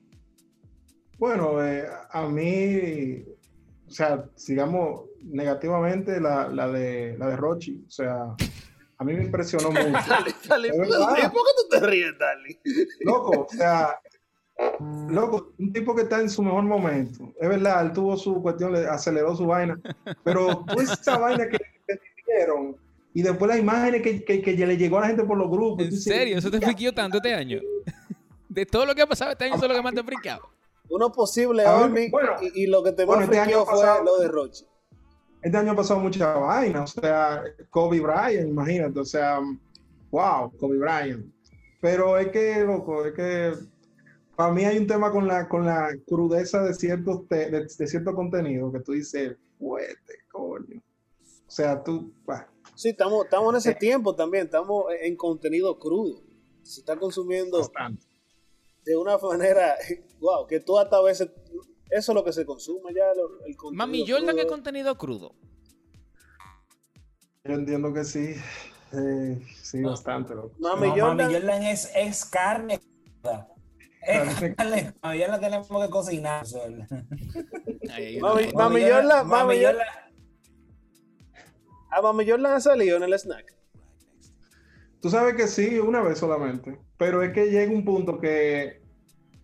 Bueno, 1.19 1.65
eh, 1.65 1.87
a 2.11 2.29
mí, 2.29 3.25
sea, 3.95 4.25
sigamos 4.35 5.03
negativamente 5.23 6.21
la, 6.21 6.49
la, 6.49 6.69
de, 6.69 7.17
la 7.17 7.29
de 7.29 7.37
Rochi. 7.37 7.85
O 7.87 7.91
sea, 7.91 8.35
a 8.99 9.05
mí 9.05 9.15
me 9.15 9.25
impresionó 9.25 9.71
mucho. 9.71 9.83
dale, 10.49 10.71
¿Por 10.73 10.87
qué 10.89 11.29
tú 11.31 11.69
te 11.71 11.87
ríes, 11.87 12.13
Dali? 12.19 12.59
Loco, 13.01 13.47
o 13.49 13.49
sea, 13.49 14.01
loco, 15.09 15.53
un 15.59 15.73
tipo 15.73 15.95
que 15.95 16.03
está 16.03 16.21
en 16.21 16.29
su 16.29 16.43
mejor 16.43 16.65
momento. 16.65 17.33
Es 17.41 17.49
verdad, 17.49 17.87
él 17.87 17.93
tuvo 17.93 18.17
su 18.17 18.43
cuestión, 18.43 18.73
le 18.73 18.87
aceleró 18.87 19.37
su 19.37 19.47
vaina. 19.47 19.81
Pero 20.25 20.65
tú 20.67 20.81
esa 20.81 21.19
vaina 21.19 21.49
que, 21.49 21.59
te 21.59 22.01
dieron 22.27 22.77
y 23.17 23.23
después 23.23 23.49
las 23.49 23.61
imágenes 23.61 24.03
que, 24.03 24.25
que, 24.25 24.43
que, 24.43 24.67
le 24.67 24.77
llegó 24.77 24.99
a 24.99 25.03
la 25.03 25.07
gente 25.07 25.23
por 25.23 25.39
los 25.39 25.49
grupos. 25.49 25.85
¿En 25.85 25.93
serio? 25.93 26.37
¿Eso 26.37 26.51
te 26.51 26.61
friqueó 26.61 26.93
tanto 26.93 27.19
este 27.19 27.33
año? 27.33 27.61
De 28.49 28.67
todo 28.67 28.87
lo 28.87 28.95
que 28.95 29.03
ha 29.03 29.07
pasado 29.07 29.31
este 29.31 29.45
año, 29.45 29.55
eso 29.55 29.67
es 29.67 29.71
lo 29.71 29.77
que 29.77 29.83
más 29.83 29.95
te 29.95 30.01
ha 30.01 30.05
friqueado 30.05 30.54
uno 30.89 31.11
posible 31.13 31.65
y, 32.55 32.67
lo 32.67 32.83
que 32.83 32.93
te 32.93 33.05
bueno, 33.05 33.25
este 33.25 33.39
año 33.39 33.65
fue 33.65 33.85
lo 34.05 34.19
de 34.19 34.29
Roche. 34.29 34.67
Este 35.43 35.57
año 35.57 35.73
ha 35.73 35.77
pasado 35.77 36.01
mucha 36.01 36.35
vaina, 36.35 36.85
o 36.85 36.87
sea, 36.87 37.45
Kobe 37.71 38.01
Bryant, 38.01 38.49
imagínate, 38.49 38.99
o 38.99 39.05
sea, 39.05 39.41
wow, 40.11 40.51
Kobe 40.59 40.79
Bryant. 40.79 41.27
Pero 41.81 42.17
es 42.17 42.29
que, 42.29 42.65
loco, 42.65 43.05
es 43.05 43.13
que 43.13 43.53
para 44.37 44.53
mí 44.53 44.65
hay 44.65 44.79
un 44.79 44.87
tema 44.87 45.13
con 45.13 45.27
la, 45.27 45.49
con 45.49 45.67
la 45.67 45.91
crudeza 46.07 46.63
de 46.63 46.75
ciertos 46.75 47.29
de, 47.29 47.69
cierto 47.69 48.15
contenido 48.15 48.73
que 48.73 48.81
tú 48.81 48.93
dices, 48.93 49.37
fuerte, 49.59 50.15
coño. 50.31 50.81
O 51.47 51.51
sea, 51.51 51.83
tú, 51.83 52.13
Sí, 52.75 52.89
estamos, 52.89 53.25
estamos 53.25 53.53
en 53.53 53.59
ese 53.59 53.71
eh. 53.71 53.77
tiempo 53.79 54.17
también, 54.17 54.47
estamos 54.47 54.87
en 55.01 55.15
contenido 55.15 55.79
crudo. 55.79 56.23
Se 56.63 56.81
está 56.81 56.97
consumiendo 56.97 57.59
Bastante 57.59 58.14
de 58.85 58.97
una 58.97 59.19
manera, 59.23 59.77
wow, 60.21 60.47
que 60.47 60.61
tú 60.61 60.79
hasta 60.79 60.97
a 60.97 61.03
veces, 61.03 61.31
eso 61.91 62.13
es 62.13 62.15
lo 62.15 62.25
que 62.25 62.33
se 62.33 62.45
consume 62.45 62.95
ya, 62.95 63.05
el 63.47 63.57
contenido 63.57 63.87
Mami 63.87 64.09
Jordan 64.09 64.39
es 64.39 64.47
contenido 64.47 64.97
crudo. 64.97 65.35
Yo 67.45 67.55
entiendo 67.55 67.93
que 67.93 68.05
sí, 68.05 68.35
eh, 68.93 69.43
sí, 69.63 69.83
bastante. 69.83 70.35
Mami, 70.59 70.99
Jordan, 70.99 71.63
es, 71.65 71.91
es 71.95 72.25
carne. 72.25 72.81
Es 74.07 74.55
carne. 74.55 74.93
Mami 75.03 75.19
Jordan 75.19 75.41
tenemos 75.41 75.67
que 75.67 75.91
cocinar. 75.91 76.45
mami, 78.21 78.53
mami 78.53 78.83
Jordan, 78.83 79.27
mami 79.27 79.65
Jordan. 79.65 79.87
¿A 81.95 82.03
Mami 82.03 82.29
Jordan 82.29 82.55
ha 82.55 82.61
salido 82.61 82.97
en 82.97 83.05
el 83.05 83.15
snack? 83.15 83.54
Tú 85.05 85.11
sabes 85.11 85.35
que 85.35 85.49
sí, 85.49 85.79
una 85.79 86.01
vez 86.01 86.17
solamente. 86.17 86.79
Pero 86.97 87.23
es 87.23 87.35
que 87.35 87.51
llega 87.51 87.71
un 87.71 87.85
punto 87.85 88.19
que, 88.19 88.81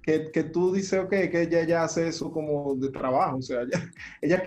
que, 0.02 0.42
tú 0.44 0.72
dices, 0.72 0.98
ok, 0.98 1.10
que 1.10 1.42
ella 1.42 1.64
ya 1.64 1.84
hace 1.84 2.08
eso 2.08 2.32
como 2.32 2.76
de 2.76 2.88
trabajo. 2.88 3.36
O 3.36 3.42
sea, 3.42 3.60
ella, 3.60 3.90
ella, 4.22 4.42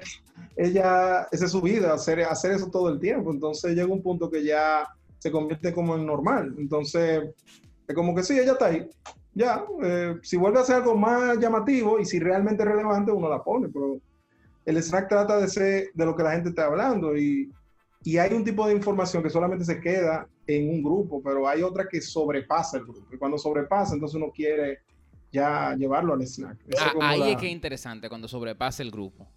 ella 0.58 1.28
esa 1.32 1.46
es 1.46 1.52
su 1.52 1.62
vida, 1.62 1.94
hacer, 1.94 2.22
hacer 2.22 2.54
eso 2.54 2.72
todo 2.72 2.90
el 2.90 3.00
tiempo. 3.00 3.32
Entonces 3.32 3.76
llega 3.76 3.94
un 3.94 4.02
punto 4.02 4.28
que 4.28 4.44
ya 4.44 4.88
se 5.20 5.30
convierte 5.30 5.72
como 5.72 5.96
en 5.96 6.08
normal. 6.08 6.56
Entonces, 6.58 7.26
es 7.88 7.96
como 7.96 8.16
que 8.16 8.24
sí, 8.24 8.40
ella 8.40 8.54
está 8.54 8.66
ahí. 8.66 8.90
Ya, 9.36 9.64
eh, 9.84 10.16
si 10.24 10.36
vuelve 10.36 10.58
a 10.58 10.62
hacer 10.64 10.78
algo 10.78 10.96
más 10.96 11.38
llamativo 11.38 12.00
y 12.00 12.06
si 12.06 12.18
realmente 12.20 12.64
es 12.64 12.70
relevante, 12.70 13.12
uno 13.12 13.30
la 13.30 13.44
pone. 13.44 13.70
Pero 13.72 14.00
el 14.66 14.78
snack 14.78 15.10
trata 15.10 15.38
de 15.40 15.48
ser 15.48 15.92
de 15.94 16.06
lo 16.08 16.16
que 16.16 16.24
la 16.24 16.32
gente 16.32 16.50
está 16.50 16.66
hablando 16.66 17.16
y, 17.16 17.52
y 18.02 18.18
hay 18.18 18.34
un 18.34 18.44
tipo 18.44 18.66
de 18.66 18.74
información 18.74 19.22
que 19.22 19.30
solamente 19.30 19.64
se 19.64 19.80
queda 19.80 20.28
en 20.48 20.70
un 20.70 20.84
grupo, 20.84 21.22
pero 21.24 21.48
hay 21.48 21.62
otra 21.62 21.88
que 21.88 22.02
sobrepasa 22.02 22.78
el 22.78 22.84
grupo. 22.84 23.08
Y 23.14 23.18
cuando 23.18 23.38
sobrepasa, 23.38 23.94
entonces 23.94 24.16
uno 24.16 24.32
quiere 24.32 24.80
ya 25.32 25.76
llevarlo 25.76 26.14
al 26.14 26.22
snack. 26.22 26.60
Ah, 26.80 26.94
ahí 27.02 27.32
es 27.32 27.38
que 27.38 27.48
es 27.48 27.52
interesante, 27.52 28.10
cuando 28.10 28.28
sobrepasa 28.28 28.84
el 28.84 28.92
grupo. 28.92 29.28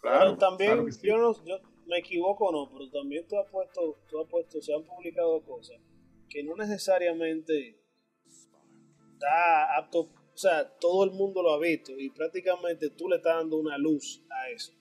Claro, 0.00 0.36
también 0.36 0.84
yo, 1.02 1.16
no, 1.16 1.44
yo, 1.44 1.60
me 1.86 1.98
equivoco 1.98 2.46
o 2.46 2.52
no, 2.52 2.72
pero 2.72 2.90
también 2.90 3.26
tú 3.28 3.38
has 3.38 3.48
puesto, 3.48 3.98
tú 4.08 4.20
has 4.20 4.28
puesto, 4.28 4.60
se 4.60 4.74
han 4.74 4.82
publicado 4.82 5.40
cosas 5.44 5.76
que 6.32 6.42
no 6.42 6.56
necesariamente 6.56 7.78
está 8.24 9.76
apto, 9.76 10.00
o 10.00 10.36
sea, 10.36 10.66
todo 10.80 11.04
el 11.04 11.10
mundo 11.10 11.42
lo 11.42 11.52
ha 11.52 11.60
visto 11.60 11.92
y 11.98 12.08
prácticamente 12.10 12.88
tú 12.90 13.08
le 13.08 13.16
estás 13.16 13.36
dando 13.36 13.58
una 13.58 13.76
luz 13.76 14.24
a 14.30 14.48
eso. 14.48 14.72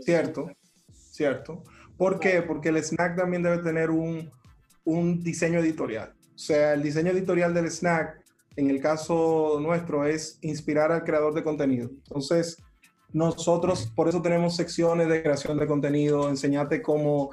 cierto, 0.00 0.50
cierto. 0.92 1.62
¿Por 1.96 2.18
qué? 2.18 2.42
Porque 2.42 2.70
el 2.70 2.78
snack 2.78 3.16
también 3.16 3.44
debe 3.44 3.62
tener 3.62 3.90
un, 3.90 4.28
un 4.84 5.22
diseño 5.22 5.60
editorial. 5.60 6.14
O 6.34 6.38
sea, 6.38 6.74
el 6.74 6.82
diseño 6.82 7.12
editorial 7.12 7.54
del 7.54 7.70
snack, 7.70 8.22
en 8.56 8.70
el 8.70 8.80
caso 8.80 9.58
nuestro, 9.60 10.04
es 10.04 10.38
inspirar 10.42 10.92
al 10.92 11.04
creador 11.04 11.34
de 11.34 11.42
contenido. 11.42 11.90
Entonces, 11.90 12.58
nosotros 13.12 13.92
por 13.94 14.08
eso 14.08 14.22
tenemos 14.22 14.56
secciones 14.56 15.08
de 15.08 15.22
creación 15.22 15.58
de 15.58 15.66
contenido, 15.66 16.28
enseñarte 16.28 16.80
cómo 16.80 17.30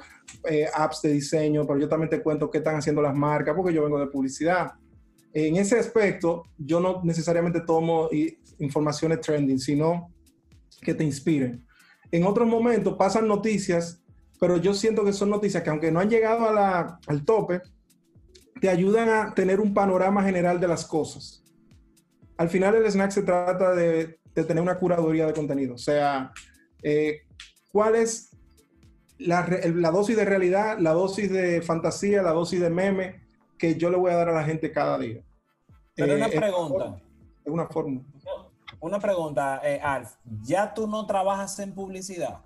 eh, 0.48 0.66
apps 0.74 1.02
de 1.02 1.12
diseño, 1.12 1.66
pero 1.66 1.78
yo 1.78 1.88
también 1.88 2.10
te 2.10 2.22
cuento 2.22 2.50
qué 2.50 2.58
están 2.58 2.76
haciendo 2.76 3.00
las 3.00 3.16
marcas, 3.16 3.54
porque 3.56 3.72
yo 3.72 3.82
vengo 3.82 3.98
de 3.98 4.06
publicidad. 4.06 4.72
En 5.32 5.56
ese 5.56 5.78
aspecto, 5.78 6.42
yo 6.58 6.80
no 6.80 7.00
necesariamente 7.04 7.60
tomo 7.60 8.08
informaciones 8.58 9.20
trending, 9.20 9.58
sino 9.58 10.12
que 10.82 10.92
te 10.92 11.04
inspiren. 11.04 11.64
En 12.10 12.24
otros 12.24 12.46
momentos 12.46 12.96
pasan 12.96 13.28
noticias, 13.28 13.99
pero 14.40 14.56
yo 14.56 14.74
siento 14.74 15.04
que 15.04 15.12
son 15.12 15.30
noticias 15.30 15.62
que 15.62 15.70
aunque 15.70 15.92
no 15.92 16.00
han 16.00 16.10
llegado 16.10 16.48
a 16.48 16.52
la, 16.52 16.98
al 17.06 17.24
tope, 17.24 17.62
te 18.60 18.68
ayudan 18.68 19.08
a 19.08 19.34
tener 19.34 19.60
un 19.60 19.72
panorama 19.72 20.24
general 20.24 20.58
de 20.58 20.68
las 20.68 20.84
cosas. 20.84 21.44
Al 22.36 22.48
final 22.48 22.74
el 22.74 22.86
snack 22.86 23.12
se 23.12 23.22
trata 23.22 23.74
de 23.74 24.20
de 24.34 24.44
tener 24.44 24.62
una 24.62 24.78
curaduría 24.78 25.26
de 25.26 25.32
contenido. 25.32 25.74
O 25.74 25.78
sea, 25.78 26.32
eh, 26.82 27.22
¿cuál 27.72 27.94
es 27.96 28.36
la, 29.18 29.42
dosis 29.90 30.16
de 30.16 30.24
realidad, 30.24 30.78
la 30.78 30.92
dosis 30.92 31.30
de 31.30 31.62
fantasía, 31.62 32.22
la 32.22 32.32
dosis 32.32 32.60
de 32.60 32.70
meme 32.70 33.22
que 33.58 33.76
yo 33.76 33.90
le 33.90 33.96
voy 33.96 34.12
a 34.12 34.16
dar 34.16 34.28
a 34.28 34.32
la 34.32 34.44
gente 34.44 34.72
cada 34.72 34.98
día? 34.98 35.22
Pero 35.94 36.14
una 36.14 36.26
eh, 36.26 36.36
pregunta. 36.36 37.00
Es 37.44 37.52
una 37.52 37.66
fórmula. 37.66 38.02
Una 38.80 38.98
pregunta, 38.98 39.60
eh, 39.62 39.80
Alf. 39.82 40.14
¿Ya 40.42 40.72
tú 40.72 40.86
no 40.86 41.06
trabajas 41.06 41.58
en 41.58 41.74
publicidad? 41.74 42.40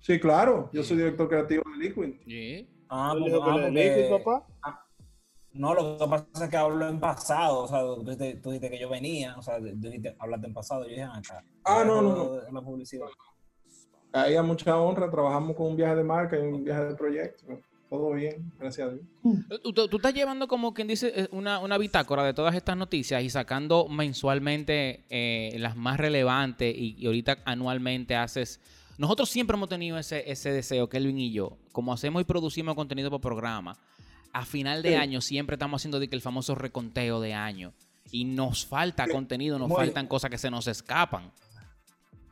Sí, 0.00 0.18
claro. 0.18 0.70
Yo 0.72 0.82
soy 0.82 0.96
director 0.96 1.28
creativo 1.28 1.62
de 1.70 1.84
Liquid. 1.84 2.14
¿Sí? 2.24 2.68
Ah, 2.88 3.14
pues, 3.18 3.32
ah 3.34 3.68
Liquid, 3.68 4.10
papá? 4.10 4.46
Ah, 4.62 4.86
no, 5.52 5.74
lo 5.74 5.98
que 5.98 6.06
pasa 6.06 6.44
es 6.44 6.50
que 6.50 6.56
hablo 6.56 6.88
en 6.88 7.00
pasado, 7.00 7.64
o 7.64 7.68
sea, 7.68 7.80
tú, 7.80 8.50
dijiste 8.50 8.70
que 8.70 8.78
yo 8.78 8.88
venía, 8.88 9.36
o 9.36 9.42
sea, 9.42 9.58
tú 9.58 9.64
dijiste, 9.74 10.14
hablaste 10.18 10.46
en 10.46 10.54
pasado, 10.54 10.84
yo 10.84 10.90
dije 10.90 11.02
ah, 11.02 11.16
acá. 11.16 11.44
Ah, 11.64 11.84
no, 11.84 12.00
no, 12.00 12.14
no. 12.14 12.46
En 12.46 12.54
la 12.54 12.62
publicidad. 12.62 13.06
Ahí 14.12 14.36
a 14.36 14.42
mucha 14.42 14.76
honra, 14.76 15.10
trabajamos 15.10 15.56
con 15.56 15.66
un 15.66 15.76
viaje 15.76 15.96
de 15.96 16.04
marca 16.04 16.38
y 16.38 16.42
un 16.42 16.64
viaje 16.64 16.84
de 16.84 16.94
proyecto. 16.94 17.46
Todo 17.88 18.12
bien, 18.12 18.52
gracias 18.58 18.88
a 18.88 18.92
Dios. 18.92 19.04
Tú, 19.74 19.96
estás 19.96 20.14
llevando 20.14 20.46
como 20.46 20.72
quien 20.72 20.86
dice 20.86 21.12
eh, 21.14 21.28
una, 21.32 21.58
una, 21.58 21.76
bitácora 21.76 22.22
de 22.22 22.32
todas 22.32 22.54
estas 22.54 22.76
noticias 22.76 23.20
y 23.22 23.30
sacando 23.30 23.88
mensualmente 23.88 25.04
eh, 25.10 25.56
las 25.58 25.76
más 25.76 25.98
relevantes 25.98 26.72
y, 26.76 26.94
y, 26.96 27.06
ahorita 27.06 27.38
anualmente 27.44 28.14
haces... 28.14 28.60
Nosotros 29.00 29.30
siempre 29.30 29.56
hemos 29.56 29.70
tenido 29.70 29.96
ese, 29.96 30.30
ese 30.30 30.52
deseo, 30.52 30.90
Kelvin 30.90 31.16
y 31.16 31.32
yo, 31.32 31.56
como 31.72 31.94
hacemos 31.94 32.20
y 32.20 32.26
producimos 32.26 32.74
contenido 32.74 33.10
por 33.10 33.22
programa, 33.22 33.78
a 34.30 34.44
final 34.44 34.82
de 34.82 34.98
año 34.98 35.22
siempre 35.22 35.54
estamos 35.54 35.80
haciendo 35.80 35.98
de 35.98 36.08
que 36.08 36.16
el 36.16 36.20
famoso 36.20 36.54
reconteo 36.54 37.18
de 37.18 37.32
año. 37.32 37.72
Y 38.12 38.26
nos 38.26 38.66
falta 38.66 39.08
contenido, 39.08 39.58
nos 39.58 39.72
faltan 39.72 40.06
cosas 40.06 40.30
que 40.30 40.36
se 40.36 40.50
nos 40.50 40.66
escapan. 40.66 41.32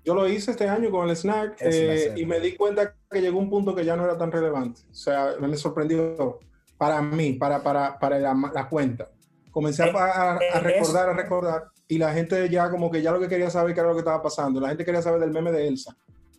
Yo 0.04 0.14
lo 0.14 0.28
hice 0.28 0.50
este 0.50 0.68
año 0.68 0.90
con 0.90 1.08
el 1.08 1.16
snack 1.16 1.56
eh, 1.60 2.12
y 2.18 2.26
me 2.26 2.38
di 2.38 2.54
cuenta 2.54 2.94
que 3.10 3.22
llegó 3.22 3.38
un 3.38 3.48
punto 3.48 3.74
que 3.74 3.86
ya 3.86 3.96
no 3.96 4.04
era 4.04 4.18
tan 4.18 4.30
relevante. 4.30 4.82
O 4.90 4.94
sea, 4.94 5.36
me 5.40 5.56
sorprendió 5.56 6.38
para 6.76 7.00
mí, 7.00 7.32
para, 7.32 7.62
para, 7.62 7.98
para 7.98 8.18
la, 8.18 8.68
cuenta. 8.68 9.08
Comencé 9.50 9.84
a, 9.84 10.36
eh, 10.36 10.60
recordar, 10.60 11.08
a 11.08 11.12
recordar, 11.14 11.64
y 11.88 11.96
la 11.96 12.12
gente 12.12 12.46
ya 12.50 12.70
como 12.70 12.90
que 12.90 13.00
ya 13.00 13.10
lo 13.10 13.20
que 13.20 13.28
quería 13.28 13.48
saber 13.48 13.72
qué 13.72 13.80
era 13.80 13.88
lo 13.88 13.94
que 13.94 14.00
estaba 14.00 14.22
pasando. 14.22 14.60
La 14.60 14.68
gente 14.68 14.84
quería 14.84 15.00
saber 15.00 15.18
del 15.18 15.30
meme 15.30 15.50
de 15.50 15.66
Elsa, 15.66 15.96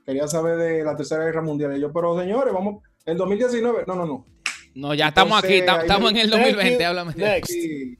quería 0.09 0.27
saber 0.27 0.57
de 0.57 0.83
la 0.83 0.95
Tercera 0.95 1.23
Guerra 1.23 1.43
Mundial. 1.43 1.77
Y 1.77 1.81
yo, 1.81 1.93
pero 1.93 2.19
señores, 2.19 2.51
vamos, 2.51 2.83
en 3.05 3.15
2019, 3.15 3.83
no, 3.85 3.95
no, 3.95 4.05
no. 4.07 4.25
No, 4.73 4.93
ya 4.95 5.09
estamos 5.09 5.43
aquí, 5.43 5.55
estamos 5.59 6.11
en 6.11 6.17
el 6.17 6.29
2020, 6.31 6.85
háblame 6.85 7.13
de 7.13 7.97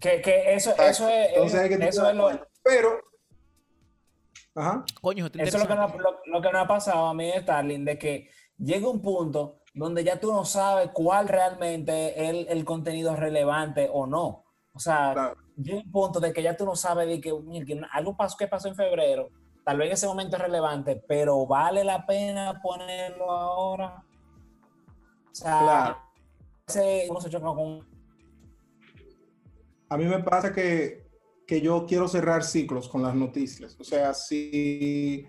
Que, 0.00 0.22
que 0.22 0.54
eso, 0.54 0.72
eso 0.78 1.08
es, 1.08 1.54
eso 1.54 2.08
es 2.08 2.16
lo... 2.16 2.30
Pero... 2.62 3.00
Ajá. 4.54 4.84
Coño, 5.00 5.26
eso 5.26 5.56
es 5.56 5.62
lo 5.62 5.68
que, 5.68 5.74
no, 5.74 5.94
lo, 6.26 6.42
que 6.42 6.52
nos 6.52 6.62
ha 6.62 6.66
pasado 6.68 7.06
a 7.06 7.14
mí, 7.14 7.30
Starling, 7.40 7.84
de 7.84 7.98
que 7.98 8.30
llega 8.58 8.88
un 8.88 9.00
punto 9.00 9.62
donde 9.74 10.04
ya 10.04 10.20
tú 10.20 10.32
no 10.32 10.44
sabes 10.44 10.90
cuál 10.92 11.28
realmente 11.28 12.22
es 12.22 12.30
el, 12.30 12.46
el 12.48 12.64
contenido 12.64 13.14
relevante 13.16 13.88
o 13.92 14.06
no. 14.06 14.44
O 14.72 14.78
sea, 14.78 15.34
llega 15.56 15.78
un 15.78 15.90
punto 15.90 16.20
de 16.20 16.32
que 16.32 16.42
ya 16.42 16.56
tú 16.56 16.64
no 16.64 16.76
sabes 16.76 17.08
de 17.08 17.20
que, 17.20 17.30
que 17.66 17.80
algo 17.92 18.16
pasó, 18.16 18.36
que 18.36 18.48
pasó 18.48 18.68
en 18.68 18.76
febrero, 18.76 19.30
tal 19.64 19.78
vez 19.78 19.88
en 19.88 19.92
ese 19.94 20.06
momento 20.06 20.36
es 20.36 20.42
relevante, 20.42 21.02
pero 21.06 21.46
vale 21.46 21.84
la 21.84 22.06
pena 22.06 22.60
ponerlo 22.62 23.30
ahora. 23.30 24.04
O 25.30 25.34
sea, 25.34 25.96
a 29.88 29.96
mí 29.96 30.04
me 30.04 30.20
pasa 30.20 30.52
que, 30.52 31.08
yo 31.48 31.84
quiero 31.84 32.06
cerrar 32.06 32.44
ciclos 32.44 32.88
con 32.88 33.02
las 33.02 33.14
noticias. 33.14 33.76
O 33.80 33.82
sea, 33.82 34.14
si, 34.14 35.26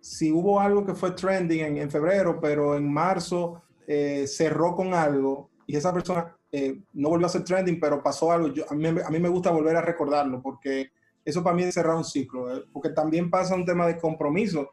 si 0.00 0.30
hubo 0.30 0.60
algo 0.60 0.84
que 0.84 0.94
fue 0.94 1.12
trending 1.12 1.78
en, 1.78 1.90
febrero, 1.90 2.38
pero 2.38 2.76
en 2.76 2.92
marzo 2.92 3.62
eh, 3.86 4.26
cerró 4.26 4.74
con 4.74 4.92
algo 4.92 5.48
y 5.66 5.76
esa 5.76 5.94
persona 5.94 6.36
eh, 6.52 6.82
no 6.92 7.08
volvió 7.08 7.26
a 7.26 7.30
ser 7.30 7.44
trending, 7.44 7.80
pero 7.80 8.02
pasó 8.02 8.30
algo, 8.30 8.48
yo, 8.48 8.64
a, 8.70 8.74
mí, 8.74 8.86
a 8.86 9.08
mí 9.08 9.18
me 9.18 9.30
gusta 9.30 9.50
volver 9.50 9.76
a 9.76 9.80
recordarlo 9.80 10.42
porque 10.42 10.90
eso 11.26 11.42
para 11.44 11.54
mí 11.54 11.64
es 11.64 11.74
cerrar 11.74 11.96
un 11.96 12.04
ciclo, 12.04 12.56
eh, 12.56 12.64
porque 12.72 12.88
también 12.88 13.28
pasa 13.28 13.54
un 13.54 13.66
tema 13.66 13.86
de 13.86 13.98
compromiso 13.98 14.70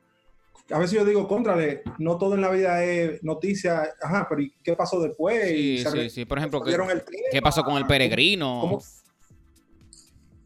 a 0.72 0.80
veces 0.80 0.98
yo 0.98 1.06
digo, 1.06 1.28
contrale, 1.28 1.84
no 2.00 2.18
todo 2.18 2.36
en 2.36 2.42
la 2.42 2.50
vida 2.50 2.84
es 2.84 3.24
noticia, 3.24 3.94
ajá, 4.02 4.26
pero 4.30 4.42
¿y 4.42 4.54
qué 4.64 4.76
pasó 4.76 5.02
después? 5.02 5.50
Sí, 5.50 5.84
sí, 5.84 6.10
sí, 6.10 6.26
por 6.26 6.38
ejemplo, 6.38 6.64
¿qué, 6.64 7.42
pasó 7.42 7.64
con 7.64 7.76
el 7.78 7.86
peregrino? 7.86 8.80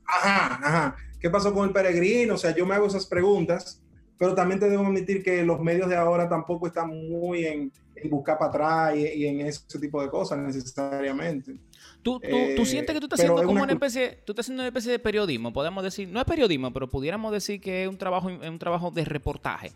Ajá, 0.06 0.60
ajá, 0.62 0.96
¿qué 1.20 1.30
pasó 1.30 1.54
con 1.54 1.68
el 1.68 1.74
peregrino? 1.74 2.34
O 2.34 2.38
sea, 2.38 2.56
yo 2.56 2.66
me 2.66 2.74
hago 2.74 2.88
esas 2.88 3.06
preguntas, 3.06 3.84
pero 4.18 4.34
también 4.34 4.60
te 4.60 4.70
debo 4.70 4.86
admitir 4.86 5.22
que 5.22 5.44
los 5.44 5.60
medios 5.60 5.88
de 5.88 5.96
ahora 5.96 6.28
tampoco 6.28 6.66
están 6.66 6.90
muy 6.90 7.46
en, 7.46 7.72
buscar 8.10 8.38
para 8.40 8.50
atrás 8.50 8.98
y, 8.98 9.26
en 9.26 9.42
ese 9.42 9.62
tipo 9.80 10.02
de 10.02 10.10
cosas 10.10 10.40
necesariamente. 10.40 11.60
¿Tú, 12.08 12.22
tú, 12.56 12.66
sientes 12.66 12.94
que 12.94 13.00
tú 13.02 13.08
estás 13.08 13.20
haciendo 13.20 13.44
como 13.44 13.64
una 13.64 13.74
especie, 13.74 14.20
tú 14.24 14.32
estás 14.32 14.46
haciendo 14.46 14.64
una 14.64 14.70
especie 14.70 14.94
de 14.94 15.00
periodismo, 15.00 15.52
podemos 15.52 15.84
decir, 15.84 16.08
no 16.08 16.22
es 16.22 16.26
periodismo, 16.26 16.72
pero 16.72 16.88
pudiéramos 16.88 17.34
decir 17.34 17.60
que 17.60 17.84
es 17.84 17.90
un 17.90 17.98
trabajo, 17.98 18.30
es 18.30 18.50
un 18.50 18.60
trabajo 18.60 18.92
de 18.92 19.04
reportaje. 19.04 19.74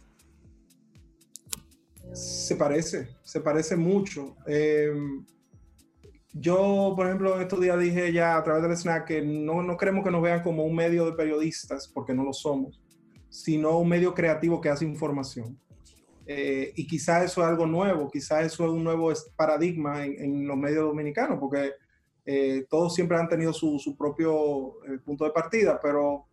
Se 2.14 2.56
parece, 2.56 3.10
se 3.22 3.42
parece 3.42 3.76
mucho. 3.76 4.38
Em, 4.48 5.26
yo, 6.32 6.94
por 6.96 7.08
ejemplo, 7.08 7.36
en 7.36 7.42
estos 7.42 7.60
días 7.60 7.78
dije 7.78 8.14
ya 8.14 8.38
a 8.38 8.44
través 8.44 8.64
del 8.64 8.78
snack 8.78 9.08
que 9.08 9.22
no, 9.22 9.62
no 9.62 9.76
queremos 9.76 10.06
que 10.06 10.12
nos 10.12 10.22
vean 10.22 10.42
como 10.42 10.64
un 10.64 10.74
medio 10.74 11.06
de 11.06 11.12
periodistas, 11.12 11.90
porque 11.90 12.14
no 12.14 12.24
lo 12.24 12.32
somos, 12.32 12.82
sino 13.30 13.78
un 13.78 13.90
medio 13.90 14.14
creativo 14.14 14.62
que 14.62 14.70
hace 14.70 14.86
información. 14.86 15.60
Eh, 16.26 16.72
y 16.76 16.88
quizá 16.88 17.24
eso 17.24 17.42
es 17.42 17.48
algo 17.48 17.66
nuevo, 17.66 18.10
quizá 18.10 18.42
eso 18.42 18.64
es 18.64 18.72
un 18.72 18.86
nuevo 18.86 19.12
paradigma 19.36 20.06
en, 20.06 20.48
los 20.48 20.56
medios 20.56 20.86
dominicanos, 20.86 21.38
porque 21.40 21.74
eh, 22.26 22.66
todos 22.70 22.94
siempre 22.94 23.18
han 23.18 23.28
tenido 23.28 23.52
su, 23.52 23.80
su 23.80 23.96
propio 23.96 24.84
eh, 24.86 25.00
punto 25.04 25.26
de 25.26 25.32
partida, 25.32 25.80
pero 25.82 26.26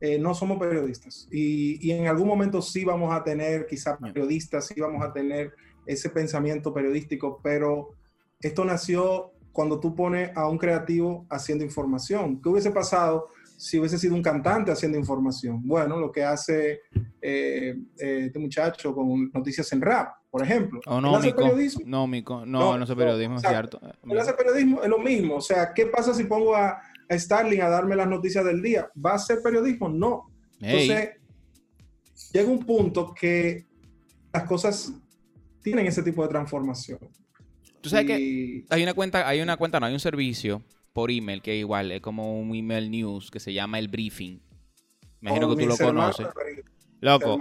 eh, 0.00 0.18
no 0.18 0.34
somos 0.34 0.58
periodistas. 0.58 1.28
Y, 1.30 1.90
en 1.90 2.06
algún 2.06 2.28
momento 2.28 2.60
sí 2.60 2.84
vamos 2.84 3.14
a 3.14 3.22
tener, 3.22 3.66
quizás 3.66 3.98
periodistas, 3.98 4.66
sí 4.66 4.80
vamos 4.80 5.04
a 5.04 5.12
tener 5.12 5.52
ese 5.86 6.10
pensamiento 6.10 6.74
periodístico, 6.74 7.40
pero 7.42 7.94
esto 8.40 8.64
nació 8.64 9.32
cuando 9.52 9.80
tú 9.80 9.94
pones 9.94 10.36
a 10.36 10.48
un 10.48 10.58
creativo 10.58 11.26
haciendo 11.30 11.64
información. 11.64 12.40
¿Qué 12.40 12.48
hubiese 12.48 12.70
pasado 12.70 13.28
si 13.56 13.78
hubiese 13.78 13.98
sido 13.98 14.14
un 14.14 14.22
cantante 14.22 14.70
haciendo 14.70 14.98
información? 14.98 15.66
Bueno, 15.66 15.98
lo 15.98 16.12
que 16.12 16.22
hace 16.22 16.80
este 17.20 18.38
muchacho 18.38 18.94
con 18.94 19.30
noticias 19.32 19.72
en 19.72 19.80
rap, 19.80 20.17
por 20.30 20.42
ejemplo. 20.42 20.80
O 20.86 21.00
no, 21.00 21.16
hace 21.16 21.32
periodismo? 21.32 21.82
No, 21.86 22.06
Mico. 22.06 22.44
No, 22.46 22.76
no, 22.76 22.84
hace 22.84 22.96
periodismo, 22.96 23.36
es 23.36 23.42
cierto. 23.42 23.80
Él 24.08 24.18
hace 24.18 24.32
periodismo, 24.34 24.82
es 24.82 24.88
lo 24.88 24.98
mismo. 24.98 25.36
O 25.36 25.40
sea, 25.40 25.72
¿qué 25.74 25.86
pasa 25.86 26.12
si 26.14 26.24
pongo 26.24 26.54
a 26.54 26.80
a 27.08 27.18
Starling 27.18 27.60
a 27.60 27.68
darme 27.68 27.96
las 27.96 28.08
noticias 28.08 28.44
del 28.44 28.62
día. 28.62 28.90
¿Va 29.04 29.14
a 29.14 29.18
ser 29.18 29.40
periodismo? 29.42 29.88
No. 29.88 30.30
Entonces, 30.60 31.10
llega 32.32 32.48
un 32.48 32.64
punto 32.64 33.14
que 33.14 33.66
las 34.32 34.44
cosas 34.44 34.92
tienen 35.62 35.86
ese 35.86 36.02
tipo 36.02 36.22
de 36.22 36.28
transformación. 36.28 36.98
Tú 37.80 37.88
sabes 37.88 38.06
que 38.06 38.64
hay 38.68 38.82
una 38.82 38.94
cuenta, 38.94 39.26
hay 39.26 39.40
una 39.40 39.56
cuenta, 39.56 39.78
no, 39.78 39.86
hay 39.86 39.94
un 39.94 40.00
servicio 40.00 40.62
por 40.92 41.10
email 41.10 41.40
que 41.42 41.56
igual 41.56 41.92
es 41.92 42.00
como 42.00 42.38
un 42.38 42.54
email 42.54 42.90
news 42.90 43.30
que 43.30 43.40
se 43.40 43.52
llama 43.52 43.78
el 43.78 43.88
briefing. 43.88 44.42
Imagino 45.20 45.48
oh, 45.48 45.56
que 45.56 45.62
tú 45.62 45.68
lo 45.68 45.76
conoces. 45.76 46.26
Loco, 47.00 47.38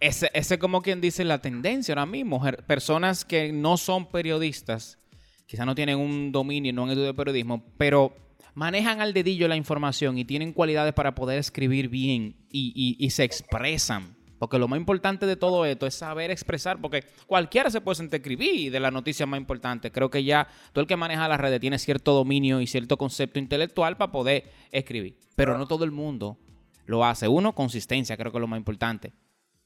ese 0.00 0.30
es 0.32 0.58
como 0.58 0.82
quien 0.82 1.00
dice 1.00 1.24
la 1.24 1.38
tendencia 1.38 1.92
ahora 1.92 2.06
mismo. 2.06 2.42
Personas 2.66 3.24
que 3.24 3.52
no 3.52 3.76
son 3.76 4.10
periodistas, 4.10 4.98
quizás 5.46 5.66
no 5.66 5.74
tienen 5.74 5.98
un 5.98 6.32
dominio, 6.32 6.72
no 6.72 6.84
un 6.84 6.90
estudio 6.90 7.08
de 7.08 7.14
periodismo, 7.14 7.64
pero 7.78 8.14
manejan 8.54 9.00
al 9.00 9.12
dedillo 9.12 9.48
la 9.48 9.56
información 9.56 10.18
y 10.18 10.24
tienen 10.24 10.52
cualidades 10.52 10.94
para 10.94 11.14
poder 11.14 11.38
escribir 11.38 11.88
bien 11.88 12.36
y, 12.50 13.08
se 13.10 13.24
expresan. 13.24 14.16
Porque 14.38 14.58
lo 14.58 14.68
más 14.68 14.78
importante 14.78 15.26
de 15.26 15.36
todo 15.36 15.64
esto 15.64 15.86
es 15.86 15.94
saber 15.94 16.30
expresar, 16.30 16.80
porque 16.80 17.04
cualquiera 17.26 17.70
se 17.70 17.80
puede 17.80 17.96
sentir 17.96 18.20
escribir 18.20 18.70
de 18.70 18.80
la 18.80 18.90
noticia 18.90 19.26
más 19.26 19.40
importante. 19.40 19.90
Creo 19.90 20.10
que 20.10 20.22
ya 20.22 20.48
todo 20.72 20.82
el 20.82 20.88
que 20.88 20.96
maneja 20.96 21.28
las 21.28 21.40
redes 21.40 21.60
tiene 21.60 21.78
cierto 21.78 22.12
dominio 22.12 22.60
y 22.60 22.66
cierto 22.66 22.98
concepto 22.98 23.38
intelectual 23.38 23.96
para 23.96 24.12
poder 24.12 24.50
escribir. 24.70 25.16
Pero 25.34 25.56
no 25.56 25.66
todo 25.66 25.84
el 25.84 25.92
mundo 25.92 26.38
lo 26.84 27.04
hace. 27.04 27.28
Uno, 27.28 27.54
consistencia, 27.54 28.16
creo 28.16 28.32
que 28.32 28.38
es 28.38 28.42
lo 28.42 28.48
más 28.48 28.58
importante. 28.58 29.12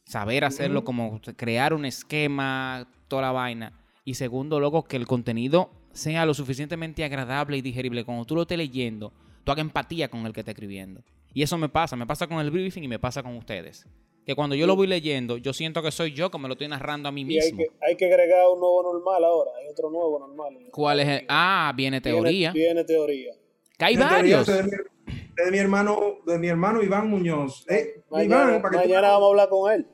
Saber 0.08 0.46
hacerlo 0.46 0.84
como 0.84 1.20
crear 1.36 1.74
un 1.74 1.84
esquema, 1.84 2.88
toda 3.08 3.20
la 3.20 3.32
vaina. 3.32 3.78
Y 4.06 4.14
segundo, 4.14 4.58
luego 4.58 4.84
que 4.84 4.96
el 4.96 5.06
contenido 5.06 5.68
sea 5.92 6.24
lo 6.24 6.32
suficientemente 6.32 7.04
agradable 7.04 7.58
y 7.58 7.60
digerible. 7.60 8.06
Cuando 8.06 8.24
tú 8.24 8.34
lo 8.34 8.42
estés 8.42 8.56
leyendo, 8.56 9.12
tú 9.44 9.52
hagas 9.52 9.60
empatía 9.60 10.08
con 10.08 10.24
el 10.24 10.32
que 10.32 10.40
está 10.40 10.52
escribiendo. 10.52 11.02
Y 11.34 11.42
eso 11.42 11.58
me 11.58 11.68
pasa, 11.68 11.94
me 11.94 12.06
pasa 12.06 12.26
con 12.26 12.38
el 12.38 12.50
briefing 12.50 12.84
y 12.84 12.88
me 12.88 12.98
pasa 12.98 13.22
con 13.22 13.36
ustedes. 13.36 13.86
Que 14.24 14.34
cuando 14.34 14.56
yo 14.56 14.66
lo 14.66 14.76
voy 14.76 14.86
leyendo, 14.86 15.36
yo 15.36 15.52
siento 15.52 15.82
que 15.82 15.90
soy 15.90 16.14
yo 16.14 16.30
que 16.30 16.38
me 16.38 16.48
lo 16.48 16.54
estoy 16.54 16.68
narrando 16.68 17.10
a 17.10 17.12
mí 17.12 17.26
mismo. 17.26 17.44
Hay 17.44 17.66
que, 17.66 17.70
hay 17.86 17.96
que 17.98 18.06
agregar 18.06 18.48
un 18.50 18.60
nuevo 18.60 18.82
normal 18.94 19.22
ahora, 19.22 19.50
hay 19.60 19.68
otro 19.68 19.90
nuevo 19.90 20.18
normal. 20.18 20.56
¿Cuál 20.72 21.00
es 21.00 21.08
el? 21.08 21.26
Ah, 21.28 21.70
viene 21.76 22.00
teoría. 22.00 22.50
Viene, 22.52 22.82
teoría. 22.84 23.34
Que 23.76 23.84
hay 23.84 23.96
varios. 23.98 24.46
De 24.46 25.50
mi, 25.52 25.58
hermano, 25.58 26.16
de 26.26 26.38
mi 26.38 26.48
hermano 26.48 26.82
Iván 26.82 27.10
Muñoz. 27.10 27.66
Eh, 27.68 28.02
mañana, 28.08 28.58
mañana 28.58 29.08
vamos 29.10 29.26
a 29.26 29.28
hablar 29.28 29.48
con 29.50 29.70
él. 29.70 29.86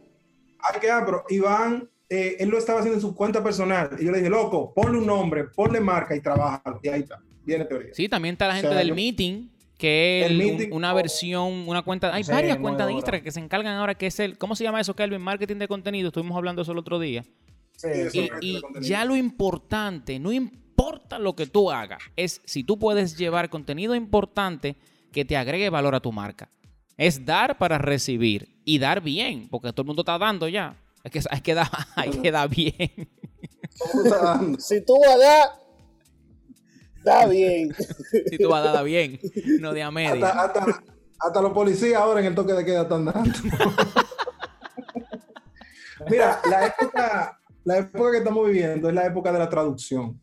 Hay 0.72 0.80
que, 0.80 0.90
ah, 0.90 1.02
pero 1.04 1.24
Iván 1.28 1.88
eh, 2.08 2.36
él 2.38 2.48
lo 2.48 2.58
estaba 2.58 2.80
haciendo 2.80 2.98
en 2.98 3.00
su 3.00 3.14
cuenta 3.14 3.42
personal. 3.42 3.90
Y 3.98 4.04
yo 4.04 4.12
le 4.12 4.18
dije, 4.18 4.30
loco, 4.30 4.72
ponle 4.74 4.98
un 4.98 5.06
nombre, 5.06 5.44
ponle 5.44 5.80
marca 5.80 6.14
y 6.14 6.20
trabaja. 6.20 6.62
Y 6.82 6.88
ahí 6.88 7.00
está. 7.00 7.20
Viene 7.44 7.64
teoría. 7.64 7.92
Sí, 7.92 8.08
también 8.08 8.34
está 8.34 8.48
la 8.48 8.56
gente 8.56 8.74
del 8.74 8.94
meeting, 8.94 9.48
que 9.76 10.24
es 10.24 10.72
una 10.72 10.92
versión, 10.94 11.68
una 11.68 11.82
cuenta. 11.82 12.14
Hay 12.14 12.22
varias 12.22 12.58
cuentas 12.58 12.86
de 12.86 12.92
Instagram 12.94 13.22
que 13.22 13.30
se 13.30 13.40
encargan 13.40 13.76
ahora, 13.76 13.94
que 13.94 14.06
es 14.06 14.20
el. 14.20 14.38
¿Cómo 14.38 14.54
se 14.54 14.64
llama 14.64 14.80
eso, 14.80 14.94
Kelvin? 14.94 15.20
Marketing 15.20 15.56
de 15.56 15.68
contenido. 15.68 16.08
Estuvimos 16.08 16.36
hablando 16.36 16.60
de 16.60 16.64
eso 16.64 16.72
el 16.72 16.78
otro 16.78 16.98
día. 16.98 17.24
Sí, 17.76 18.30
y, 18.40 18.62
ya 18.80 19.04
lo 19.04 19.16
importante, 19.16 20.20
no 20.20 20.30
importa 20.30 21.18
lo 21.18 21.34
que 21.34 21.46
tú 21.46 21.72
hagas, 21.72 22.00
es 22.14 22.40
si 22.44 22.62
tú 22.62 22.78
puedes 22.78 23.18
llevar 23.18 23.50
contenido 23.50 23.96
importante 23.96 24.76
que 25.10 25.24
te 25.24 25.36
agregue 25.36 25.68
valor 25.70 25.94
a 25.94 26.00
tu 26.00 26.12
marca. 26.12 26.50
Es 26.96 27.24
dar 27.24 27.58
para 27.58 27.78
recibir 27.78 28.48
y 28.64 28.78
dar 28.78 29.00
bien, 29.00 29.48
porque 29.48 29.72
todo 29.72 29.82
el 29.82 29.86
mundo 29.86 30.02
está 30.02 30.18
dando 30.18 30.48
ya. 30.48 30.76
Es 31.02 31.12
que 31.12 31.20
hay 31.30 31.40
que 31.40 31.54
dar, 31.54 31.68
hay 31.96 32.10
que 32.10 32.30
dar 32.30 32.48
bien. 32.48 33.08
si 34.58 34.84
tú 34.84 35.00
vas 35.00 35.14
a 35.14 35.18
dar, 35.18 35.48
da 37.04 37.26
bien. 37.26 37.74
si 38.30 38.38
tú 38.38 38.48
vas 38.48 38.62
a 38.62 38.66
dar, 38.66 38.74
da 38.74 38.82
bien, 38.82 39.20
no 39.60 39.72
de 39.72 39.82
a 39.82 39.90
media. 39.90 40.52
Hasta, 41.20 41.42
los 41.42 41.52
policías 41.52 42.00
ahora 42.00 42.20
en 42.20 42.26
el 42.26 42.34
toque 42.34 42.52
de 42.52 42.64
queda 42.64 42.82
están 42.82 43.04
dando. 43.04 43.30
Mira, 46.10 46.40
la 46.50 46.66
época, 46.66 47.40
la 47.64 47.78
época 47.78 48.10
que 48.10 48.18
estamos 48.18 48.46
viviendo 48.46 48.88
es 48.88 48.94
la 48.94 49.06
época 49.06 49.32
de 49.32 49.38
la 49.38 49.48
traducción. 49.48 50.20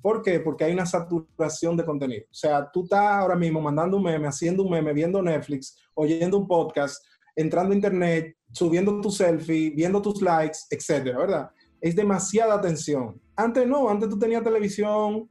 ¿Por 0.00 0.22
qué? 0.22 0.38
Porque 0.38 0.64
hay 0.64 0.72
una 0.72 0.86
saturación 0.86 1.76
de 1.76 1.84
contenido. 1.84 2.24
O 2.30 2.34
sea, 2.34 2.70
tú 2.70 2.84
estás 2.84 3.00
ahora 3.00 3.34
mismo 3.34 3.60
mandando 3.60 3.96
un 3.96 4.04
meme, 4.04 4.28
haciendo 4.28 4.62
un 4.62 4.70
meme, 4.70 4.92
viendo 4.92 5.20
Netflix, 5.20 5.76
oyendo 5.96 6.38
un 6.38 6.46
podcast, 6.46 7.04
entrando 7.34 7.72
a 7.72 7.76
internet, 7.76 8.36
subiendo 8.52 9.00
tu 9.00 9.10
selfie, 9.10 9.70
viendo 9.70 10.00
tus 10.00 10.22
likes, 10.22 10.58
etcétera, 10.70 11.18
¿verdad? 11.18 11.50
Es 11.80 11.94
demasiada 11.94 12.54
atención. 12.54 13.20
Antes 13.34 13.66
no, 13.66 13.88
antes 13.88 14.08
tú 14.08 14.18
tenías 14.18 14.42
televisión, 14.42 15.28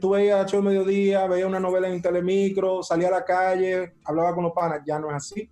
tú 0.00 0.10
veías 0.10 0.50
show 0.50 0.62
mediodía, 0.62 1.26
veías 1.26 1.48
una 1.48 1.60
novela 1.60 1.88
en 1.88 2.02
telemicro, 2.02 2.82
salía 2.82 3.08
a 3.08 3.12
la 3.12 3.24
calle, 3.24 3.94
hablaba 4.04 4.34
con 4.34 4.44
los 4.44 4.52
panas, 4.52 4.82
ya 4.86 4.98
no 4.98 5.10
es 5.10 5.16
así. 5.16 5.50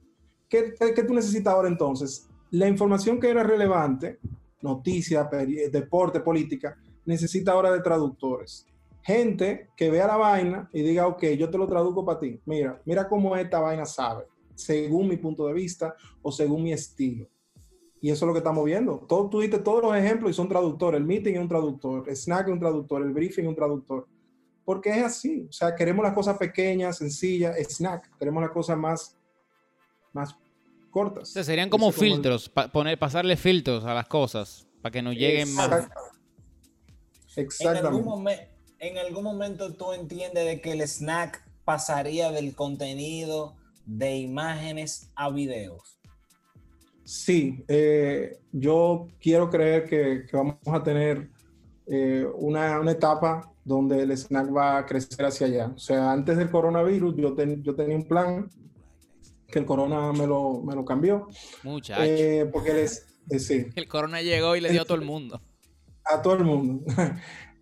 ¿Qué, 0.48 0.74
qué, 0.78 1.02
tú 1.02 1.14
necesitas 1.14 1.52
ahora 1.52 1.68
entonces? 1.68 2.28
La 2.50 2.68
información 2.68 3.18
que 3.18 3.30
era 3.30 3.42
relevante, 3.42 4.18
noticias, 4.60 5.26
deporte, 5.70 6.20
política, 6.20 6.76
necesita 7.06 7.52
ahora 7.52 7.72
de 7.72 7.80
traductores. 7.80 8.66
Gente 9.02 9.70
que 9.76 9.90
vea 9.90 10.06
la 10.06 10.16
vaina 10.16 10.70
y 10.72 10.82
diga, 10.82 11.06
ok, 11.06 11.24
yo 11.38 11.50
te 11.50 11.58
lo 11.58 11.66
traduzco 11.66 12.04
para 12.04 12.20
ti. 12.20 12.40
Mira, 12.46 12.80
mira 12.84 13.08
cómo 13.08 13.36
esta 13.36 13.60
vaina 13.60 13.84
sabe 13.84 14.24
según 14.54 15.08
mi 15.08 15.16
punto 15.16 15.46
de 15.46 15.54
vista 15.54 15.94
o 16.22 16.30
según 16.30 16.62
mi 16.62 16.72
estilo. 16.72 17.28
Y 18.00 18.10
eso 18.10 18.24
es 18.24 18.26
lo 18.26 18.32
que 18.32 18.38
estamos 18.38 18.64
viendo. 18.64 18.98
Todo, 19.08 19.28
tú 19.30 19.40
diste 19.40 19.58
todos 19.58 19.82
los 19.82 19.96
ejemplos 19.96 20.32
y 20.32 20.34
son 20.34 20.48
traductores. 20.48 21.00
El 21.00 21.06
meeting 21.06 21.34
es 21.34 21.40
un 21.40 21.48
traductor, 21.48 22.08
el 22.08 22.16
snack 22.16 22.48
es 22.48 22.52
un 22.52 22.58
traductor, 22.58 23.02
el 23.02 23.12
briefing 23.12 23.44
es 23.44 23.48
un 23.48 23.54
traductor. 23.54 24.08
Porque 24.64 24.90
es 24.90 25.04
así. 25.04 25.46
O 25.48 25.52
sea, 25.52 25.74
queremos 25.74 26.04
las 26.04 26.12
cosas 26.12 26.36
pequeñas, 26.36 26.98
sencillas, 26.98 27.56
snack. 27.56 28.16
Queremos 28.18 28.42
las 28.42 28.50
cosas 28.50 28.76
más, 28.76 29.16
más 30.12 30.36
cortas. 30.90 31.30
O 31.30 31.32
sea, 31.32 31.44
serían 31.44 31.70
como 31.70 31.92
filtros, 31.92 32.48
poner, 32.72 32.98
pasarle 32.98 33.36
filtros 33.36 33.84
a 33.84 33.94
las 33.94 34.08
cosas 34.08 34.66
para 34.80 34.92
que 34.92 35.02
nos 35.02 35.14
lleguen 35.14 35.54
más. 35.54 35.88
Exactamente. 37.36 37.78
En 37.80 37.86
algún, 37.86 38.24
en 38.82 38.98
algún 38.98 39.22
momento 39.22 39.72
tú 39.72 39.92
entiendes 39.92 40.44
de 40.44 40.60
que 40.60 40.72
el 40.72 40.80
snack 40.82 41.40
pasaría 41.64 42.32
del 42.32 42.54
contenido 42.54 43.54
de 43.86 44.16
imágenes 44.16 45.10
a 45.14 45.30
videos? 45.30 46.00
Sí, 47.04 47.64
eh, 47.68 48.38
yo 48.50 49.06
quiero 49.20 49.48
creer 49.50 49.88
que, 49.88 50.26
vamos 50.32 50.56
a 50.66 50.82
tener 50.82 51.30
eh, 51.86 52.26
una, 52.34 52.90
etapa 52.90 53.52
donde 53.64 54.02
el 54.02 54.10
snack 54.10 54.54
va 54.54 54.78
a 54.78 54.86
crecer 54.86 55.26
hacia 55.26 55.46
allá. 55.46 55.72
O 55.76 55.78
sea, 55.78 56.10
antes 56.10 56.36
del 56.36 56.50
coronavirus 56.50 57.14
yo, 57.16 57.36
yo 57.36 57.74
tenía 57.76 57.96
un 57.96 58.08
plan 58.08 58.50
que 59.46 59.60
el 59.60 59.64
corona 59.64 60.12
me 60.12 60.26
lo, 60.26 60.60
me 60.60 60.74
lo 60.74 60.84
cambió. 60.84 61.28
Muchacho. 61.62 62.02
Eh, 62.02 62.50
porque 62.52 62.88
sí. 63.38 63.66
El 63.76 63.86
corona 63.86 64.22
llegó 64.22 64.56
y 64.56 64.60
le 64.60 64.70
dio 64.70 64.82
a 64.82 64.84
todo 64.84 64.98
el 64.98 65.04
mundo. 65.04 65.40
A 66.04 66.20
todo 66.20 66.34
el 66.34 66.44
mundo. 66.44 66.84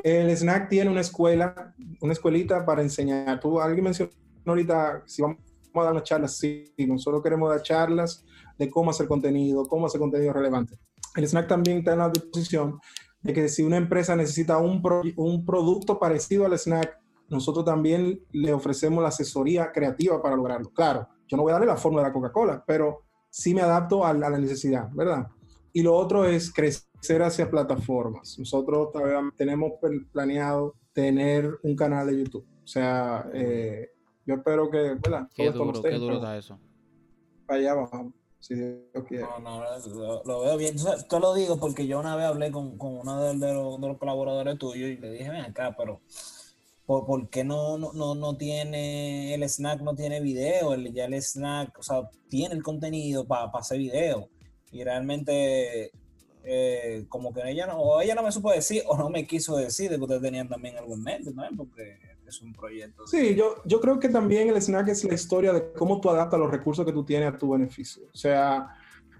El 0.02 0.30
snack 0.30 0.68
tiene 0.68 0.90
una 0.90 1.00
escuela, 1.00 1.74
una 2.00 2.12
escuelita 2.12 2.64
para 2.64 2.82
enseñar. 2.82 3.40
Tú, 3.40 3.60
alguien 3.60 3.84
mencionó 3.84 4.10
ahorita, 4.46 5.02
si 5.06 5.22
vamos 5.22 5.38
a 5.74 5.82
dar 5.82 5.92
una 5.92 6.02
charla, 6.02 6.28
sí, 6.28 6.72
nosotros 6.78 7.22
queremos 7.22 7.50
dar 7.50 7.62
charlas 7.62 8.24
de 8.58 8.68
cómo 8.68 8.90
hacer 8.90 9.06
contenido, 9.08 9.66
cómo 9.66 9.86
hacer 9.86 10.00
contenido 10.00 10.32
relevante. 10.32 10.78
El 11.16 11.24
snack 11.24 11.48
también 11.48 11.78
está 11.78 11.92
en 11.92 11.98
la 11.98 12.08
disposición 12.08 12.78
de 13.22 13.32
que 13.32 13.48
si 13.48 13.62
una 13.62 13.76
empresa 13.76 14.16
necesita 14.16 14.58
un, 14.58 14.82
producto 14.82 15.98
parecido 15.98 16.46
al 16.46 16.58
snack, 16.58 16.98
nosotros 17.28 17.64
también 17.64 18.20
le 18.32 18.52
ofrecemos 18.52 19.02
la 19.02 19.08
asesoría 19.08 19.70
creativa 19.72 20.20
para 20.20 20.36
lograrlo. 20.36 20.70
Claro, 20.70 21.08
yo 21.28 21.36
no 21.36 21.42
voy 21.42 21.50
a 21.50 21.54
darle 21.54 21.66
la 21.66 21.76
fórmula 21.76 22.02
de 22.02 22.08
la 22.08 22.12
Coca-Cola, 22.12 22.64
pero 22.66 23.04
sí 23.28 23.54
me 23.54 23.60
adapto 23.60 24.04
a, 24.04 24.12
la 24.12 24.30
necesidad, 24.30 24.88
¿verdad? 24.92 25.28
Y 25.72 25.82
lo 25.82 25.94
otro 25.94 26.24
es 26.24 26.52
crecer 26.52 27.22
hacia 27.22 27.50
plataformas. 27.50 28.38
Nosotros 28.38 28.90
tenemos 29.36 29.72
planeado 30.12 30.74
tener 30.92 31.58
un 31.62 31.76
canal 31.76 32.06
de 32.08 32.18
YouTube. 32.18 32.46
O 32.64 32.66
sea, 32.66 33.28
eh, 33.32 33.90
yo 34.26 34.34
espero 34.36 34.70
que, 34.70 34.78
¿verdad? 34.78 35.28
Qué 35.34 35.50
duro, 35.50 35.82
qué 35.82 35.98
duro 35.98 36.16
está 36.16 36.36
eso. 36.36 36.58
Para 37.46 37.58
allá 37.58 37.74
vamos, 37.74 38.14
si 38.38 38.54
Dios 38.54 39.04
quiere. 39.08 39.24
No, 39.24 39.38
no, 39.40 40.22
lo, 40.24 40.40
veo 40.42 40.56
bien. 40.56 40.76
Te 41.08 41.20
lo 41.20 41.34
digo 41.34 41.58
porque 41.58 41.86
yo 41.86 42.00
una 42.00 42.16
vez 42.16 42.26
hablé 42.26 42.50
con, 42.50 42.76
con 42.78 42.98
uno 42.98 43.22
de, 43.22 43.34
los, 43.34 43.80
de, 43.80 43.88
los, 43.88 43.98
colaboradores 43.98 44.58
tuyos 44.58 44.90
y 44.90 44.96
le 44.96 45.10
dije, 45.10 45.30
ven 45.30 45.42
acá, 45.42 45.74
pero 45.76 46.00
¿por, 46.86 47.06
por 47.06 47.28
qué 47.28 47.44
no, 47.44 47.76
no, 47.76 48.14
no, 48.14 48.36
tiene, 48.36 49.34
el 49.34 49.42
snack 49.42 49.80
no 49.82 49.94
tiene 49.94 50.20
video? 50.20 50.74
El, 50.74 50.92
ya 50.92 51.06
el 51.06 51.14
snack, 51.14 51.78
o 51.78 51.82
sea, 51.82 52.08
tiene 52.28 52.54
el 52.54 52.62
contenido 52.62 53.26
para 53.26 53.50
hacer 53.54 53.78
video. 53.78 54.28
Y 54.72 54.84
realmente 54.84 55.92
eh, 56.42 57.04
como 57.08 57.32
que 57.32 57.48
ella 57.50 57.66
no, 57.66 57.78
o 57.78 58.00
ella 58.00 58.14
no 58.14 58.22
me 58.22 58.32
supo 58.32 58.50
decir 58.50 58.82
o 58.86 58.96
no 58.96 59.10
me 59.10 59.26
quiso 59.26 59.56
decir 59.56 59.90
de 59.90 59.96
que 59.96 60.02
ustedes 60.02 60.22
tenían 60.22 60.48
también 60.48 60.76
algo 60.78 60.94
en 60.94 61.02
mente, 61.02 61.32
¿no? 61.34 61.42
Porque 61.56 61.98
es 62.26 62.40
un 62.40 62.52
proyecto. 62.52 63.06
Sí, 63.06 63.34
yo, 63.34 63.56
yo 63.64 63.80
creo 63.80 63.98
que 63.98 64.08
también 64.08 64.48
el 64.48 64.56
snack 64.56 64.88
es 64.88 65.04
la 65.04 65.14
historia 65.14 65.52
de 65.52 65.72
cómo 65.72 66.00
tú 66.00 66.08
adaptas 66.10 66.40
los 66.40 66.50
recursos 66.50 66.86
que 66.86 66.92
tú 66.92 67.04
tienes 67.04 67.28
a 67.28 67.36
tu 67.36 67.50
beneficio. 67.50 68.04
O 68.12 68.16
sea, 68.16 68.68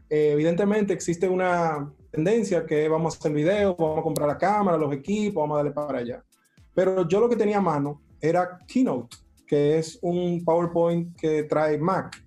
eh, 0.08 0.30
evidentemente 0.32 0.92
existe 0.92 1.28
una 1.28 1.92
tendencia 2.10 2.64
que 2.64 2.88
vamos 2.88 3.14
a 3.14 3.18
hacer 3.18 3.32
video, 3.32 3.76
vamos 3.76 3.98
a 3.98 4.02
comprar 4.02 4.28
la 4.28 4.38
cámara, 4.38 4.78
los 4.78 4.92
equipos, 4.92 5.42
vamos 5.42 5.56
a 5.56 5.58
darle 5.58 5.72
para 5.72 5.98
allá. 5.98 6.24
Pero 6.74 7.06
yo 7.06 7.20
lo 7.20 7.28
que 7.28 7.36
tenía 7.36 7.58
a 7.58 7.60
mano 7.60 8.00
era 8.20 8.58
Keynote, 8.66 9.16
que 9.46 9.78
es 9.78 9.98
un 10.02 10.44
PowerPoint 10.44 11.16
que 11.16 11.44
trae 11.44 11.78
Mac. 11.78 12.24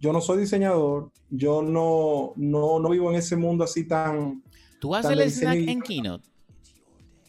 Yo 0.00 0.12
no 0.12 0.20
soy 0.20 0.38
diseñador, 0.38 1.10
yo 1.28 1.62
no, 1.62 2.32
no, 2.36 2.80
no 2.80 2.88
vivo 2.88 3.10
en 3.10 3.18
ese 3.18 3.36
mundo 3.36 3.64
así 3.64 3.86
tan... 3.86 4.42
¿Tú 4.80 4.94
haces 4.94 5.10
el 5.10 5.30
snack 5.30 5.68
en 5.68 5.82
Keynote? 5.82 6.26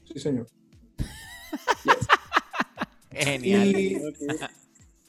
Sí, 0.05 0.19
señor. 0.19 0.47
Genial. 3.11 3.75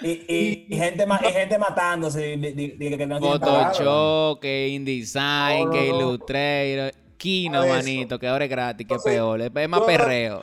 Y, 0.04 0.66
gente, 0.70 1.06
gente 1.06 1.58
matándose. 1.58 2.36
que 2.40 3.06
no 3.06 3.20
Photoshop, 3.20 4.40
que 4.40 4.68
InDesign, 4.68 5.70
que 5.70 5.86
Illustrator. 5.86 6.92
Kino, 7.16 7.64
manito, 7.68 8.18
que 8.18 8.26
ahora 8.26 8.46
es 8.46 8.50
gratis, 8.50 8.84
que 8.84 8.96
peor. 8.96 9.42
Es 9.42 9.68
más 9.68 9.80
perreo. 9.82 10.40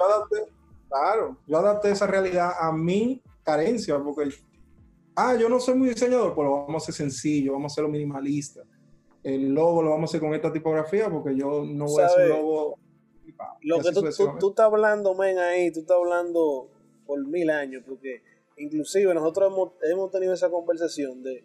claro, 0.87 1.35
yo 1.45 1.57
adapté 1.57 1.91
esa 1.91 2.07
realidad 2.07 2.53
a 2.57 2.71
mi 2.71 3.21
carencia, 3.43 3.99
porque, 3.99 4.29
ah, 5.19 5.35
yo 5.35 5.49
no 5.49 5.59
soy 5.59 5.75
muy 5.75 5.89
diseñador, 5.89 6.35
lo 6.35 6.65
vamos 6.65 6.83
a 6.83 6.85
hacer 6.85 6.95
sencillo, 6.95 7.53
vamos 7.53 7.71
a 7.71 7.73
hacerlo 7.73 7.89
minimalista. 7.89 8.61
El 9.23 9.53
logo 9.53 9.81
lo 9.81 9.89
vamos 9.89 10.09
a 10.09 10.11
hacer 10.11 10.21
con 10.21 10.33
esta 10.33 10.51
tipografía, 10.51 11.09
porque 11.09 11.35
yo 11.35 11.63
no 11.65 11.85
voy 11.85 12.01
a 12.01 12.05
hacer 12.05 12.31
un 12.31 12.37
logo. 12.37 12.79
Lo 13.61 13.79
que 13.79 13.91
tú, 13.91 14.01
tú, 14.39 14.49
estás 14.49 14.65
hablando, 14.65 15.13
men, 15.15 15.37
ahí, 15.37 15.71
tú 15.71 15.81
estás 15.81 15.97
hablando 15.97 16.69
por 17.05 17.25
mil 17.27 17.49
años, 17.49 17.83
porque 17.85 18.21
inclusive 18.57 19.13
nosotros 19.13 19.51
hemos, 19.51 19.71
hemos 19.83 20.11
tenido 20.11 20.33
esa 20.33 20.49
conversación 20.49 21.21
de, 21.21 21.43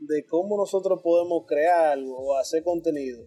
de 0.00 0.24
cómo 0.26 0.56
nosotros 0.56 1.00
podemos 1.02 1.44
crear 1.46 1.92
algo 1.92 2.16
o 2.16 2.36
hacer 2.36 2.62
contenido 2.62 3.26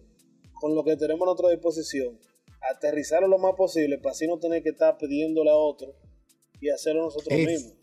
con 0.60 0.74
lo 0.74 0.84
que 0.84 0.96
tenemos 0.96 1.22
a 1.22 1.26
nuestra 1.26 1.50
disposición, 1.50 2.18
aterrizarlo 2.70 3.28
lo 3.28 3.38
más 3.38 3.54
posible 3.54 3.98
para 3.98 4.12
así 4.12 4.26
no 4.26 4.38
tener 4.38 4.62
que 4.62 4.70
estar 4.70 4.96
pidiéndole 4.98 5.50
a 5.50 5.56
otro 5.56 5.94
y 6.60 6.68
hacerlo 6.70 7.04
nosotros 7.04 7.38
mismos. 7.38 7.79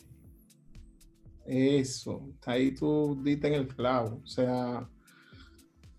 Eso, 1.48 2.30
ahí 2.46 2.72
tú 2.72 3.18
diste 3.24 3.48
en 3.48 3.54
el 3.54 3.68
clavo. 3.68 4.20
O 4.22 4.28
sea, 4.28 4.88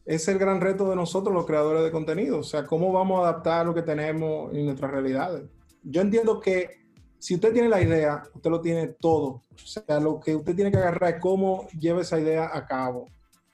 es 0.04 0.28
el 0.28 0.38
gran 0.38 0.60
reto 0.60 0.88
de 0.90 0.96
nosotros 0.96 1.34
los 1.34 1.46
creadores 1.46 1.82
de 1.82 1.90
contenido. 1.90 2.40
O 2.40 2.42
sea, 2.42 2.66
cómo 2.66 2.92
vamos 2.92 3.18
a 3.18 3.28
adaptar 3.28 3.66
lo 3.66 3.74
que 3.74 3.82
tenemos 3.82 4.54
en 4.54 4.66
nuestras 4.66 4.90
realidades. 4.90 5.44
Yo 5.82 6.02
entiendo 6.02 6.38
que 6.38 6.78
si 7.18 7.34
usted 7.34 7.52
tiene 7.52 7.68
la 7.68 7.80
idea, 7.80 8.22
usted 8.34 8.50
lo 8.50 8.60
tiene 8.60 8.88
todo. 8.88 9.42
O 9.52 9.66
sea, 9.66 9.98
lo 10.00 10.20
que 10.20 10.36
usted 10.36 10.54
tiene 10.54 10.70
que 10.70 10.76
agarrar 10.76 11.14
es 11.14 11.20
cómo 11.20 11.66
lleva 11.78 12.02
esa 12.02 12.20
idea 12.20 12.50
a 12.52 12.66
cabo. 12.66 13.06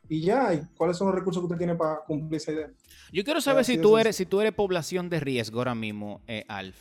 Y 0.08 0.20
ya, 0.20 0.52
¿y 0.52 0.62
cuáles 0.76 0.96
son 0.96 1.08
los 1.08 1.14
recursos 1.14 1.40
que 1.40 1.46
usted 1.46 1.58
tiene 1.58 1.74
para 1.74 2.00
cumplir 2.06 2.36
esa 2.36 2.52
idea? 2.52 2.70
Yo 3.12 3.24
quiero 3.24 3.40
saber 3.40 3.64
si 3.64 3.78
tú, 3.78 3.96
eres, 3.96 4.16
si 4.16 4.26
tú 4.26 4.40
eres 4.40 4.52
población 4.52 5.08
de 5.08 5.20
riesgo 5.20 5.60
ahora 5.60 5.74
mismo, 5.74 6.20
eh, 6.26 6.44
Alf, 6.48 6.76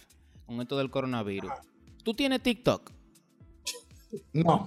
con 0.45 0.59
esto 0.59 0.77
del 0.77 0.89
coronavirus. 0.89 1.51
¿Tú 2.03 2.13
tienes 2.13 2.41
TikTok? 2.41 2.91
No. 4.33 4.65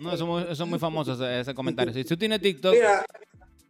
No, 0.00 0.12
eso, 0.12 0.40
es 0.40 0.60
muy 0.66 0.78
famoso 0.78 1.12
ese, 1.28 1.54
comentario. 1.54 1.92
Si 1.92 2.04
tú 2.04 2.16
tienes 2.16 2.40
TikTok. 2.40 2.72
Mira, 2.72 3.04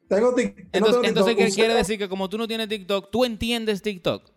tengo 0.08 0.34
TikTok. 0.34 0.66
Entonces, 0.72 1.02
entonces 1.04 1.36
¿qué 1.36 1.50
quiere 1.50 1.74
decir? 1.74 1.98
Que 1.98 2.08
como 2.08 2.28
tú 2.28 2.38
no 2.38 2.46
tienes 2.46 2.68
TikTok, 2.68 3.10
¿tú 3.10 3.24
entiendes 3.24 3.82
TikTok? 3.82 4.30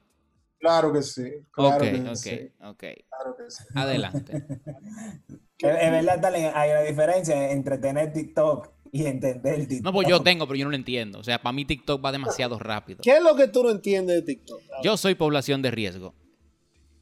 Claro 0.60 0.92
que 0.92 1.02
sí. 1.02 1.24
Claro 1.52 1.76
ok, 1.76 1.82
que 1.82 2.10
ok, 2.10 2.16
sí. 2.16 2.52
ok. 2.62 2.80
Claro 2.80 3.38
que 3.38 3.50
sí. 3.50 3.64
Adelante. 3.76 4.46
Es 5.62 5.92
verdad, 5.92 6.24
hay 6.56 6.72
una 6.72 6.82
diferencia 6.84 7.52
entre 7.52 7.78
tener 7.80 8.14
TikTok 8.14 8.70
y 8.94 9.06
entender 9.06 9.68
TikTok. 9.68 9.84
No, 9.84 9.92
pues 9.92 10.08
yo 10.08 10.22
tengo, 10.22 10.48
pero 10.48 10.58
yo 10.58 10.64
no 10.64 10.72
lo 10.72 10.78
entiendo. 10.78 11.20
O 11.20 11.24
sea, 11.24 11.42
para 11.42 11.52
mí 11.52 11.66
TikTok 11.66 12.04
va 12.04 12.14
demasiado 12.14 12.58
rápido. 12.58 13.02
¿Qué 13.04 13.18
es 13.18 13.22
lo 13.22 13.36
que 13.36 13.50
tú 13.50 13.64
no 13.64 13.70
entiendes 13.70 14.16
de 14.16 14.22
TikTok? 14.22 14.62
Yo 14.84 14.96
soy 14.96 15.16
población 15.16 15.62
de 15.62 15.72
riesgo. 15.72 16.16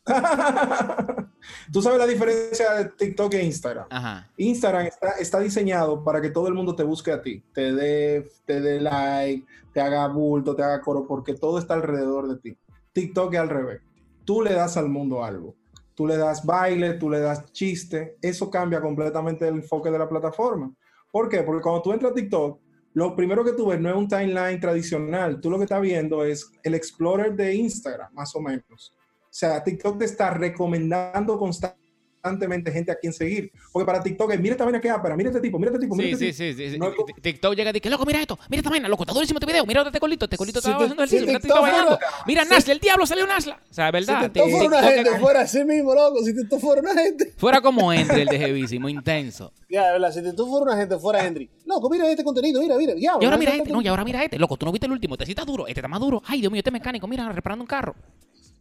Tú 1.71 1.81
sabes 1.81 1.99
la 1.99 2.05
diferencia 2.05 2.73
de 2.73 2.85
TikTok 2.85 3.33
e 3.33 3.43
Instagram. 3.43 3.87
Ajá. 3.89 4.29
Instagram 4.37 4.89
está, 5.19 5.39
diseñado 5.39 6.03
para 6.03 6.21
que 6.21 6.29
todo 6.29 6.47
el 6.47 6.53
mundo 6.53 6.75
te 6.75 6.83
busque 6.83 7.11
a 7.11 7.21
ti, 7.21 7.43
te 7.53 7.73
dé, 7.73 8.29
te 8.45 8.61
dé 8.61 8.81
like, 8.81 9.45
te 9.73 9.81
haga 9.81 10.07
bulto, 10.07 10.55
te 10.55 10.63
haga 10.63 10.81
coro, 10.81 11.05
porque 11.07 11.33
todo 11.33 11.59
está 11.59 11.75
alrededor 11.75 12.27
de 12.27 12.37
ti. 12.37 12.57
TikTok 12.93 13.33
es 13.33 13.39
al 13.39 13.49
revés. 13.49 13.81
Tú 14.25 14.41
le 14.41 14.53
das 14.53 14.77
al 14.77 14.89
mundo 14.89 15.23
algo. 15.23 15.55
Tú 15.93 16.05
le 16.05 16.17
das 16.17 16.45
baile, 16.45 16.93
tú 16.93 17.09
le 17.09 17.19
das 17.19 17.51
chiste. 17.51 18.17
Eso 18.21 18.49
cambia 18.49 18.81
completamente 18.81 19.47
el 19.47 19.55
enfoque 19.55 19.89
de 19.89 19.99
la 19.99 20.07
plataforma. 20.07 20.71
¿Por 21.11 21.29
qué? 21.29 21.41
Porque 21.43 21.61
cuando 21.61 21.81
tú 21.81 21.91
entras 21.91 22.11
a 22.11 22.15
TikTok, 22.15 22.59
lo 22.93 23.15
primero 23.15 23.43
que 23.43 23.53
tú 23.53 23.67
ves 23.67 23.79
no 23.79 23.89
es 23.89 23.95
un 23.95 24.07
timeline 24.07 24.59
tradicional. 24.59 25.39
Tú 25.39 25.49
lo 25.49 25.57
que 25.57 25.65
estás 25.65 25.81
viendo 25.81 26.23
es 26.23 26.51
el 26.63 26.73
Explorer 26.73 27.35
de 27.35 27.53
Instagram, 27.53 28.13
más 28.13 28.35
o 28.35 28.41
menos. 28.41 28.95
O 29.37 29.39
sea, 29.39 29.63
TikTok 29.63 29.99
te 29.99 30.05
está 30.05 30.31
recomendando 30.31 31.37
constantemente 31.37 32.71
gente 32.71 32.91
a 32.91 32.95
quien 32.95 33.13
seguir. 33.13 33.51
Porque 33.71 33.85
para 33.85 34.01
TikTok 34.01 34.31
es, 34.31 34.39
mira 34.39 34.53
esta 34.53 34.63
vaina 34.63 34.81
que 34.81 34.91
pero 34.99 35.15
mira 35.15 35.29
este 35.29 35.39
tipo, 35.39 35.59
mira 35.59 35.69
este 35.71 35.79
tipo. 35.79 35.95
Mira 35.95 36.17
sí, 36.17 36.29
este 36.29 36.53
sí, 36.55 36.71
sí, 36.71 36.71
sí. 36.71 36.79
TikTok 37.21 37.53
llega 37.53 37.69
y 37.69 37.73
dice, 37.73 37.87
loco, 37.91 38.03
mira 38.03 38.19
esto, 38.19 38.39
mira 38.49 38.61
esta 38.61 38.71
vaina, 38.71 38.89
loco, 38.89 39.03
está 39.03 39.13
durísimo 39.13 39.37
este 39.37 39.45
video, 39.45 39.63
mira 39.67 39.83
este 39.83 39.99
colito, 39.99 40.25
este 40.25 40.37
colito 40.37 40.57
está 40.57 40.75
haciendo 40.75 41.03
el 41.03 41.11
mira 41.11 41.33
este 41.33 41.49
bailando. 41.49 41.99
Mira 42.25 42.45
Nasla, 42.45 42.73
el 42.73 42.79
diablo 42.79 43.05
salió 43.05 43.27
Nasla. 43.27 43.61
O 43.69 43.73
sea, 43.75 43.91
¿verdad? 43.91 44.23
Si 44.23 44.29
TikTok 44.31 44.49
fuera 44.49 44.67
una 44.69 44.81
gente, 44.81 45.19
fuera 45.19 45.41
así 45.41 45.63
mismo, 45.63 45.93
loco, 45.93 46.23
si 46.23 46.35
TikTok 46.35 46.59
fuera 46.59 46.81
una 46.81 46.93
gente. 46.95 47.33
Fuera 47.37 47.61
como 47.61 47.93
Henry, 47.93 48.21
el 48.21 48.27
de 48.29 48.39
Jevísimo, 48.39 48.89
intenso. 48.89 49.53
Ya, 49.69 49.91
¿verdad? 49.91 50.11
Si 50.13 50.23
TikTok 50.23 50.49
fuera 50.49 50.63
una 50.65 50.77
gente, 50.77 50.97
fuera 50.97 51.23
Henry. 51.23 51.47
Loco, 51.63 51.91
mira 51.91 52.09
este 52.09 52.23
contenido, 52.23 52.59
mira, 52.59 52.75
mira, 52.75 52.93
ya. 52.95 53.11
Y 53.21 53.25
ahora 53.25 53.37
mira 53.37 53.53
este, 53.53 53.71
no, 53.71 53.83
y 53.83 53.87
ahora 53.87 54.03
mira 54.03 54.23
este, 54.23 54.39
loco, 54.39 54.57
tú 54.57 54.65
no 54.65 54.71
viste 54.71 54.87
el 54.87 54.93
último, 54.93 55.13
este 55.13 55.27
sí 55.27 55.33
está 55.33 55.45
duro, 55.45 55.67
este 55.67 55.79
está 55.79 55.87
más 55.87 55.99
duro. 55.99 56.23
Ay, 56.25 56.41
Dios 56.41 56.51
mío, 56.51 56.61
este 56.61 56.71
mecánico, 56.71 57.07
mira, 57.07 57.31
reparando 57.31 57.61
un 57.61 57.67
carro. 57.67 57.93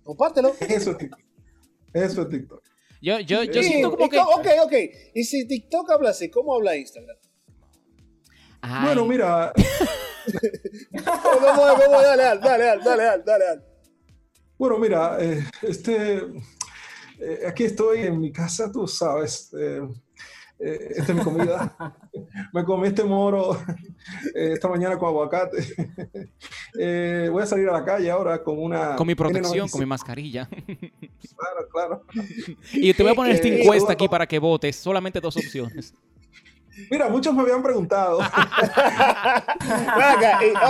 Compártelo. 0.06 0.54
Eso 0.60 0.92
es 0.92 0.98
TikTok. 0.98 1.20
Eso 1.92 2.22
es 2.22 2.28
TikTok. 2.28 2.62
Yo, 3.02 3.18
yo, 3.20 3.42
yo 3.42 3.62
siento 3.62 3.90
como 3.90 4.08
que. 4.08 4.18
Ok, 4.18 4.46
ok. 4.64 4.72
Y 5.14 5.24
si 5.24 5.46
TikTok 5.46 5.90
habla 5.90 6.10
así, 6.10 6.30
¿cómo 6.30 6.54
habla 6.54 6.76
Instagram? 6.76 7.16
Bueno, 8.84 9.04
mira. 9.04 9.52
vamos, 11.04 11.56
vamos, 11.56 12.02
dale, 12.02 12.22
dale, 12.22 12.64
dale, 12.64 12.82
dale, 12.84 13.22
dale, 13.24 13.62
Bueno, 14.56 14.78
mira, 14.78 15.18
eh, 15.20 15.44
este. 15.62 16.22
Eh, 17.18 17.42
aquí 17.46 17.64
estoy 17.64 18.00
en 18.00 18.20
mi 18.20 18.32
casa, 18.32 18.70
tú 18.70 18.86
sabes. 18.86 19.52
Eh, 19.58 19.80
eh, 20.58 20.88
esta 20.96 21.12
es 21.12 21.18
mi 21.18 21.22
comida. 21.22 21.76
Me 22.52 22.64
comí 22.64 22.88
este 22.88 23.04
moro 23.04 23.58
eh, 24.34 24.52
esta 24.54 24.68
mañana 24.68 24.98
con 24.98 25.08
aguacate. 25.08 25.58
Eh, 26.78 27.28
voy 27.30 27.42
a 27.42 27.46
salir 27.46 27.68
a 27.68 27.72
la 27.72 27.84
calle 27.84 28.10
ahora 28.10 28.42
con 28.42 28.58
una... 28.58 28.96
Con 28.96 29.06
mi 29.06 29.14
protección, 29.14 29.68
con 29.68 29.80
mi 29.80 29.86
mascarilla. 29.86 30.48
Claro, 30.48 31.68
claro. 31.70 32.02
Y 32.72 32.92
te 32.92 33.02
voy 33.02 33.12
a 33.12 33.14
poner 33.14 33.34
esta 33.34 33.48
encuesta 33.48 33.92
aquí 33.92 34.08
para 34.08 34.26
que 34.26 34.38
votes. 34.38 34.76
Solamente 34.76 35.20
dos 35.20 35.36
opciones. 35.36 35.94
Mira, 36.90 37.08
muchos 37.08 37.34
me 37.34 37.42
habían 37.42 37.62
preguntado. 37.62 38.18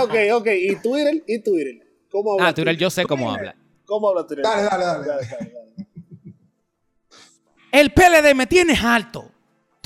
ok, 0.03 0.15
ok. 0.33 0.47
¿Y 0.47 0.75
Twitter? 0.77 1.23
¿Y 1.27 1.39
Twitter? 1.39 1.85
¿Cómo 2.09 2.33
habla? 2.33 2.47
Ah, 2.47 2.53
Twitter, 2.53 2.77
yo 2.77 2.89
sé 2.89 3.05
cómo 3.05 3.29
habla. 3.31 3.55
¿Cómo 3.85 4.09
habla 4.09 4.25
Twitter? 4.25 4.43
Dale, 4.43 4.63
dale, 4.63 4.85
dale. 4.85 5.07
dale, 5.07 5.27
dale, 5.27 5.51
dale. 5.51 5.67
El 7.71 7.91
PLD 7.91 8.33
me 8.33 8.47
tienes 8.47 8.81
alto. 8.83 9.31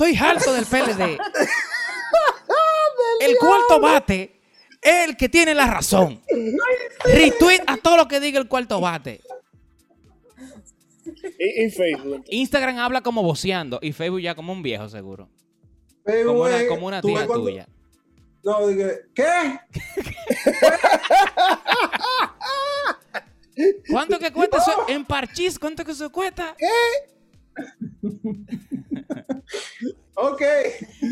Estoy 0.02 0.18
harto 0.28 0.52
del 0.52 0.66
PLD. 0.66 1.00
el 3.20 3.36
cuarto 3.38 3.78
bate 3.80 4.40
es 4.80 5.08
el 5.08 5.16
que 5.16 5.28
tiene 5.28 5.54
la 5.54 5.68
razón. 5.68 6.20
Retweet 7.04 7.60
a 7.68 7.76
todo 7.76 7.96
lo 7.96 8.08
que 8.08 8.18
diga 8.18 8.40
el 8.40 8.48
cuarto 8.48 8.80
bate. 8.80 9.20
Y, 11.38 11.70
Facebook. 11.70 12.24
Instagram 12.26 12.78
habla 12.78 13.00
como 13.02 13.22
voceando 13.22 13.78
y 13.80 13.92
Facebook 13.92 14.22
ya 14.22 14.34
como 14.34 14.52
un 14.52 14.60
viejo, 14.60 14.88
seguro. 14.88 15.30
como, 16.04 16.42
una, 16.42 16.66
como 16.66 16.88
una 16.88 17.00
tía 17.00 17.24
tuya. 17.28 17.68
No, 18.42 18.66
dije, 18.66 19.02
¿qué? 19.14 19.60
¿Cuánto 23.88 24.18
que 24.18 24.32
cuesta 24.32 24.56
eso? 24.56 24.84
En 24.88 25.04
Parchís, 25.04 25.60
¿cuánto 25.60 25.84
que 25.84 25.92
eso 25.92 26.10
cuesta? 26.10 26.56
¿Qué? 26.58 26.66
Ok. 30.14 30.42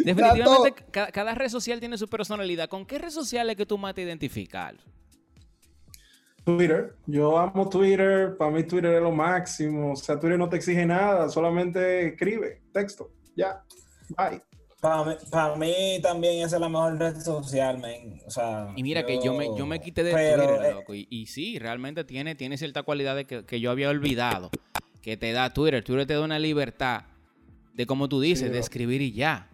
Definitivamente, 0.04 0.84
cada, 0.90 1.34
red 1.34 1.48
social 1.48 1.80
tiene 1.80 1.98
su 1.98 2.08
personalidad. 2.08 2.68
¿Con 2.68 2.86
qué 2.86 2.98
red 2.98 3.10
social 3.10 3.50
es 3.50 3.56
que 3.56 3.66
tú 3.66 3.78
más 3.78 3.94
te 3.94 4.02
identificas? 4.02 4.74
Twitter. 6.44 6.96
Yo 7.06 7.38
amo 7.38 7.68
Twitter. 7.68 8.36
Para 8.36 8.50
mí 8.50 8.62
Twitter 8.64 8.94
es 8.94 9.02
lo 9.02 9.12
máximo. 9.12 9.92
O 9.92 9.96
sea, 9.96 10.18
Twitter 10.18 10.38
no 10.38 10.48
te 10.48 10.56
exige 10.56 10.86
nada, 10.86 11.28
solamente 11.28 12.08
escribe 12.08 12.62
texto. 12.72 13.10
Ya. 13.36 13.62
Bye. 14.16 14.42
Para 14.80 15.56
mí, 15.56 16.00
también 16.02 16.46
esa 16.46 16.56
es 16.56 16.60
la 16.62 16.70
mejor 16.70 16.98
red 16.98 17.20
social, 17.20 17.78
man. 17.78 18.18
O 18.26 18.30
sea, 18.30 18.72
y 18.74 18.82
mira 18.82 19.04
que 19.04 19.20
yo 19.22 19.34
me, 19.34 19.54
yo 19.54 19.66
me 19.66 19.78
quité 19.78 20.02
de 20.02 20.12
Twitter, 20.12 20.74
loco. 20.74 20.94
Y, 20.94 21.26
sí, 21.26 21.58
realmente 21.58 22.02
tiene, 22.04 22.34
tiene 22.34 22.56
cierta 22.56 22.82
cualidad 22.82 23.26
que, 23.26 23.44
que 23.44 23.60
yo 23.60 23.70
había 23.70 23.90
olvidado 23.90 24.50
que 25.02 25.16
te 25.16 25.32
da 25.32 25.52
Twitter. 25.52 25.84
Twitter 25.84 26.06
te 26.06 26.14
da 26.14 26.20
una 26.22 26.38
libertad 26.38 27.02
de, 27.74 27.86
como 27.86 28.08
tú 28.08 28.20
dices, 28.20 28.50
de 28.52 28.58
escribir 28.58 29.02
y 29.02 29.12
ya. 29.12 29.48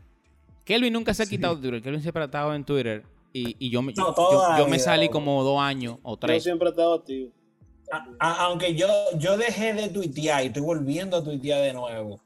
Kelvin 0.64 0.92
nunca 0.92 1.14
se 1.14 1.22
ha 1.22 1.26
quitado 1.26 1.56
de 1.56 1.62
Twitter. 1.62 1.82
Kelvin 1.82 2.02
siempre 2.02 2.22
ha 2.22 2.26
estado 2.26 2.54
en 2.54 2.64
Twitter. 2.64 3.04
Y, 3.32 3.70
yo, 3.70 3.82
yo, 4.58 4.66
me 4.68 4.78
salí 4.78 5.10
como 5.10 5.44
dos 5.44 5.60
años 5.60 5.98
o 6.02 6.16
tres. 6.16 6.42
Yo 6.42 6.48
siempre 6.50 6.68
he 6.68 6.70
estado 6.70 6.94
activo. 6.94 7.30
aunque 8.18 8.74
yo, 8.74 8.88
yo 9.18 9.36
dejé 9.36 9.74
de 9.74 9.90
tuitear 9.90 10.42
y 10.42 10.46
estoy 10.46 10.62
volviendo 10.62 11.18
a 11.18 11.24
tuitear 11.24 11.62
de 11.62 11.74
nuevo. 11.74 12.20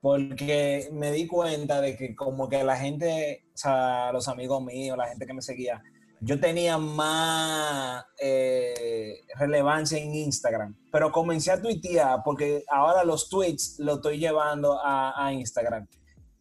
Porque 0.00 0.88
me 0.92 1.12
di 1.12 1.26
cuenta 1.26 1.80
de 1.80 1.96
que 1.96 2.14
como 2.14 2.48
que 2.48 2.64
la 2.64 2.76
gente, 2.76 3.44
o 3.54 3.56
sea, 3.56 4.12
los 4.12 4.28
amigos 4.28 4.62
míos, 4.62 4.96
la 4.96 5.08
gente 5.08 5.26
que 5.26 5.34
me 5.34 5.42
seguía, 5.42 5.82
yo 6.20 6.40
tenía 6.40 6.78
más 6.78 8.04
eh, 8.20 9.20
relevancia 9.38 9.98
en 9.98 10.14
Instagram, 10.14 10.74
pero 10.90 11.12
comencé 11.12 11.50
a 11.50 11.60
tuitear 11.60 12.20
porque 12.24 12.64
ahora 12.68 13.04
los 13.04 13.28
tweets 13.28 13.78
los 13.78 13.96
estoy 13.96 14.18
llevando 14.18 14.78
a, 14.82 15.32
Instagram. 15.32 15.86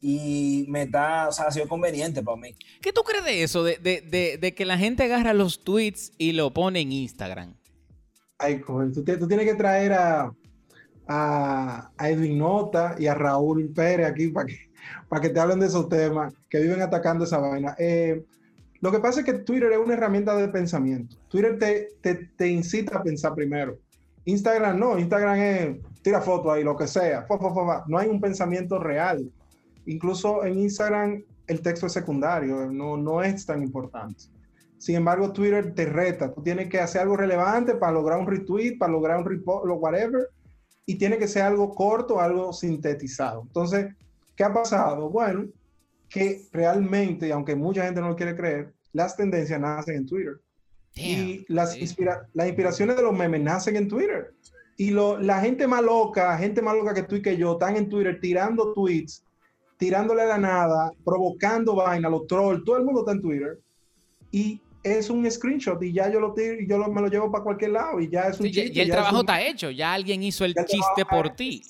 y 0.02 0.66
me 0.70 0.86
da, 0.86 1.30
o 1.30 1.32
sea, 1.32 1.48
ha 1.48 1.52
sido 1.52 1.68
conveniente 1.68 2.22
para 2.22 2.38
mí. 2.38 2.56
¿Qué 2.82 2.94
tú 2.94 3.02
crees 3.04 3.26
de 3.26 3.44
eso? 3.44 3.64
De, 3.64 3.78
de, 3.78 4.02
de, 4.02 4.38
de 4.38 4.54
que 4.54 4.66
la 4.66 4.78
gente 4.78 5.04
agarra 5.04 5.34
los 5.34 5.64
tweets 5.64 6.14
y 6.18 6.32
lo 6.32 6.54
pone 6.54 6.82
en 6.82 6.92
Instagram. 6.92 7.56
Ay, 8.38 8.60
coño, 8.60 8.92
tú, 8.92 9.04
tú, 9.04 9.28
tienes 9.28 9.46
que 9.46 9.56
traer 9.56 9.94
a, 9.94 10.32
a, 11.08 11.92
a, 11.98 12.10
Edwin 12.10 12.38
Nota 12.38 12.96
y 13.00 13.08
a 13.08 13.14
Raúl 13.14 13.72
Pérez 13.74 14.08
aquí 14.08 14.28
para 14.28 14.46
que, 14.48 14.58
para 15.08 15.22
que 15.22 15.30
te 15.30 15.40
hablen 15.40 15.60
de 15.60 15.68
esos 15.68 15.88
temas 15.88 16.34
que 16.50 16.60
viven 16.60 16.82
atacando 16.82 17.24
esa 17.24 17.38
vaina. 17.38 17.76
Eh, 17.80 18.26
lo 18.86 18.92
que 18.92 19.00
pasa 19.00 19.22
es 19.22 19.26
que 19.26 19.34
Twitter 19.34 19.72
es 19.72 19.80
una 19.80 19.96
herramienta 19.96 20.36
de 20.38 20.48
pensamiento. 20.48 21.16
Twitter 21.28 21.58
te, 21.58 21.88
te, 22.02 22.30
te 22.38 22.48
incita 22.48 23.00
a 23.00 23.02
pensar 23.02 23.34
primero. 23.34 23.80
Instagram 24.26 24.80
no, 24.80 25.00
Instagram 25.00 25.40
es 25.40 25.78
tira 26.04 26.22
foto 26.22 26.52
ahí, 26.52 26.64
lo 26.64 26.78
que 26.78 26.86
sea. 26.86 27.26
No 27.88 27.98
hay 27.98 28.10
un 28.10 28.22
pensamiento 28.22 28.78
real. 28.78 29.28
Incluso 29.88 30.46
en 30.46 30.60
Instagram 30.60 31.24
el 31.48 31.62
texto 31.62 31.88
es 31.88 31.94
secundario, 31.94 32.72
no, 32.72 32.96
no 32.96 33.24
es 33.24 33.44
tan 33.48 33.64
importante. 33.64 34.26
Sin 34.78 34.98
embargo, 34.98 35.34
Twitter 35.34 35.74
te 35.74 35.88
reta. 35.88 36.32
Tú 36.32 36.44
tienes 36.44 36.70
que 36.70 36.80
hacer 36.80 37.02
algo 37.02 37.18
relevante 37.18 37.74
para 37.74 37.92
lograr 37.92 38.20
un 38.20 38.28
retweet, 38.28 38.78
para 38.78 38.92
lograr 38.92 39.18
un 39.18 39.26
report, 39.26 39.66
lo 39.66 39.78
whatever. 39.78 40.30
Y 40.86 41.00
tiene 41.00 41.18
que 41.18 41.28
ser 41.28 41.42
algo 41.42 41.74
corto, 41.74 42.22
algo 42.22 42.54
sintetizado. 42.54 43.42
Entonces, 43.48 43.96
¿qué 44.36 44.44
ha 44.44 44.54
pasado? 44.54 45.10
Bueno, 45.10 45.46
que 46.16 46.48
realmente, 46.54 47.34
aunque 47.34 47.58
mucha 47.58 47.84
gente 47.84 48.00
no 48.00 48.08
lo 48.08 48.16
quiere 48.16 48.38
creer, 48.38 48.74
las 48.94 49.18
tendencias 49.18 49.60
nacen 49.60 49.98
en 49.98 50.06
Twitter. 50.06 50.40
y 50.96 51.44
las, 51.50 51.76
inspira 51.76 52.26
las 52.34 52.48
inspiraciones 52.48 52.96
de 52.96 53.04
los 53.04 53.12
memes 53.12 53.42
nacen 53.42 53.76
en 53.76 53.90
Twitter. 53.90 54.34
Y 54.78 54.92
lo, 54.92 55.20
la 55.20 55.42
gente 55.42 55.68
más 55.68 55.84
loca, 55.84 56.38
gente 56.38 56.62
más 56.62 56.74
loca 56.74 56.94
que 56.94 57.04
tú 57.04 57.18
y 57.18 57.22
que 57.22 57.36
yo, 57.36 57.52
están 57.54 57.76
en 57.76 57.90
Twitter 57.90 58.18
tirando 58.22 58.72
tweets, 58.72 59.26
tirándole 59.76 60.22
a 60.22 60.28
la 60.28 60.38
nada, 60.38 60.94
provocando 61.04 61.76
vaina, 61.76 62.08
los 62.08 62.28
trolls, 62.28 62.64
todo 62.64 62.78
el 62.78 62.86
mundo 62.86 63.02
está 63.02 63.12
en 63.12 63.22
Twitter. 63.22 63.60
Y 64.32 64.62
es 64.84 65.10
un 65.10 65.30
screenshot 65.30 65.84
y 65.84 65.92
ya 65.92 66.10
yo 66.10 66.22
lo 66.22 66.34
tiro 66.34 66.62
y 66.62 66.66
yo 66.66 66.78
lo, 66.78 66.90
me 66.90 67.02
lo 67.02 67.10
llevo 67.10 67.30
para 67.30 67.44
cualquier 67.44 67.72
lado 67.72 68.00
y 68.00 68.10
ya 68.10 68.30
es 68.30 68.40
un 68.40 68.46
sí, 68.46 68.54
chiste, 68.54 68.74
Ya, 68.74 68.84
el 68.84 68.90
trabajo 68.90 69.20
está 69.20 69.42
hecho, 69.42 69.70
ya 69.70 69.92
alguien 69.92 70.24
hizo 70.24 70.46
el, 70.46 70.56
chiste 70.56 71.04
por 71.10 71.32
ti. 71.32 71.62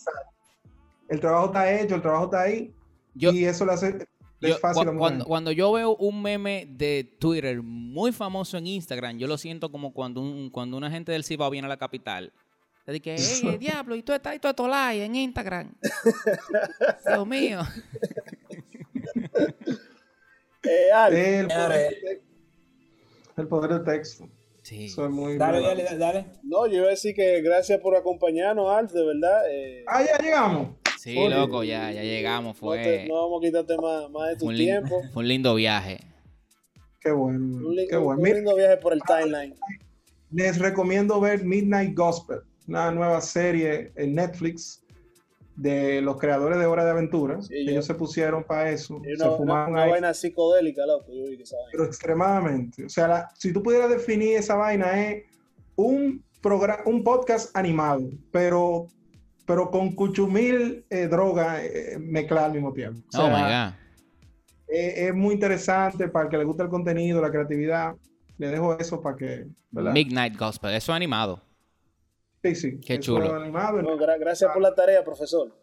El 1.10 1.20
trabajo 1.20 1.48
está 1.48 1.82
hecho, 1.82 1.96
el 1.96 2.02
trabajo 2.04 2.26
está 2.26 2.42
ahí. 2.44 2.72
Yo, 3.16 3.32
y 3.32 3.46
eso 3.46 3.66
lo 3.66 3.72
hace 3.72 4.06
yo, 4.42 4.58
fácil 4.58 4.86
cuando, 4.98 5.26
cuando, 5.26 5.52
yo 5.52 5.72
veo 5.72 5.96
un 5.96 6.22
meme 6.22 6.68
de 6.70 7.04
Twitter 7.20 7.62
muy 7.62 8.12
famoso 8.12 8.58
en 8.58 8.68
Instagram, 8.68 9.18
yo 9.18 9.28
lo 9.28 9.38
siento 9.38 9.72
como 9.72 9.94
cuando, 9.94 10.22
un, 10.22 10.50
cuando 10.50 10.78
una 10.78 10.92
gente 10.92 11.12
del 11.12 11.24
Cibao 11.24 11.50
viene 11.50 11.66
a 11.66 11.70
la 11.70 11.78
capital. 11.78 12.34
Le 12.86 12.94
dije, 12.94 13.16
hey, 13.18 13.58
diablo, 13.60 13.96
y 13.96 14.04
tú 14.04 14.14
estás 14.14 14.36
y 14.36 14.40
tú 14.40 14.48
estás 14.48 14.68
like 14.68 15.04
en 15.04 15.16
Instagram. 15.16 15.74
Dios 17.08 17.28
mío. 17.28 17.62
eh, 20.64 20.90
el, 21.10 21.48
poder, 21.48 22.22
el 23.38 23.48
poder 23.48 23.72
del 23.72 23.84
texto. 23.84 24.30
Sí. 24.62 24.90
Soy 24.90 25.10
muy 25.10 25.38
dale, 25.38 25.62
dale, 25.62 25.84
dale, 25.84 25.98
dale, 25.98 26.26
No, 26.44 26.68
yo 26.68 26.78
iba 26.78 26.88
a 26.88 26.90
decir 26.90 27.16
que 27.16 27.42
gracias 27.42 27.80
por 27.80 27.96
acompañarnos, 27.96 28.72
Al, 28.72 28.88
de 28.88 29.06
verdad. 29.06 29.44
Eh, 29.50 29.86
ah, 29.88 30.04
ya 30.04 30.18
llegamos. 30.18 30.70
Sí, 31.06 31.14
loco, 31.30 31.64
ya, 31.64 31.92
ya 31.92 32.02
llegamos. 32.02 32.58
Fue... 32.58 32.78
No, 32.78 32.84
te, 32.84 33.08
no 33.08 33.22
vamos 33.22 33.44
a 33.44 33.46
quitarte 33.46 33.78
más, 33.78 34.10
más 34.10 34.30
de 34.30 34.36
tu 34.38 34.46
fue 34.46 34.56
tiempo. 34.56 35.04
Fue 35.14 35.22
un 35.22 35.28
lindo 35.28 35.54
viaje. 35.54 36.00
Qué 37.00 37.12
bueno. 37.12 37.38
Un, 37.40 37.78
qué 37.88 37.96
bueno. 37.96 38.20
un 38.24 38.28
lindo 38.28 38.56
viaje 38.56 38.78
por 38.78 38.92
el 38.92 39.02
timeline. 39.04 39.54
Les 40.32 40.58
recomiendo 40.58 41.22
ver 41.22 41.46
Midnight 41.46 41.96
Gospel, 41.96 42.40
una 42.68 42.90
nueva 42.90 43.22
serie 43.22 43.92
en 43.98 44.16
Netflix 44.16 44.82
de 45.56 46.02
los 46.02 46.18
creadores 46.18 46.58
de 46.58 46.66
Hora 46.66 46.84
de 46.84 46.90
Aventura. 46.90 47.40
Sí, 47.40 47.54
Ellos 47.54 47.76
yo. 47.76 47.82
se 47.84 47.94
pusieron 47.94 48.44
para 48.44 48.72
eso. 48.72 49.00
Y 49.06 49.14
una, 49.14 49.26
se 49.26 49.38
fumaron 49.38 49.74
una, 49.74 49.84
una 49.84 49.92
vaina 49.92 50.14
psicodélica, 50.16 50.88
loco. 50.88 51.14
Yo 51.14 51.30
vi 51.30 51.38
que 51.38 51.44
esa 51.44 51.56
vaina. 51.56 51.70
Pero 51.72 51.86
extremadamente. 51.86 52.84
O 52.84 52.90
sea, 52.90 53.08
la, 53.08 53.30
si 53.38 53.54
tú 53.54 53.62
pudieras 53.62 53.92
definir 53.92 54.38
esa 54.38 54.56
vaina, 54.56 55.08
es 55.08 55.24
un, 55.76 56.24
un 56.88 57.04
podcast 57.04 57.56
animado, 57.56 58.10
pero 58.32 58.88
pero 59.46 59.70
con 59.70 59.94
cuchumil 59.94 60.86
eh, 60.90 61.08
droga 61.08 61.64
eh, 61.64 61.98
mezclada 62.00 62.48
al 62.48 62.54
mismo 62.54 62.74
tiempo. 62.74 63.02
O 63.08 63.12
sea, 63.12 63.26
oh 63.26 63.30
my 63.30 63.44
God. 63.44 63.86
Eh, 64.68 65.08
es 65.08 65.14
muy 65.14 65.36
interesante 65.36 66.08
para 66.08 66.26
el 66.26 66.32
que 66.32 66.38
le 66.38 66.44
gusta 66.44 66.64
el 66.64 66.70
contenido, 66.70 67.22
la 67.22 67.30
creatividad. 67.30 67.96
Le 68.38 68.48
dejo 68.48 68.78
eso 68.78 69.02
para 69.02 69.16
que. 69.16 69.48
¿verdad? 69.72 69.94
Midnight 69.94 70.38
Gospel, 70.38 70.74
eso 70.74 70.92
es 70.92 70.96
animado. 70.96 71.42
Sí, 72.44 72.56
sí. 72.56 72.80
Qué 72.80 73.00
chulo. 73.00 73.36
Animado, 73.36 73.82
no, 73.82 73.98
gra 73.98 74.18
gracias 74.18 74.52
por 74.52 74.62
la 74.62 74.74
tarea, 74.74 75.04
profesor. 75.04 75.56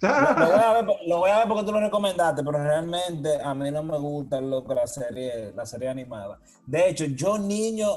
lo, 0.00 0.08
voy 0.08 0.60
a 0.60 0.72
ver, 0.74 0.84
lo 1.06 1.18
voy 1.18 1.30
a 1.30 1.38
ver 1.38 1.48
porque 1.48 1.64
tú 1.64 1.72
lo 1.72 1.80
recomendaste, 1.80 2.42
pero 2.42 2.62
realmente 2.62 3.40
a 3.42 3.54
mí 3.54 3.70
no 3.70 3.82
me 3.82 3.98
gusta 3.98 4.40
loco 4.40 4.74
la 4.74 4.86
serie, 4.86 5.52
la 5.54 5.66
serie 5.66 5.88
animada. 5.88 6.38
De 6.66 6.88
hecho, 6.88 7.04
yo 7.04 7.38
niño, 7.38 7.88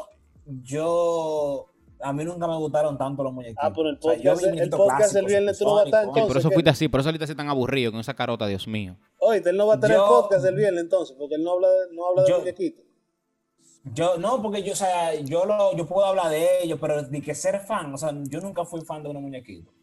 yo 0.46 1.73
a 2.04 2.14
mí 2.14 2.26
nunca 2.26 2.48
me 2.48 2.58
gustaron 2.58 2.98
tanto 2.98 3.24
los 3.24 3.34
muñequitos. 3.34 3.64
Ah, 3.64 3.72
pero 3.74 3.90
el 3.90 3.98
podcast, 3.98 4.28
o 4.28 4.36
sea, 4.36 4.64
el 4.64 4.70
podcast 4.70 5.16
el 5.16 5.26
viernes 5.26 5.58
tú 5.58 5.66
no 5.66 5.76
vas 5.76 5.84
a 5.84 5.86
estar 5.86 6.04
entonces. 6.04 6.28
por 6.28 6.38
eso 6.38 6.52
fuiste 6.52 6.70
así, 6.70 6.88
por 6.88 7.00
eso 7.00 7.10
ahorita 7.10 7.28
se 7.28 7.36
tan 7.36 7.50
aburrido 7.50 7.92
con 7.92 8.00
esa 8.00 8.14
carota, 8.14 8.46
Dios 8.48 8.68
mío. 8.68 8.98
Oye, 9.20 9.42
él 9.46 9.58
no 9.58 9.68
va 9.68 9.76
a 9.76 9.80
tener 9.80 9.98
yo, 9.98 10.08
podcast 10.08 10.46
el 10.46 10.56
viernes 10.56 10.84
entonces, 10.84 11.16
porque 11.18 11.36
él 11.36 11.44
no 11.44 11.54
habla 11.54 11.70
de, 11.70 11.96
no 11.96 12.10
habla 12.10 12.24
de 12.24 12.38
muñequitos. 12.38 12.86
Yo, 13.94 14.18
no, 14.18 14.42
porque 14.42 14.64
yo, 14.64 14.74
o 14.74 14.76
sea, 14.76 15.14
yo, 15.16 15.46
lo, 15.46 15.76
yo 15.76 15.86
puedo 15.86 16.06
hablar 16.06 16.30
de 16.30 16.64
ellos, 16.64 16.78
pero 16.80 17.04
de 17.04 17.22
que 17.22 17.36
ser 17.36 17.60
fan, 17.60 17.94
o 17.94 17.98
sea, 17.98 18.14
yo 18.30 18.40
nunca 18.40 18.64
fui 18.66 18.82
fan 18.82 19.04
de 19.04 19.10
unos 19.10 19.22
muñequitos. 19.22 19.74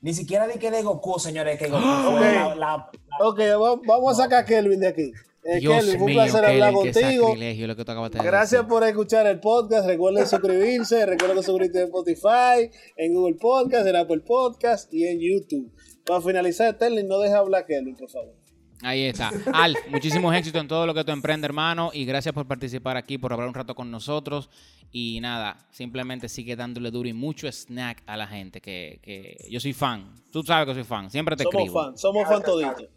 Ni 0.00 0.12
siquiera 0.12 0.46
de 0.46 0.58
que 0.58 0.70
de 0.70 0.82
Goku, 0.82 1.18
señores, 1.18 1.58
que 1.58 1.68
Goku 1.68 1.82
okay. 2.08 2.18
fue 2.18 2.32
la, 2.34 2.54
la, 2.54 2.56
la, 2.56 3.26
Ok, 3.26 3.40
vamos 3.86 4.18
a 4.18 4.22
sacar 4.24 4.42
a 4.42 4.44
Kelvin 4.44 4.80
de 4.80 4.88
aquí. 4.88 5.12
Eh, 5.44 5.60
Dios 5.60 5.86
un 5.98 6.06
placer 6.06 6.44
hablar 6.44 6.72
contigo. 6.72 7.34
lo 7.36 7.76
que 7.76 7.84
tú 7.84 7.92
Gracias 7.92 8.50
decir. 8.50 8.66
por 8.66 8.82
escuchar 8.84 9.26
el 9.26 9.40
podcast. 9.40 9.86
Recuerden 9.86 10.26
suscribirse. 10.26 11.04
Recuerden 11.06 11.42
suscribirse 11.42 11.80
en 11.80 11.86
Spotify, 11.86 12.70
en 12.96 13.14
Google 13.14 13.36
Podcast, 13.36 13.86
en 13.86 13.96
Apple 13.96 14.20
Podcast 14.20 14.92
y 14.92 15.06
en 15.06 15.20
YouTube. 15.20 15.70
Para 16.06 16.22
finalizar, 16.22 16.74
Sterling, 16.74 17.06
no 17.06 17.18
deje 17.18 17.34
hablar 17.34 17.66
Kelvin, 17.66 17.94
por 17.94 18.08
favor. 18.08 18.34
Ahí 18.82 19.02
está. 19.02 19.30
Al, 19.52 19.76
muchísimos 19.88 20.34
éxitos 20.34 20.60
en 20.60 20.68
todo 20.68 20.86
lo 20.86 20.94
que 20.94 21.04
tú 21.04 21.12
emprendes, 21.12 21.48
hermano. 21.48 21.90
Y 21.92 22.04
gracias 22.06 22.34
por 22.34 22.46
participar 22.46 22.96
aquí, 22.96 23.18
por 23.18 23.32
hablar 23.32 23.48
un 23.48 23.54
rato 23.54 23.74
con 23.74 23.90
nosotros. 23.90 24.48
Y 24.90 25.20
nada, 25.20 25.66
simplemente 25.70 26.28
sigue 26.28 26.56
dándole 26.56 26.90
duro 26.90 27.08
y 27.08 27.12
mucho 27.12 27.50
snack 27.50 28.02
a 28.06 28.16
la 28.16 28.26
gente. 28.26 28.60
Que, 28.60 28.98
que 29.02 29.36
yo 29.50 29.60
soy 29.60 29.74
fan. 29.74 30.14
Tú 30.30 30.42
sabes 30.42 30.66
que 30.68 30.74
soy 30.74 30.84
fan. 30.84 31.10
Siempre 31.10 31.36
te 31.36 31.44
somos 31.44 31.62
escribo. 31.62 31.82
Fan, 31.82 31.98
somos 31.98 32.28
fan 32.28 32.42
toditos. 32.42 32.88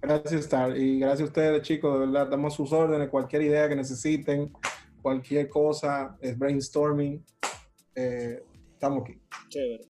Gracias, 0.00 0.32
Star. 0.44 0.76
Y 0.76 1.00
gracias 1.00 1.22
a 1.22 1.24
ustedes, 1.24 1.62
chicos. 1.62 1.92
De 1.94 2.06
verdad, 2.06 2.28
damos 2.28 2.54
sus 2.54 2.72
órdenes. 2.72 3.08
Cualquier 3.08 3.42
idea 3.42 3.68
que 3.68 3.76
necesiten, 3.76 4.52
cualquier 5.02 5.48
cosa, 5.48 6.16
es 6.20 6.38
brainstorming. 6.38 7.24
Eh, 7.94 8.42
estamos 8.72 9.02
aquí. 9.02 9.20
Chévere. 9.48 9.84